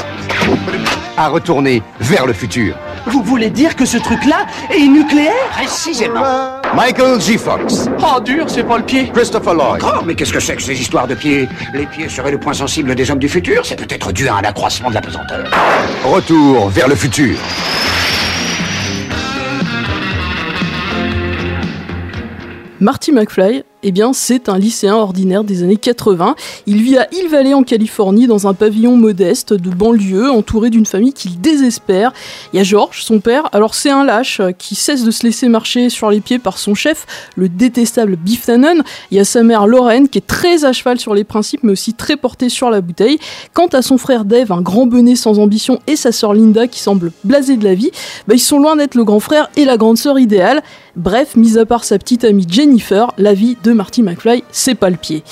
à 1.17 1.29
retourner 1.29 1.81
vers 1.99 2.27
le 2.27 2.33
futur. 2.33 2.75
Vous 3.07 3.23
voulez 3.23 3.49
dire 3.49 3.75
que 3.75 3.85
ce 3.85 3.97
truc-là 3.97 4.45
est 4.69 4.85
nucléaire? 4.85 5.33
Précisément. 5.53 6.61
Michael 6.75 7.19
J. 7.19 7.37
Fox, 7.37 7.89
Oh, 7.99 8.19
dur, 8.19 8.45
c'est 8.47 8.63
pas 8.63 8.77
le 8.77 8.83
pied 8.83 9.09
Christopher 9.11 9.53
Lloyd, 9.55 9.81
Oh, 9.83 10.03
mais 10.05 10.13
qu'est-ce 10.13 10.33
que 10.33 10.39
c'est 10.39 10.55
que 10.57 10.61
ces 10.61 10.79
histoires 10.79 11.07
de 11.07 11.15
pieds? 11.15 11.47
Les 11.73 11.85
pieds 11.87 12.09
seraient 12.09 12.31
le 12.31 12.37
point 12.39 12.53
sensible 12.53 12.93
des 12.93 13.09
hommes 13.09 13.17
du 13.19 13.29
futur 13.29 13.65
C'est 13.65 13.77
peut-être 13.77 14.11
dû 14.11 14.27
à 14.27 14.35
un 14.35 14.43
accroissement 14.43 14.89
de 14.89 14.95
la 14.95 15.01
pesanteur. 15.01 15.45
retour 16.03 16.69
vers 16.69 16.87
le 16.89 16.95
futur. 16.95 17.37
Marty 22.79 23.11
McFly, 23.11 23.63
eh 23.87 23.91
bien, 23.93 24.11
c'est 24.11 24.49
un 24.49 24.57
lycéen 24.57 24.95
ordinaire 24.95 25.45
des 25.45 25.63
années 25.63 25.77
80. 25.77 26.35
Il 26.65 26.81
vit 26.81 26.97
à 26.97 27.07
Hill 27.13 27.29
Valley 27.29 27.53
en 27.53 27.63
Californie 27.63 28.27
dans 28.27 28.45
un 28.45 28.53
pavillon 28.53 28.97
modeste 28.97 29.53
de 29.53 29.69
banlieue, 29.69 30.29
entouré 30.29 30.69
d'une 30.69 30.85
famille 30.85 31.13
qu'il 31.13 31.39
désespère. 31.39 32.11
Il 32.51 32.57
y 32.57 32.59
a 32.59 32.63
George, 32.63 33.03
son 33.03 33.21
père. 33.21 33.47
Alors, 33.53 33.75
c'est 33.75 33.89
un 33.89 34.03
lâche 34.03 34.41
qui 34.57 34.75
cesse 34.75 35.05
de 35.05 35.11
se 35.11 35.23
laisser 35.23 35.47
marcher 35.47 35.89
sur 35.89 36.11
les 36.11 36.19
pieds 36.19 36.37
par 36.37 36.57
son 36.57 36.75
chef, 36.75 37.05
le 37.37 37.47
détestable 37.47 38.17
Biff 38.17 38.47
Tannen. 38.47 38.83
Il 39.09 39.15
y 39.15 39.21
a 39.21 39.23
sa 39.23 39.41
mère 39.41 39.67
Lorraine 39.67 40.09
qui 40.09 40.17
est 40.17 40.27
très 40.27 40.65
à 40.65 40.73
cheval 40.73 40.99
sur 40.99 41.13
les 41.13 41.23
principes, 41.23 41.63
mais 41.63 41.71
aussi 41.71 41.93
très 41.93 42.17
portée 42.17 42.49
sur 42.49 42.69
la 42.69 42.81
bouteille. 42.81 43.19
Quant 43.53 43.67
à 43.67 43.81
son 43.81 43.97
frère 43.97 44.25
Dave, 44.25 44.51
un 44.51 44.61
grand 44.61 44.85
bonnet 44.85 45.15
sans 45.15 45.39
ambition, 45.39 45.79
et 45.87 45.95
sa 45.95 46.11
sœur 46.11 46.33
Linda 46.33 46.67
qui 46.67 46.81
semble 46.81 47.13
blasée 47.23 47.55
de 47.55 47.63
la 47.63 47.73
vie, 47.73 47.91
bah, 48.27 48.35
ils 48.35 48.39
sont 48.39 48.59
loin 48.59 48.75
d'être 48.75 48.95
le 48.95 49.05
grand 49.05 49.21
frère 49.21 49.49
et 49.55 49.63
la 49.63 49.77
grande 49.77 49.97
sœur 49.97 50.19
idéale. 50.19 50.61
Bref, 50.97 51.35
mis 51.35 51.57
à 51.59 51.65
part 51.65 51.83
sa 51.83 51.99
petite 51.99 52.23
amie 52.23 52.47
Jennifer, 52.49 53.13
la 53.19 53.35
vie 53.35 53.55
de 53.63 53.71
Marty 53.77 54.03
McFly, 54.03 54.43
c'est 54.51 54.75
pas 54.75 54.89
le 54.89 54.97
pied. 54.97 55.23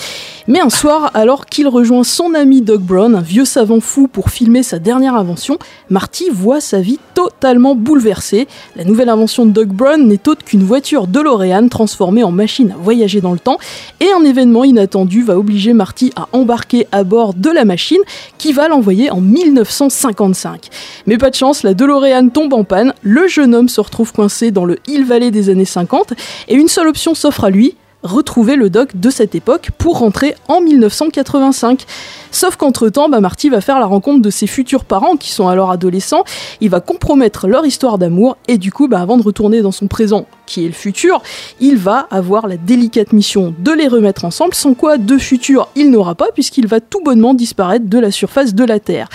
Mais 0.48 0.62
un 0.62 0.70
soir, 0.70 1.10
alors 1.16 1.48
qu'il 1.48 1.68
rejoint 1.68 2.04
son 2.04 2.36
ami 2.36 2.62
Doc 2.62 2.82
Brown, 2.82 3.16
un 3.16 3.22
vieux 3.22 3.46
savant 3.46 3.80
fou 3.80 4.08
pour 4.08 4.30
filmer 4.30 4.62
sa 4.62 4.78
dernière 4.78 5.16
invention, 5.16 5.58
Marty 5.90 6.30
voit 6.32 6.62
sa 6.62 6.82
vie 6.82 7.00
totalement 7.16 7.74
bouleversée. 7.74 8.48
La 8.76 8.84
nouvelle 8.84 9.10
invention 9.10 9.48
de 9.48 9.52
Doc 9.52 9.70
Brown 9.70 10.08
n'est 10.08 10.30
autre 10.30 10.46
qu'une 10.46 10.64
voiture 10.64 11.08
DeLorean 11.08 11.68
transformée 11.68 12.24
en 12.24 12.30
machine 12.30 12.72
à 12.72 12.78
voyager 12.78 13.22
dans 13.22 13.34
le 13.34 13.40
temps, 13.40 13.58
et 14.00 14.12
un 14.12 14.24
événement 14.24 14.64
inattendu 14.64 15.24
va 15.24 15.38
obliger 15.38 15.74
Marty 15.74 16.12
à 16.16 16.28
embarquer 16.32 16.88
à 16.92 17.04
bord 17.04 17.34
de 17.34 17.50
la 17.50 17.66
machine 17.66 18.02
qui 18.38 18.54
va 18.54 18.68
l'envoyer 18.68 19.10
en 19.10 19.22
1955. 19.22 20.70
Mais 21.08 21.18
pas 21.18 21.32
de 21.32 21.36
chance, 21.36 21.64
la 21.64 21.74
DeLorean 21.74 22.30
tombe 22.30 22.54
en 22.54 22.64
panne, 22.64 22.94
le 23.02 23.28
jeune 23.28 23.56
homme 23.56 23.70
se 23.70 23.82
retrouve 23.82 24.14
coincé 24.14 24.52
dans 24.52 24.66
le 24.66 24.78
Hill 24.88 25.06
Valley 25.06 25.32
des 25.32 25.50
années 25.50 25.66
50, 25.66 26.14
et 26.50 26.54
une 26.54 26.68
seule 26.68 26.88
option 26.88 27.16
s'offre 27.16 27.46
à 27.46 27.50
lui, 27.50 27.76
retrouver 28.06 28.56
le 28.56 28.70
doc 28.70 28.92
de 28.96 29.10
cette 29.10 29.36
époque 29.36 29.72
pour 29.78 30.00
rentrer 30.00 30.36
en 30.48 30.62
1985. 30.62 31.86
Sauf 32.32 32.56
qu'entre-temps, 32.56 33.10
bah, 33.10 33.20
Marty 33.20 33.50
va 33.50 33.62
faire 33.62 33.80
la 33.80 33.86
rencontre 33.86 34.22
de 34.22 34.30
ses 34.30 34.48
futurs 34.48 34.86
parents 34.86 35.16
qui 35.18 35.32
sont 35.32 35.48
alors 35.48 35.72
adolescents, 35.72 36.24
il 36.62 36.70
va 36.70 36.80
compromettre 36.80 37.48
leur 37.48 37.66
histoire 37.66 37.98
d'amour 37.98 38.38
et 38.48 38.58
du 38.58 38.72
coup, 38.72 38.88
bah, 38.88 39.00
avant 39.00 39.18
de 39.18 39.24
retourner 39.24 39.62
dans 39.62 39.72
son 39.72 39.88
présent 39.88 40.26
qui 40.46 40.64
est 40.64 40.68
le 40.68 40.74
futur, 40.74 41.22
il 41.60 41.78
va 41.78 42.08
avoir 42.12 42.48
la 42.48 42.58
délicate 42.58 43.14
mission 43.14 43.54
de 43.60 43.72
les 43.72 43.88
remettre 43.88 44.26
ensemble, 44.26 44.54
sans 44.54 44.74
quoi 44.74 44.98
de 44.98 45.18
futur 45.18 45.68
il 45.76 45.92
n'aura 45.92 46.16
pas 46.16 46.28
puisqu'il 46.34 46.68
va 46.68 46.80
tout 46.80 47.02
bonnement 47.04 47.34
disparaître 47.34 47.86
de 47.88 48.00
la 48.00 48.12
surface 48.12 48.54
de 48.54 48.64
la 48.64 48.80
Terre. 48.80 49.10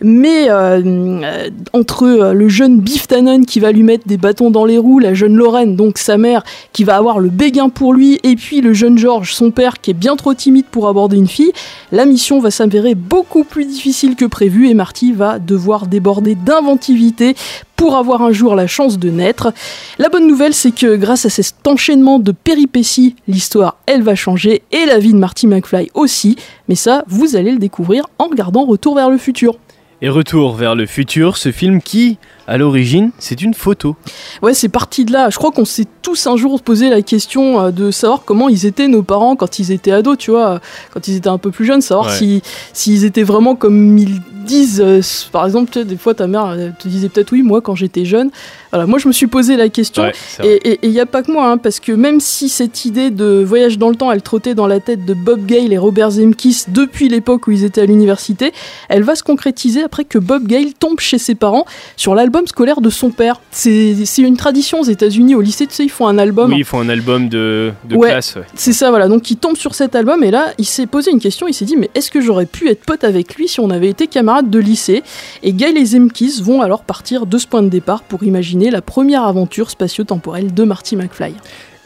Mais 0.00 0.48
euh, 0.48 0.80
euh, 0.84 1.50
entre 1.72 2.04
euh, 2.04 2.32
le 2.32 2.48
jeune 2.48 2.80
Biff 2.80 3.08
Tannen 3.08 3.44
qui 3.44 3.58
va 3.58 3.72
lui 3.72 3.82
mettre 3.82 4.06
des 4.06 4.16
bâtons 4.16 4.50
dans 4.50 4.64
les 4.64 4.78
roues, 4.78 5.00
la 5.00 5.14
jeune 5.14 5.34
Lorraine, 5.34 5.76
donc 5.76 5.98
sa 5.98 6.16
mère, 6.16 6.44
qui 6.72 6.84
va 6.84 6.96
avoir 6.96 7.18
le 7.18 7.28
béguin 7.28 7.68
pour 7.68 7.92
lui, 7.92 8.20
et 8.22 8.36
puis 8.36 8.60
le 8.60 8.72
jeune 8.72 8.96
George, 8.96 9.34
son 9.34 9.50
père, 9.50 9.80
qui 9.80 9.90
est 9.90 9.94
bien 9.94 10.16
trop 10.16 10.34
timide 10.34 10.66
pour 10.70 10.88
aborder 10.88 11.16
une 11.16 11.26
fille, 11.26 11.52
la 11.90 12.04
mission 12.04 12.38
va 12.38 12.50
s'avérer 12.50 12.94
beaucoup 12.94 13.44
plus 13.44 13.64
difficile 13.64 14.14
que 14.14 14.24
prévu 14.24 14.68
et 14.68 14.74
Marty 14.74 15.12
va 15.12 15.38
devoir 15.38 15.86
déborder 15.86 16.34
d'inventivité 16.34 17.34
pour 17.78 17.96
avoir 17.96 18.20
un 18.20 18.32
jour 18.32 18.54
la 18.54 18.66
chance 18.66 18.98
de 18.98 19.08
naître. 19.08 19.54
La 19.98 20.10
bonne 20.10 20.26
nouvelle, 20.26 20.52
c'est 20.52 20.72
que 20.72 20.96
grâce 20.96 21.24
à 21.24 21.30
cet 21.30 21.66
enchaînement 21.66 22.18
de 22.18 22.32
péripéties, 22.32 23.16
l'histoire, 23.28 23.76
elle 23.86 24.02
va 24.02 24.14
changer 24.14 24.62
et 24.72 24.84
la 24.84 24.98
vie 24.98 25.12
de 25.14 25.18
Marty 25.18 25.46
McFly 25.46 25.88
aussi. 25.94 26.36
Mais 26.68 26.74
ça, 26.74 27.04
vous 27.06 27.36
allez 27.36 27.52
le 27.52 27.58
découvrir 27.58 28.04
en 28.18 28.26
regardant 28.26 28.64
Retour 28.66 28.96
vers 28.96 29.08
le 29.08 29.16
futur. 29.16 29.54
Et 30.02 30.08
retour 30.08 30.54
vers 30.54 30.74
le 30.76 30.86
futur, 30.86 31.36
ce 31.36 31.50
film 31.50 31.80
qui, 31.82 32.18
à 32.46 32.56
l'origine, 32.56 33.10
c'est 33.18 33.42
une 33.42 33.54
photo. 33.54 33.96
Ouais, 34.42 34.54
c'est 34.54 34.68
parti 34.68 35.04
de 35.04 35.12
là. 35.12 35.28
Je 35.30 35.36
crois 35.38 35.50
qu'on 35.50 35.64
s'est 35.64 35.86
tous 36.02 36.28
un 36.28 36.36
jour 36.36 36.62
posé 36.62 36.88
la 36.88 37.02
question 37.02 37.60
euh, 37.60 37.70
de 37.72 37.90
savoir 37.90 38.22
comment 38.24 38.48
ils 38.48 38.64
étaient 38.64 38.86
nos 38.86 39.02
parents 39.02 39.34
quand 39.34 39.58
ils 39.58 39.72
étaient 39.72 39.90
ados, 39.90 40.16
tu 40.18 40.30
vois, 40.30 40.60
quand 40.92 41.08
ils 41.08 41.16
étaient 41.16 41.28
un 41.28 41.38
peu 41.38 41.50
plus 41.50 41.64
jeunes, 41.64 41.80
savoir 41.80 42.06
Ouais. 42.08 42.12
si 42.16 42.42
s'ils 42.72 43.04
étaient 43.04 43.24
vraiment 43.24 43.56
comme 43.56 43.98
ils 43.98 44.20
disent. 44.48 44.82
euh, 44.84 45.00
par 45.32 45.44
exemple, 45.46 45.70
tu 45.70 45.78
sais, 45.80 45.84
des 45.84 45.96
fois 45.96 46.14
ta 46.14 46.26
mère 46.26 46.56
te 46.78 46.88
disait 46.88 47.08
peut-être 47.08 47.32
oui, 47.32 47.42
moi 47.42 47.60
quand 47.60 47.74
j'étais 47.74 48.04
jeune. 48.04 48.30
Voilà, 48.72 48.86
moi 48.86 48.98
je 48.98 49.08
me 49.08 49.12
suis 49.12 49.26
posé 49.28 49.56
la 49.56 49.68
question. 49.68 50.02
Ouais, 50.02 50.12
et 50.44 50.78
il 50.82 50.90
n'y 50.90 51.00
a 51.00 51.06
pas 51.06 51.22
que 51.22 51.30
moi, 51.32 51.48
hein, 51.50 51.56
parce 51.56 51.80
que 51.80 51.92
même 51.92 52.20
si 52.20 52.48
cette 52.48 52.84
idée 52.84 53.10
de 53.10 53.42
voyage 53.44 53.78
dans 53.78 53.88
le 53.88 53.96
temps, 53.96 54.12
elle 54.12 54.20
trottait 54.22 54.54
dans 54.54 54.66
la 54.66 54.78
tête 54.80 55.04
de 55.06 55.14
Bob 55.14 55.46
Gale 55.46 55.72
et 55.72 55.78
Robert 55.78 56.10
Zemkis 56.10 56.64
depuis 56.68 57.08
l'époque 57.08 57.46
où 57.46 57.50
ils 57.50 57.64
étaient 57.64 57.80
à 57.80 57.86
l'université, 57.86 58.52
elle 58.90 59.04
va 59.04 59.14
se 59.14 59.22
concrétiser 59.22 59.82
après 59.82 60.04
que 60.04 60.18
Bob 60.18 60.46
Gale 60.46 60.74
tombe 60.78 61.00
chez 61.00 61.18
ses 61.18 61.34
parents 61.34 61.64
sur 61.96 62.14
l'album 62.14 62.46
scolaire 62.46 62.80
de 62.80 62.90
son 62.90 63.10
père. 63.10 63.40
C'est 63.50 63.94
c'est 64.04 64.22
une 64.22 64.36
tradition 64.36 64.80
aux 64.80 64.84
États-Unis, 64.84 65.34
au 65.34 65.40
lycée, 65.40 65.66
tu 65.66 65.74
sais, 65.74 65.84
ils 65.84 65.88
font 65.90 66.06
un 66.06 66.18
album. 66.18 66.50
Oui, 66.52 66.58
ils 66.58 66.64
font 66.64 66.80
un 66.80 66.88
album 66.88 67.28
de, 67.28 67.72
de 67.88 67.96
Ouais, 67.96 68.10
classe. 68.10 68.34
ouais. 68.36 68.42
C'est 68.54 68.72
ça, 68.74 68.90
voilà. 68.90 69.08
Donc 69.08 69.30
il 69.30 69.36
tombe 69.36 69.56
sur 69.56 69.74
cet 69.74 69.94
album 69.94 70.22
et 70.24 70.30
là, 70.30 70.52
il 70.58 70.64
s'est 70.66 70.86
posé 70.86 71.10
une 71.10 71.20
question. 71.20 71.48
Il 71.48 71.54
s'est 71.54 71.64
dit, 71.64 71.76
mais 71.76 71.88
est-ce 71.94 72.10
que 72.10 72.20
j'aurais 72.20 72.46
pu 72.46 72.68
être 72.68 72.84
pote 72.84 73.02
avec 73.04 73.34
lui 73.36 73.48
si 73.48 73.60
on 73.60 73.70
avait 73.70 73.88
été 73.88 74.06
camarades? 74.06 74.37
De 74.42 74.58
lycée 74.58 75.02
Et 75.42 75.52
Gail 75.52 75.76
et 75.76 75.84
Zemkis 75.84 76.40
vont 76.42 76.62
alors 76.62 76.82
partir 76.82 77.26
de 77.26 77.38
ce 77.38 77.46
point 77.46 77.62
de 77.62 77.68
départ 77.68 78.02
pour 78.02 78.22
imaginer 78.24 78.70
la 78.70 78.82
première 78.82 79.24
aventure 79.24 79.70
spatio-temporelle 79.70 80.54
de 80.54 80.64
Marty 80.64 80.96
McFly. 80.96 81.34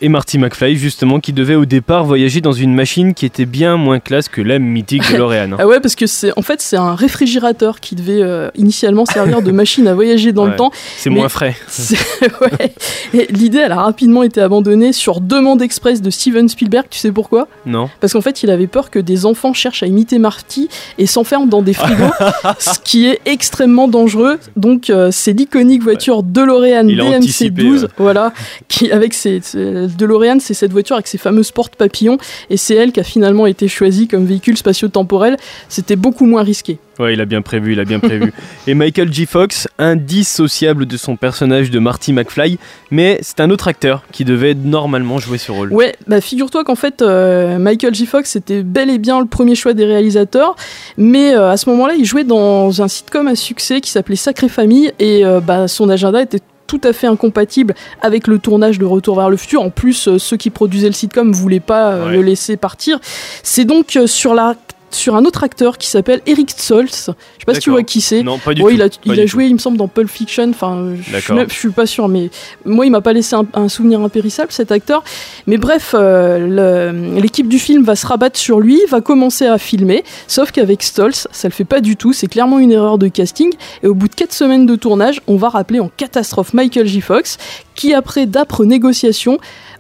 Et 0.05 0.09
Marty 0.09 0.37
McFly, 0.37 0.75
justement, 0.77 1.21
qui 1.21 1.33
devait 1.33 1.55
au 1.55 1.65
départ 1.65 2.05
voyager 2.05 2.41
dans 2.41 2.51
une 2.53 2.75
machine 2.75 3.15
qui 3.15 3.25
était 3.25 3.47
bien 3.47 3.77
moins 3.77 4.01
classe 4.01 4.29
que 4.29 4.41
la 4.41 4.59
mythique 4.59 5.03
DeLorean. 5.11 5.57
Ah 5.61 5.67
ouais, 5.69 5.79
parce 5.81 5.95
que 5.95 6.07
c'est 6.07 6.37
en 6.37 6.43
fait 6.43 6.61
c'est 6.61 6.77
un 6.77 6.95
réfrigérateur 6.97 7.79
qui 7.79 7.95
devait 7.95 8.21
euh, 8.21 8.49
initialement 8.57 9.05
servir 9.07 9.43
de 9.43 9.53
machine 9.53 9.87
à 9.87 9.95
voyager 9.95 10.33
dans 10.33 10.45
Ouais, 10.45 10.51
le 10.51 10.57
temps. 10.57 10.73
c'est 10.97 11.09
moins 11.11 11.29
frais. 11.29 11.55
ouais. 12.41 13.27
L'idée, 13.31 13.59
elle 13.59 13.71
a 13.73 13.83
rapidement 13.83 14.23
été 14.25 14.41
abandonnée 14.41 14.93
sur 14.93 15.21
demande 15.21 15.63
express 15.63 16.03
de 16.03 16.11
Steven 16.11 16.49
Spielberg. 16.49 16.87
Tu 16.91 16.99
sais 16.99 17.13
pourquoi? 17.13 17.47
Non 17.65 17.89
Parce 18.01 18.13
qu'en 18.15 18.21
fait, 18.21 18.43
il 18.43 18.51
avait 18.51 18.67
peur 18.67 18.91
que 18.91 18.99
des 18.99 19.25
enfants 19.25 19.53
cherchent 19.53 19.83
à 19.83 19.87
imiter 19.87 20.19
Marty 20.19 20.69
et 20.99 21.07
s'enferment 21.07 21.47
dans 21.47 21.63
des 21.63 21.75
frigos, 21.75 22.11
ce 22.59 22.79
qui 22.83 23.07
est 23.07 23.21
extrêmement 23.27 23.87
dangereux. 23.87 24.39
Donc, 24.57 24.91
euh, 24.91 25.11
c'est 25.13 25.33
l'iconique 25.33 25.83
voiture 25.83 26.23
DeLorean 26.25 26.89
a 26.89 27.17
anticipé, 27.19 27.63
DMC-12, 27.63 27.83
ouais. 27.83 27.89
voilà, 27.99 28.33
qui 28.69 28.91
avec 28.91 29.15
ses, 29.15 29.41
ses- 29.43 29.87
DeLorean, 29.97 30.39
c'est 30.41 30.55
cette 30.55 30.73
voiture 30.73 30.97
avec 30.97 31.07
ses 31.07 31.19
fameuses 31.19 31.51
portes 31.51 31.77
papillons, 31.77 32.19
et 32.51 32.57
c'est 32.57 32.75
elle 32.75 32.93
qui 32.93 33.01
a 33.01 33.05
finalement 33.05 33.47
été 33.47 33.69
choisie 33.69 34.09
comme 34.09 34.27
véhicule 34.27 34.57
spatio-temporel. 34.57 35.37
C'était 35.69 35.97
beaucoup 35.97 36.27
moins 36.27 36.43
risqué. 36.43 36.79
Ouais, 36.99 37.15
il 37.15 37.21
a 37.21 37.25
bien 37.25 37.43
prévu, 37.43 37.73
il 37.73 37.81
a 37.81 37.85
bien 37.85 38.01
prévu. 38.01 38.33
Et 38.67 38.75
Michael 38.75 39.13
J. 39.13 39.27
Fox, 39.27 39.67
indissociable 39.79 40.87
de 40.87 40.97
son 40.97 41.17
personnage 41.17 41.71
de 41.71 41.79
Marty 41.79 42.13
McFly, 42.13 42.59
mais 42.91 43.19
c'est 43.23 43.41
un 43.41 43.51
autre 43.51 43.69
acteur 43.69 44.03
qui 44.13 44.25
devait 44.25 44.55
normalement 44.55 45.19
jouer 45.19 45.39
ce 45.39 45.51
rôle. 45.51 45.73
Ouais, 45.73 45.95
bah 46.07 46.21
figure-toi 46.21 46.65
qu'en 46.65 46.75
fait, 46.75 47.01
euh, 47.01 47.59
Michael 47.59 47.95
J. 47.95 48.07
Fox 48.07 48.37
était 48.37 48.63
bel 48.63 48.91
et 48.91 48.99
bien 48.99 49.21
le 49.21 49.27
premier 49.27 49.55
choix 49.55 49.73
des 49.73 49.87
réalisateurs, 49.87 50.55
mais 50.99 51.35
euh, 51.35 51.51
à 51.51 51.57
ce 51.57 51.69
moment-là, 51.71 51.95
il 51.99 52.05
jouait 52.05 52.25
dans 52.25 52.83
un 52.83 52.89
sitcom 52.89 53.27
à 53.27 53.37
succès 53.37 53.81
qui 53.81 53.91
s'appelait 53.91 54.17
Sacré 54.17 54.49
Famille, 54.49 54.93
et 54.99 55.25
euh, 55.25 55.41
bah, 55.41 55.69
son 55.69 55.89
agenda 55.89 56.21
était 56.21 56.41
tout 56.73 56.89
à 56.89 56.95
fait 56.95 57.07
incompatible 57.07 57.75
avec 58.01 58.27
le 58.27 58.39
tournage 58.39 58.79
de 58.79 58.87
Retour 58.87 59.17
vers 59.17 59.29
le 59.29 59.37
futur. 59.37 59.61
En 59.61 59.69
plus, 59.69 60.09
euh, 60.09 60.19
ceux 60.19 60.39
qui 60.39 60.49
produisaient 60.49 60.87
le 60.87 60.95
sitcom 60.95 61.31
voulaient 61.31 61.61
pas 61.61 61.93
euh, 61.93 62.07
Ouais. 62.07 62.13
le 62.17 62.23
laisser 62.23 62.57
partir. 62.57 62.99
C'est 63.43 63.67
donc 63.67 63.95
euh, 63.97 64.07
sur 64.07 64.33
la 64.35 64.55
sur 64.95 65.17
un 65.17 65.25
autre 65.25 65.45
acteur 65.45 65.79
qui 65.79 65.89
s'appelle 65.89 66.21
Eric 66.27 66.51
Stoltz. 66.51 67.07
Je 67.07 67.13
sais 67.41 67.45
pas 67.47 67.55
si 67.55 67.61
tu 67.61 67.71
vois 67.71 67.83
qui 67.83 68.01
c'est. 68.01 68.23
Non, 68.23 68.39
pas 68.39 68.55
du 68.55 68.63
Ouais, 68.63 68.73
tout, 68.73 68.77
Il 68.77 68.83
a, 68.83 68.87
il 68.87 69.21
tout. 69.23 69.27
joué, 69.27 69.47
il 69.47 69.55
me 69.55 69.59
semble, 69.59 69.77
dans 69.77 69.89
Pulp 69.89 70.09
Fiction. 70.09 70.49
Enfin, 70.51 70.93
je 70.97 71.19
suis 71.19 71.33
même- 71.35 71.49
je 71.49 71.55
suis 71.55 71.71
pas 71.71 71.87
sûr, 71.87 72.09
mais 72.09 72.31
moi, 72.65 72.87
il 72.87 72.91
m'a 72.91 73.01
pas 73.01 73.13
laissé 73.13 73.35
un, 73.35 73.47
un 73.55 73.69
souvenir 73.69 74.01
impérissable, 74.01 74.53
cet 74.53 74.71
acteur. 74.73 75.03
Mais 75.47 75.57
bref, 75.59 75.95
euh, 75.99 77.19
l'équipe 77.21 77.49
du 77.49 77.59
film 77.59 77.85
va 77.85 77.97
se 77.97 78.07
rabattre 78.07 78.39
sur 78.39 78.61
lui, 78.61 78.81
va 78.89 79.01
commencer 79.01 79.47
à 79.47 79.59
filmer, 79.59 80.05
sauf 80.29 80.51
qu'avec 80.53 80.83
Stolz, 80.83 81.27
ça 81.33 81.49
le 81.49 81.53
fait 81.53 81.65
pas 81.65 81.81
du 81.81 81.97
tout. 81.97 82.13
C'est 82.13 82.27
clairement 82.29 82.59
une 82.59 82.73
erreur 82.73 82.99
de 82.99 83.09
casting. 83.09 83.53
Et 83.83 83.87
au 83.87 83.95
bout 83.95 84.09
de 84.09 84.15
4 84.15 84.33
semaines 84.33 84.67
de 84.67 84.77
tournage, 84.77 85.21
on 85.27 85.37
va 85.37 85.49
rappeler 85.49 85.81
en 85.81 85.91
catastrophe 85.97 86.53
Michael 86.55 86.87
J. 86.87 87.01
Fox, 87.01 87.39
qui 87.83 87.95
après 87.95 88.27
d'âpres 88.27 88.65
négociations 88.65 89.39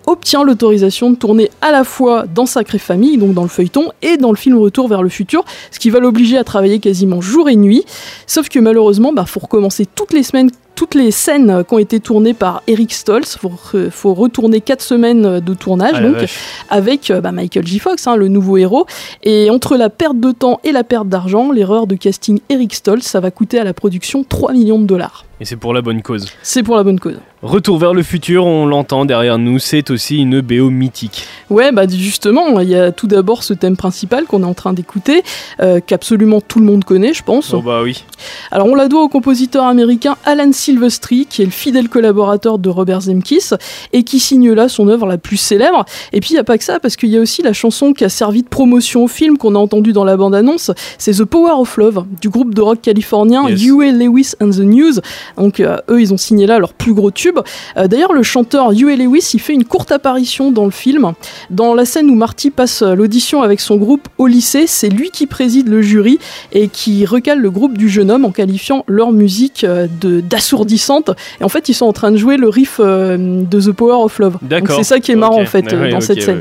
obtient 0.08 0.42
l'autorisation 0.42 1.10
de 1.12 1.14
tourner 1.14 1.50
à 1.60 1.70
la 1.70 1.84
fois 1.84 2.24
dans 2.26 2.46
Sacré 2.46 2.78
Famille, 2.80 3.16
donc 3.16 3.32
dans 3.34 3.42
le 3.44 3.48
feuilleton, 3.48 3.92
et 4.02 4.16
dans 4.16 4.30
le 4.30 4.36
film 4.36 4.58
Retour 4.58 4.88
vers 4.88 5.04
le 5.04 5.08
futur, 5.08 5.44
ce 5.70 5.78
qui 5.78 5.88
va 5.90 6.00
l'obliger 6.00 6.36
à 6.36 6.42
travailler 6.42 6.80
quasiment 6.80 7.20
jour 7.20 7.48
et 7.48 7.54
nuit. 7.54 7.84
Sauf 8.26 8.48
que 8.48 8.58
malheureusement, 8.58 9.12
bah, 9.12 9.24
faut 9.24 9.38
recommencer 9.38 9.86
toutes 9.86 10.12
les 10.12 10.24
semaines. 10.24 10.50
Toutes 10.74 10.94
les 10.96 11.10
scènes 11.12 11.62
qui 11.68 11.74
ont 11.74 11.78
été 11.78 12.00
tournées 12.00 12.32
par 12.34 12.62
Eric 12.66 12.92
Stoltz, 12.92 13.36
faut, 13.36 13.50
re- 13.50 13.90
faut 13.90 14.14
retourner 14.14 14.60
4 14.60 14.80
semaines 14.82 15.38
de 15.38 15.54
tournage, 15.54 15.92
Ah, 15.94 16.00
la 16.00 16.08
donc 16.08 16.16
vache. 16.16 16.36
avec 16.70 17.10
euh, 17.10 17.20
bah, 17.20 17.30
Michael 17.30 17.64
J. 17.66 17.78
Fox, 17.78 18.06
hein, 18.08 18.16
le 18.16 18.26
nouveau 18.26 18.56
héros. 18.56 18.86
Et 19.22 19.50
entre 19.50 19.76
la 19.76 19.90
perte 19.90 20.18
de 20.18 20.32
temps 20.32 20.58
et 20.64 20.72
la 20.72 20.82
perte 20.82 21.08
d'argent, 21.08 21.52
l'erreur 21.52 21.86
de 21.86 21.94
casting 21.94 22.40
Eric 22.48 22.74
Stoltz, 22.74 23.06
ça 23.06 23.20
va 23.20 23.30
coûter 23.30 23.60
à 23.60 23.64
la 23.64 23.74
production 23.74 24.24
3 24.24 24.54
millions 24.54 24.80
de 24.80 24.86
dollars. 24.86 25.24
Et 25.42 25.44
c'est 25.44 25.56
pour 25.56 25.74
la 25.74 25.82
bonne 25.82 26.02
cause. 26.02 26.26
C'est 26.44 26.62
pour 26.62 26.76
la 26.76 26.84
bonne 26.84 27.00
cause. 27.00 27.16
Retour 27.42 27.76
vers 27.76 27.92
le 27.94 28.04
futur, 28.04 28.46
on 28.46 28.64
l'entend 28.66 29.04
derrière 29.04 29.36
nous, 29.36 29.58
c'est 29.58 29.90
aussi 29.90 30.18
une 30.18 30.40
BO 30.40 30.70
mythique. 30.70 31.26
Ouais, 31.50 31.72
bah 31.72 31.88
justement, 31.88 32.60
il 32.60 32.68
y 32.68 32.76
a 32.76 32.92
tout 32.92 33.08
d'abord 33.08 33.42
ce 33.42 33.52
thème 33.52 33.76
principal 33.76 34.26
qu'on 34.26 34.44
est 34.44 34.46
en 34.46 34.54
train 34.54 34.72
d'écouter, 34.72 35.24
euh, 35.60 35.80
qu'absolument 35.84 36.40
tout 36.40 36.60
le 36.60 36.66
monde 36.66 36.84
connaît, 36.84 37.12
je 37.12 37.24
pense. 37.24 37.52
Oh 37.52 37.60
bah 37.60 37.80
oui. 37.82 38.04
Alors 38.52 38.68
on 38.68 38.76
la 38.76 38.86
doit 38.86 39.02
au 39.02 39.08
compositeur 39.08 39.64
américain 39.64 40.14
Alan 40.24 40.52
Silvestri, 40.52 41.26
qui 41.26 41.42
est 41.42 41.46
le 41.46 41.50
fidèle 41.50 41.88
collaborateur 41.88 42.60
de 42.60 42.68
Robert 42.68 43.00
Zemkis, 43.00 43.50
et 43.92 44.04
qui 44.04 44.20
signe 44.20 44.52
là 44.52 44.68
son 44.68 44.86
œuvre 44.86 45.06
la 45.08 45.18
plus 45.18 45.36
célèbre. 45.38 45.84
Et 46.12 46.20
puis 46.20 46.30
il 46.30 46.34
n'y 46.34 46.38
a 46.38 46.44
pas 46.44 46.56
que 46.58 46.62
ça, 46.64 46.78
parce 46.78 46.94
qu'il 46.94 47.08
y 47.10 47.16
a 47.16 47.20
aussi 47.20 47.42
la 47.42 47.52
chanson 47.52 47.92
qui 47.92 48.04
a 48.04 48.08
servi 48.08 48.44
de 48.44 48.48
promotion 48.48 49.02
au 49.02 49.08
film 49.08 49.36
qu'on 49.36 49.56
a 49.56 49.58
entendu 49.58 49.92
dans 49.92 50.04
la 50.04 50.16
bande-annonce, 50.16 50.70
c'est 50.96 51.14
The 51.14 51.24
Power 51.24 51.54
of 51.60 51.76
Love, 51.76 52.04
du 52.20 52.28
groupe 52.28 52.54
de 52.54 52.60
rock 52.60 52.78
californien 52.82 53.48
Yes. 53.48 53.60
Huey 53.62 53.90
Lewis 53.90 54.34
and 54.40 54.50
the 54.50 54.60
News. 54.60 55.00
Donc 55.36 55.60
euh, 55.60 55.78
eux, 55.88 56.00
ils 56.00 56.12
ont 56.12 56.16
signé 56.16 56.46
là 56.46 56.58
leur 56.58 56.72
plus 56.72 56.94
gros 56.94 57.10
tube. 57.10 57.38
Euh, 57.76 57.86
D'ailleurs, 57.86 58.12
le 58.12 58.22
chanteur 58.22 58.70
Huey 58.70 58.96
Lewis, 58.96 59.30
il 59.34 59.40
fait 59.40 59.54
une 59.54 59.64
courte 59.64 59.92
apparition 59.92 60.50
dans 60.50 60.64
le 60.64 60.70
film. 60.70 61.12
Dans 61.50 61.74
la 61.74 61.84
scène 61.84 62.10
où 62.10 62.14
Marty 62.14 62.50
passe 62.50 62.82
euh, 62.82 62.94
l'audition 62.94 63.42
avec 63.42 63.60
son 63.60 63.76
groupe 63.76 64.08
au 64.18 64.26
lycée, 64.26 64.66
c'est 64.66 64.88
lui 64.88 65.10
qui 65.10 65.26
préside 65.26 65.68
le 65.68 65.82
jury 65.82 66.18
et 66.52 66.68
qui 66.68 67.04
recale 67.06 67.38
le 67.40 67.50
groupe 67.50 67.76
du 67.76 67.88
jeune 67.88 68.10
homme 68.10 68.24
en 68.24 68.30
qualifiant 68.30 68.84
leur 68.86 69.12
musique 69.12 69.64
de 69.64 70.20
d'assourdissante. 70.20 71.10
Et 71.40 71.44
en 71.44 71.48
fait, 71.48 71.68
ils 71.68 71.74
sont 71.74 71.86
en 71.86 71.92
train 71.92 72.10
de 72.10 72.16
jouer 72.16 72.36
le 72.36 72.48
riff 72.48 72.80
de 72.80 73.60
The 73.60 73.72
Power 73.72 74.04
of 74.04 74.18
Love. 74.18 74.38
C'est 74.68 74.84
ça 74.84 75.00
qui 75.00 75.12
est 75.12 75.16
marrant 75.16 75.40
en 75.40 75.46
fait 75.46 75.62
dans 75.90 76.00
cette 76.00 76.22
scène. 76.22 76.40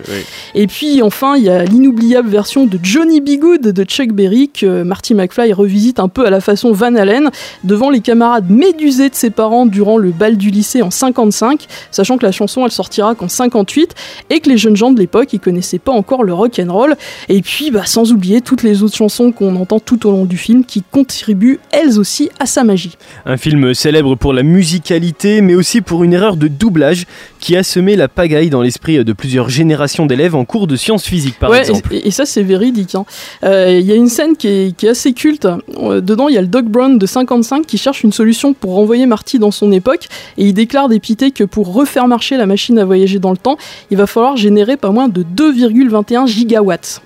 Et 0.56 0.68
puis 0.68 1.02
enfin, 1.02 1.36
il 1.38 1.44
y 1.44 1.50
a 1.50 1.64
l'inoubliable 1.64 2.30
version 2.30 2.66
de 2.66 2.80
Johnny 2.82 3.22
B. 3.22 3.40
Good 3.40 3.62
de 3.62 3.84
Chuck 3.84 4.12
Berry 4.12 4.50
que 4.50 4.84
Marty 4.84 5.16
McFly 5.16 5.54
revisite 5.54 6.00
un 6.00 6.08
peu 6.08 6.26
à 6.26 6.30
la 6.30 6.42
façon 6.42 6.72
Van 6.72 6.96
Halen 6.96 7.30
devant 7.64 7.90
les 7.90 8.02
camarades 8.02 8.50
médusés 8.50 8.81
de 8.82 9.14
ses 9.14 9.30
parents 9.30 9.66
durant 9.66 9.98
le 9.98 10.10
bal 10.12 10.38
du 10.38 10.50
lycée 10.50 10.82
en 10.82 10.90
55, 10.90 11.68
sachant 11.92 12.18
que 12.18 12.26
la 12.26 12.32
chanson 12.32 12.66
elle 12.66 12.72
sortira 12.72 13.14
qu'en 13.14 13.28
58 13.28 13.94
et 14.30 14.40
que 14.40 14.50
les 14.50 14.58
jeunes 14.58 14.76
gens 14.76 14.92
de 14.92 15.00
l'époque 15.00 15.34
ils 15.34 15.40
connaissaient 15.40 15.80
pas 15.80 15.92
encore 15.92 16.24
le 16.24 16.34
rock 16.34 16.60
and 16.60 16.74
roll. 16.74 16.96
Et 17.30 17.42
puis 17.42 17.70
bah, 17.70 17.86
sans 17.86 18.12
oublier 18.12 18.42
toutes 18.42 18.64
les 18.64 18.82
autres 18.82 18.96
chansons 18.96 19.32
qu'on 19.32 19.56
entend 19.56 19.80
tout 19.80 20.08
au 20.08 20.12
long 20.12 20.26
du 20.26 20.38
film 20.38 20.66
qui 20.66 20.84
contribuent 20.90 21.60
elles 21.72 22.00
aussi 22.00 22.30
à 22.40 22.46
sa 22.46 22.64
magie. 22.64 22.98
Un 23.26 23.38
film 23.38 23.74
célèbre 23.74 24.16
pour 24.16 24.34
la 24.34 24.44
musicalité, 24.44 25.42
mais 25.42 25.54
aussi 25.54 25.82
pour 25.82 26.04
une 26.04 26.14
erreur 26.14 26.36
de 26.36 26.48
doublage 26.48 27.06
qui 27.42 27.58
a 27.58 27.64
semé 27.64 27.98
la 27.98 28.08
pagaille 28.08 28.50
dans 28.50 28.62
l'esprit 28.62 29.04
de 29.04 29.14
plusieurs 29.14 29.50
générations 29.50 30.06
d'élèves 30.06 30.36
en 30.36 30.46
cours 30.46 30.68
de 30.68 30.76
sciences 30.78 31.04
physiques, 31.06 31.38
par 31.40 31.50
ouais, 31.50 31.60
exemple. 31.60 31.94
Et, 31.94 32.08
et 32.08 32.12
ça, 32.12 32.26
c'est 32.26 32.44
véridique. 32.44 32.96
hein. 32.96 33.04
Euh, 33.44 33.78
Il 33.80 33.86
y 33.86 33.92
a 33.92 33.96
une 33.96 34.08
scène 34.08 34.38
qui 34.38 34.48
est, 34.48 34.78
qui 34.78 34.86
est 34.86 34.90
assez 34.90 35.12
culte. 35.12 35.48
Euh, 35.78 36.00
dedans, 36.00 36.30
il 36.30 36.36
y 36.36 36.38
a 36.38 36.42
le 36.42 36.48
Doc 36.48 36.66
Brown 36.66 36.98
de 36.98 37.06
55 37.06 37.66
qui 37.66 37.78
cherche 37.78 38.04
une 38.04 38.14
solution 38.14 38.54
pour 38.54 38.76
renvoyer 38.76 39.06
Marty 39.08 39.40
dans 39.40 39.52
son 39.52 39.72
époque. 39.72 40.08
Et 40.38 40.46
il 40.46 40.54
déclare 40.54 40.88
dépité 40.88 41.32
que 41.32 41.44
pour 41.44 41.74
refaire 41.74 42.08
marcher 42.08 42.38
la 42.38 42.46
machine 42.46 42.78
à 42.80 42.86
voyager 42.86 43.20
dans 43.20 43.32
le 43.32 43.38
temps, 43.38 43.58
il 43.90 43.98
va 43.98 44.06
falloir 44.08 44.38
générer 44.38 44.78
pas 44.78 44.92
moins 44.92 45.08
de 45.10 45.24
2,21 45.24 46.28
gigawatts. 46.28 47.02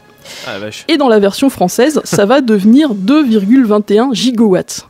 Ah 0.48 0.54
la 0.54 0.60
vache. 0.60 0.86
Et 0.90 0.98
dans 0.98 1.08
la 1.08 1.20
version 1.20 1.50
française, 1.50 2.02
ça 2.04 2.26
va 2.26 2.42
devenir 2.42 2.94
2,21 2.94 4.14
gigawatts. 4.14 4.88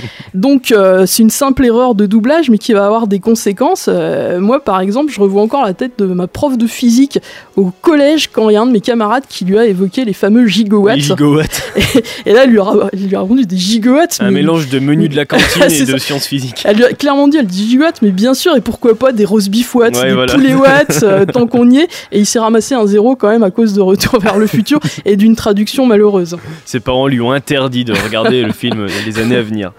Donc 0.34 0.72
euh, 0.72 1.06
c'est 1.06 1.22
une 1.22 1.30
simple 1.30 1.64
erreur 1.64 1.94
de 1.94 2.06
doublage 2.06 2.50
mais 2.50 2.58
qui 2.58 2.72
va 2.72 2.86
avoir 2.86 3.06
des 3.06 3.20
conséquences. 3.20 3.86
Euh, 3.88 4.40
moi 4.40 4.60
par 4.62 4.80
exemple 4.80 5.12
je 5.12 5.20
revois 5.20 5.42
encore 5.42 5.64
la 5.64 5.74
tête 5.74 5.92
de 5.98 6.06
ma 6.06 6.26
prof 6.26 6.56
de 6.58 6.66
physique 6.66 7.18
au 7.56 7.70
collège 7.82 8.28
quand 8.32 8.48
il 8.50 8.54
y 8.54 8.56
a 8.56 8.60
un 8.62 8.66
de 8.66 8.72
mes 8.72 8.80
camarades 8.80 9.24
qui 9.28 9.44
lui 9.44 9.58
a 9.58 9.66
évoqué 9.66 10.04
les 10.04 10.12
fameux 10.12 10.46
gigawatts. 10.46 10.96
Les 10.96 11.02
gigawatts. 11.02 11.62
Et, 11.76 12.30
et 12.30 12.32
là 12.32 12.44
elle 12.44 12.50
lui, 12.50 12.60
a, 12.60 12.72
elle 12.92 12.98
lui 13.08 13.14
a 13.16 13.20
répondu 13.22 13.44
des 13.46 13.56
gigawatts. 13.56 14.18
Un 14.20 14.26
mais- 14.26 14.40
mélange 14.40 14.68
de 14.68 14.78
menu 14.78 15.08
de 15.08 15.16
la 15.16 15.24
cantine 15.24 15.62
et 15.70 15.84
de 15.84 15.98
sciences 15.98 16.26
physiques. 16.26 16.62
Elle 16.64 16.76
lui 16.76 16.84
a 16.84 16.92
clairement 16.92 17.28
dit, 17.28 17.36
elle 17.38 17.46
dit 17.46 17.68
gigawatts, 17.70 18.02
mais 18.02 18.10
bien 18.10 18.34
sûr, 18.34 18.56
et 18.56 18.60
pourquoi 18.60 18.94
pas 18.98 19.12
des 19.12 19.24
roast 19.24 19.48
beef 19.50 19.74
watts, 19.74 19.96
Ouais, 19.96 20.08
des 20.08 20.14
voilà. 20.14 20.34
poulet 20.34 20.54
watts, 20.54 21.00
euh, 21.02 21.24
tant 21.26 21.46
qu'on 21.46 21.70
y 21.70 21.78
est. 21.78 21.88
Et 22.12 22.18
il 22.20 22.26
s'est 22.26 22.38
ramassé 22.38 22.74
un 22.74 22.86
zéro 22.86 23.16
quand 23.16 23.28
même 23.28 23.42
à 23.42 23.50
cause 23.50 23.72
de 23.74 23.80
Retour 23.80 24.18
vers 24.20 24.36
le 24.38 24.46
futur 24.46 24.80
et 25.04 25.16
d'une 25.16 25.36
traduction 25.36 25.86
malheureuse. 25.86 26.36
Ses 26.64 26.80
parents 26.80 27.06
lui 27.06 27.20
ont 27.20 27.30
interdit 27.32 27.84
de 27.84 27.92
regarder 27.92 28.42
le 28.42 28.52
film 28.52 28.86
les 29.06 29.18
années 29.18 29.36
à 29.36 29.42
venir. 29.42 29.72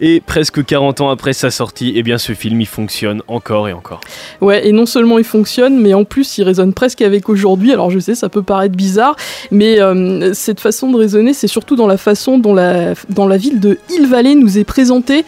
Et 0.00 0.20
presque 0.20 0.64
40 0.64 1.02
ans 1.02 1.10
après 1.10 1.32
sa 1.32 1.50
sortie, 1.50 1.92
eh 1.94 2.02
bien 2.02 2.18
ce 2.18 2.32
film 2.32 2.60
il 2.60 2.66
fonctionne 2.66 3.22
encore 3.28 3.68
et 3.68 3.72
encore. 3.72 4.00
Ouais, 4.40 4.66
et 4.66 4.72
non 4.72 4.86
seulement 4.86 5.18
il 5.18 5.24
fonctionne, 5.24 5.80
mais 5.80 5.94
en 5.94 6.04
plus 6.04 6.36
il 6.38 6.42
résonne 6.42 6.72
presque 6.72 7.00
avec 7.00 7.28
aujourd'hui. 7.28 7.72
Alors 7.72 7.90
je 7.90 8.00
sais, 8.00 8.16
ça 8.16 8.28
peut 8.28 8.42
paraître 8.42 8.74
bizarre, 8.74 9.16
mais 9.52 9.80
euh, 9.80 10.34
cette 10.34 10.58
façon 10.58 10.90
de 10.90 10.96
raisonner, 10.96 11.32
c'est 11.32 11.46
surtout 11.46 11.76
dans 11.76 11.86
la 11.86 11.96
façon 11.96 12.38
dont 12.38 12.54
la, 12.54 12.94
dans 13.08 13.28
la 13.28 13.36
ville 13.36 13.60
de 13.60 13.78
Hill 13.88 14.08
Valley 14.08 14.34
nous 14.34 14.58
est 14.58 14.64
présentée 14.64 15.24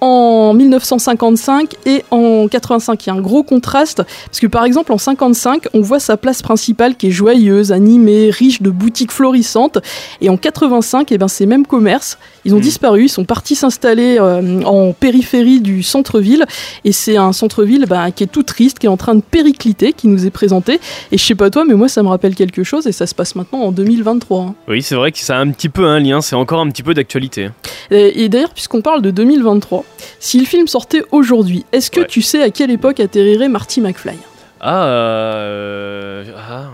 en 0.00 0.52
1955 0.54 1.74
et 1.86 2.04
en 2.10 2.46
85. 2.46 3.04
Il 3.04 3.08
y 3.08 3.10
a 3.10 3.14
un 3.14 3.20
gros 3.20 3.42
contraste 3.42 4.02
parce 4.26 4.38
que 4.38 4.46
par 4.46 4.64
exemple 4.64 4.92
en 4.92 4.98
55, 4.98 5.68
on 5.72 5.80
voit 5.80 5.98
sa 5.98 6.16
place 6.16 6.40
principale 6.40 6.96
qui 6.96 7.08
est 7.08 7.10
joyeuse, 7.10 7.72
animée, 7.72 8.30
riche 8.30 8.62
de 8.62 8.70
boutiques 8.70 9.12
florissantes 9.12 9.78
et 10.20 10.28
en 10.28 10.36
85, 10.36 11.10
eh 11.10 11.18
ben, 11.18 11.26
ces 11.26 11.46
mêmes 11.46 11.66
commerces, 11.66 12.18
ils 12.44 12.54
ont 12.54 12.58
disparu, 12.60 13.04
ils 13.04 13.08
sont 13.08 13.24
partis 13.24 13.54
s'installer 13.54 14.18
euh, 14.20 14.62
en 14.64 14.92
périphérie 14.92 15.60
du 15.60 15.82
centre-ville 15.82 16.44
et 16.84 16.92
c'est 16.92 17.16
un 17.16 17.32
centre-ville 17.32 17.86
bah, 17.88 18.10
qui 18.10 18.24
est 18.24 18.28
tout 18.28 18.42
triste, 18.42 18.78
qui 18.78 18.86
est 18.86 18.90
en 18.90 18.96
train 18.96 19.14
de 19.14 19.22
péricliter, 19.22 19.92
qui 19.92 20.08
nous 20.08 20.26
est 20.26 20.30
présenté 20.30 20.80
et 21.12 21.18
je 21.18 21.24
sais 21.24 21.34
pas 21.34 21.50
toi, 21.50 21.64
mais 21.64 21.74
moi 21.74 21.88
ça 21.88 22.02
me 22.02 22.08
rappelle 22.08 22.34
quelque 22.34 22.64
chose 22.64 22.86
et 22.86 22.92
ça 22.92 23.06
se 23.06 23.14
passe 23.14 23.34
maintenant 23.34 23.60
en 23.60 23.72
2023. 23.72 24.40
hein. 24.40 24.54
Oui, 24.68 24.82
c'est 24.82 24.94
vrai 24.94 25.12
que 25.12 25.18
ça 25.18 25.36
a 25.36 25.40
un 25.40 25.50
petit 25.50 25.68
peu 25.68 25.86
un 25.86 26.00
lien, 26.00 26.20
c'est 26.20 26.36
encore 26.36 26.60
un 26.60 26.68
petit 26.70 26.82
peu 26.82 26.94
d'actualité. 26.94 27.50
Et, 27.90 28.24
et 28.24 28.28
d'ailleurs, 28.28 28.52
puisqu'on 28.52 28.80
parle 28.82 29.02
de 29.02 29.10
2023, 29.10 29.84
si 30.20 30.38
le 30.38 30.46
film 30.46 30.66
sortait 30.66 31.02
aujourd'hui, 31.12 31.64
est-ce 31.72 31.90
que 31.90 32.00
tu 32.00 32.22
sais 32.22 32.42
à 32.42 32.50
quelle 32.50 32.70
époque 32.70 33.00
atterrirait 33.00 33.48
Marty 33.48 33.80
McFly? 33.80 34.16
Ah, 34.60 34.84
euh, 34.86 36.24
ah. 36.36 36.70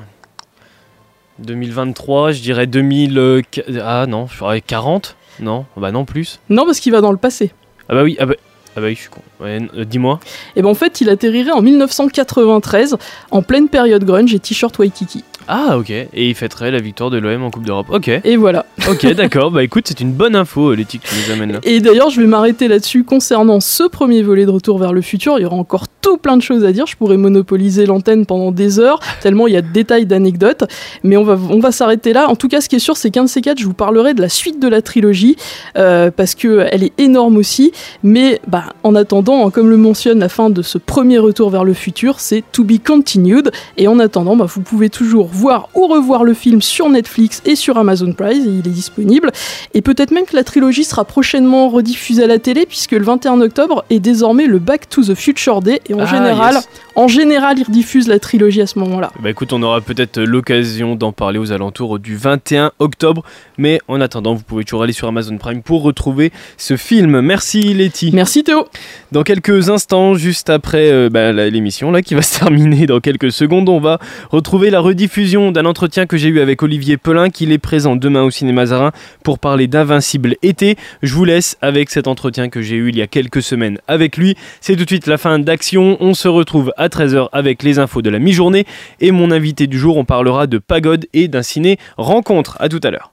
2023, 1.40 2.32
je 2.32 2.40
dirais 2.40 2.66
2000. 2.66 3.18
euh, 3.18 3.42
ah 3.82 4.06
non, 4.06 4.26
je 4.26 4.38
dirais 4.38 4.60
40 4.60 5.16
Non, 5.40 5.64
bah 5.76 5.90
non 5.92 6.04
plus. 6.04 6.38
Non, 6.48 6.64
parce 6.64 6.80
qu'il 6.80 6.92
va 6.92 7.00
dans 7.00 7.12
le 7.12 7.18
passé. 7.18 7.52
Ah 7.88 7.94
bah 7.94 8.02
oui, 8.02 8.16
ah 8.20 8.26
bah, 8.26 8.34
ah 8.76 8.80
bah 8.80 8.86
oui, 8.86 8.94
je 8.94 9.00
suis 9.00 9.10
con. 9.10 9.20
Ouais, 9.40 9.60
euh, 9.76 9.84
Dis-moi. 9.84 10.20
Et 10.56 10.62
ben 10.62 10.68
en 10.68 10.74
fait, 10.74 11.00
il 11.00 11.08
atterrirait 11.08 11.50
en 11.50 11.62
1993, 11.62 12.96
en 13.30 13.42
pleine 13.42 13.68
période 13.68 14.04
grunge 14.04 14.34
et 14.34 14.38
t-shirt 14.38 14.78
Waikiki. 14.78 15.24
Ah 15.48 15.78
ok, 15.78 15.90
et 15.90 16.08
il 16.14 16.34
fêterait 16.34 16.70
la 16.70 16.80
victoire 16.80 17.10
de 17.10 17.18
l'OM 17.18 17.42
en 17.42 17.50
Coupe 17.50 17.64
d'Europe. 17.64 17.86
Ok. 17.90 18.08
Et 18.08 18.36
voilà. 18.36 18.66
Ok, 18.88 19.06
d'accord. 19.14 19.50
Bah 19.50 19.62
écoute, 19.64 19.86
c'est 19.88 20.00
une 20.00 20.12
bonne 20.12 20.36
info, 20.36 20.74
Letty, 20.74 20.98
que 20.98 21.08
tu 21.08 21.14
nous 21.14 21.32
amènes 21.32 21.52
là. 21.52 21.60
Et 21.64 21.80
d'ailleurs, 21.80 22.10
je 22.10 22.20
vais 22.20 22.26
m'arrêter 22.26 22.68
là-dessus 22.68 23.04
concernant 23.04 23.60
ce 23.60 23.84
premier 23.84 24.22
volet 24.22 24.46
de 24.46 24.50
Retour 24.50 24.78
vers 24.78 24.92
le 24.92 25.00
futur. 25.00 25.38
Il 25.38 25.42
y 25.42 25.44
aura 25.44 25.56
encore 25.56 25.86
tout 26.00 26.16
plein 26.16 26.36
de 26.36 26.42
choses 26.42 26.64
à 26.64 26.72
dire. 26.72 26.86
Je 26.86 26.96
pourrais 26.96 27.16
monopoliser 27.16 27.86
l'antenne 27.86 28.26
pendant 28.26 28.52
des 28.52 28.78
heures, 28.78 29.00
tellement 29.20 29.46
il 29.46 29.54
y 29.54 29.56
a 29.56 29.62
de 29.62 29.72
détails 29.72 30.06
d'anecdotes. 30.06 30.64
Mais 31.02 31.16
on 31.16 31.24
va, 31.24 31.38
on 31.50 31.58
va 31.58 31.72
s'arrêter 31.72 32.12
là. 32.12 32.28
En 32.28 32.36
tout 32.36 32.48
cas, 32.48 32.60
ce 32.60 32.68
qui 32.68 32.76
est 32.76 32.80
sûr, 32.80 32.96
c'est 32.96 33.10
qu'un 33.10 33.24
de 33.24 33.28
ces 33.28 33.40
quatre, 33.40 33.58
je 33.58 33.66
vous 33.66 33.74
parlerai 33.74 34.14
de 34.14 34.20
la 34.20 34.28
suite 34.28 34.60
de 34.60 34.68
la 34.68 34.82
trilogie, 34.82 35.36
euh, 35.76 36.10
parce 36.10 36.34
que 36.34 36.66
elle 36.70 36.84
est 36.84 36.92
énorme 36.98 37.36
aussi. 37.36 37.72
Mais 38.02 38.40
bah, 38.46 38.64
en 38.82 38.94
attendant, 38.94 39.46
hein, 39.46 39.50
comme 39.50 39.68
le 39.68 39.76
mentionne 39.76 40.18
la 40.20 40.28
fin 40.28 40.50
de 40.50 40.62
ce 40.62 40.78
premier 40.78 41.18
Retour 41.18 41.50
vers 41.50 41.64
le 41.64 41.74
futur, 41.74 42.20
c'est 42.20 42.44
To 42.52 42.64
Be 42.64 42.82
Continued. 42.84 43.50
Et 43.76 43.88
en 43.88 43.98
attendant, 43.98 44.36
bah, 44.36 44.46
vous 44.48 44.60
pouvez 44.62 44.90
toujours 44.90 45.29
voir 45.32 45.68
ou 45.74 45.86
revoir 45.86 46.24
le 46.24 46.34
film 46.34 46.62
sur 46.62 46.88
Netflix 46.88 47.42
et 47.46 47.54
sur 47.56 47.78
Amazon 47.78 48.12
Prime. 48.12 48.42
Il 48.62 48.66
est 48.66 48.70
disponible. 48.72 49.30
Et 49.74 49.82
peut-être 49.82 50.10
même 50.10 50.24
que 50.24 50.36
la 50.36 50.44
trilogie 50.44 50.84
sera 50.84 51.04
prochainement 51.04 51.68
rediffusée 51.68 52.24
à 52.24 52.26
la 52.26 52.38
télé, 52.38 52.66
puisque 52.66 52.92
le 52.92 53.02
21 53.04 53.40
octobre 53.40 53.84
est 53.90 53.98
désormais 54.00 54.46
le 54.46 54.58
Back 54.58 54.88
to 54.88 55.02
the 55.02 55.14
Future 55.14 55.62
Day. 55.62 55.80
Et 55.88 55.94
en 55.94 56.00
Ah, 56.00 56.06
général, 56.06 56.54
yes. 56.54 56.68
en 56.96 57.08
général, 57.08 57.58
ils 57.58 57.64
rediffusent 57.64 58.08
la 58.08 58.18
trilogie 58.18 58.60
à 58.60 58.66
ce 58.66 58.78
moment-là. 58.78 59.10
Bah 59.22 59.30
écoute, 59.30 59.52
on 59.52 59.62
aura 59.62 59.80
peut-être 59.80 60.20
l'occasion 60.20 60.96
d'en 60.96 61.12
parler 61.12 61.38
aux 61.38 61.52
alentours 61.52 61.98
du 61.98 62.16
21 62.16 62.72
octobre. 62.78 63.22
Mais 63.58 63.78
en 63.88 64.00
attendant, 64.00 64.34
vous 64.34 64.42
pouvez 64.42 64.64
toujours 64.64 64.82
aller 64.82 64.92
sur 64.92 65.08
Amazon 65.08 65.36
Prime 65.38 65.62
pour 65.62 65.82
retrouver 65.82 66.32
ce 66.56 66.76
film. 66.76 67.20
Merci 67.20 67.74
Letty. 67.74 68.10
Merci 68.12 68.42
Théo. 68.44 68.66
Dans 69.12 69.22
quelques 69.22 69.68
instants, 69.70 70.14
juste 70.14 70.50
après 70.50 70.90
euh, 70.90 71.08
bah, 71.10 71.32
l'émission 71.32 71.90
là 71.90 72.02
qui 72.02 72.14
va 72.14 72.22
se 72.22 72.38
terminer 72.40 72.86
dans 72.86 73.00
quelques 73.00 73.32
secondes, 73.32 73.68
on 73.68 73.80
va 73.80 73.98
retrouver 74.30 74.70
la 74.70 74.80
rediffusion 74.80 75.19
d'un 75.20 75.66
entretien 75.66 76.06
que 76.06 76.16
j'ai 76.16 76.28
eu 76.28 76.40
avec 76.40 76.62
Olivier 76.62 76.96
Pelin, 76.96 77.28
qu'il 77.28 77.52
est 77.52 77.58
présent 77.58 77.94
demain 77.94 78.22
au 78.22 78.30
cinéma 78.30 78.64
Zarin 78.64 78.90
pour 79.22 79.38
parler 79.38 79.66
d'Invincible 79.66 80.36
été. 80.40 80.76
Je 81.02 81.12
vous 81.12 81.26
laisse 81.26 81.58
avec 81.60 81.90
cet 81.90 82.08
entretien 82.08 82.48
que 82.48 82.62
j'ai 82.62 82.76
eu 82.76 82.88
il 82.88 82.96
y 82.96 83.02
a 83.02 83.06
quelques 83.06 83.42
semaines 83.42 83.78
avec 83.86 84.16
lui. 84.16 84.34
C'est 84.62 84.76
tout 84.76 84.84
de 84.84 84.88
suite 84.88 85.06
la 85.06 85.18
fin 85.18 85.38
d'Action. 85.38 85.98
On 86.00 86.14
se 86.14 86.26
retrouve 86.26 86.72
à 86.78 86.88
13h 86.88 87.28
avec 87.32 87.62
les 87.62 87.78
infos 87.78 88.00
de 88.00 88.08
la 88.08 88.18
mi-journée 88.18 88.64
et 89.00 89.10
mon 89.10 89.30
invité 89.30 89.66
du 89.66 89.78
jour, 89.78 89.98
on 89.98 90.06
parlera 90.06 90.46
de 90.46 90.56
pagode 90.56 91.06
et 91.12 91.28
d'un 91.28 91.42
ciné 91.42 91.78
rencontre. 91.98 92.56
À 92.58 92.70
tout 92.70 92.80
à 92.82 92.90
l'heure. 92.90 93.10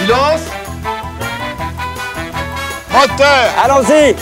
Silence 0.00 0.57
Moteur 2.98 3.54
Allons-y. 3.62 4.16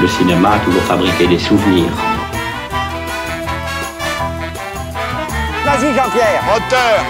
Le 0.00 0.08
cinéma 0.08 0.52
a 0.52 0.58
toujours 0.60 0.82
fabriqué 0.84 1.26
des 1.26 1.38
souvenirs. 1.38 1.92
Vas-y 5.62 5.94
Jean-Pierre. 5.94 6.42
Moteur 6.46 7.04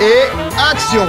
Et 0.00 0.22
action 0.72 1.06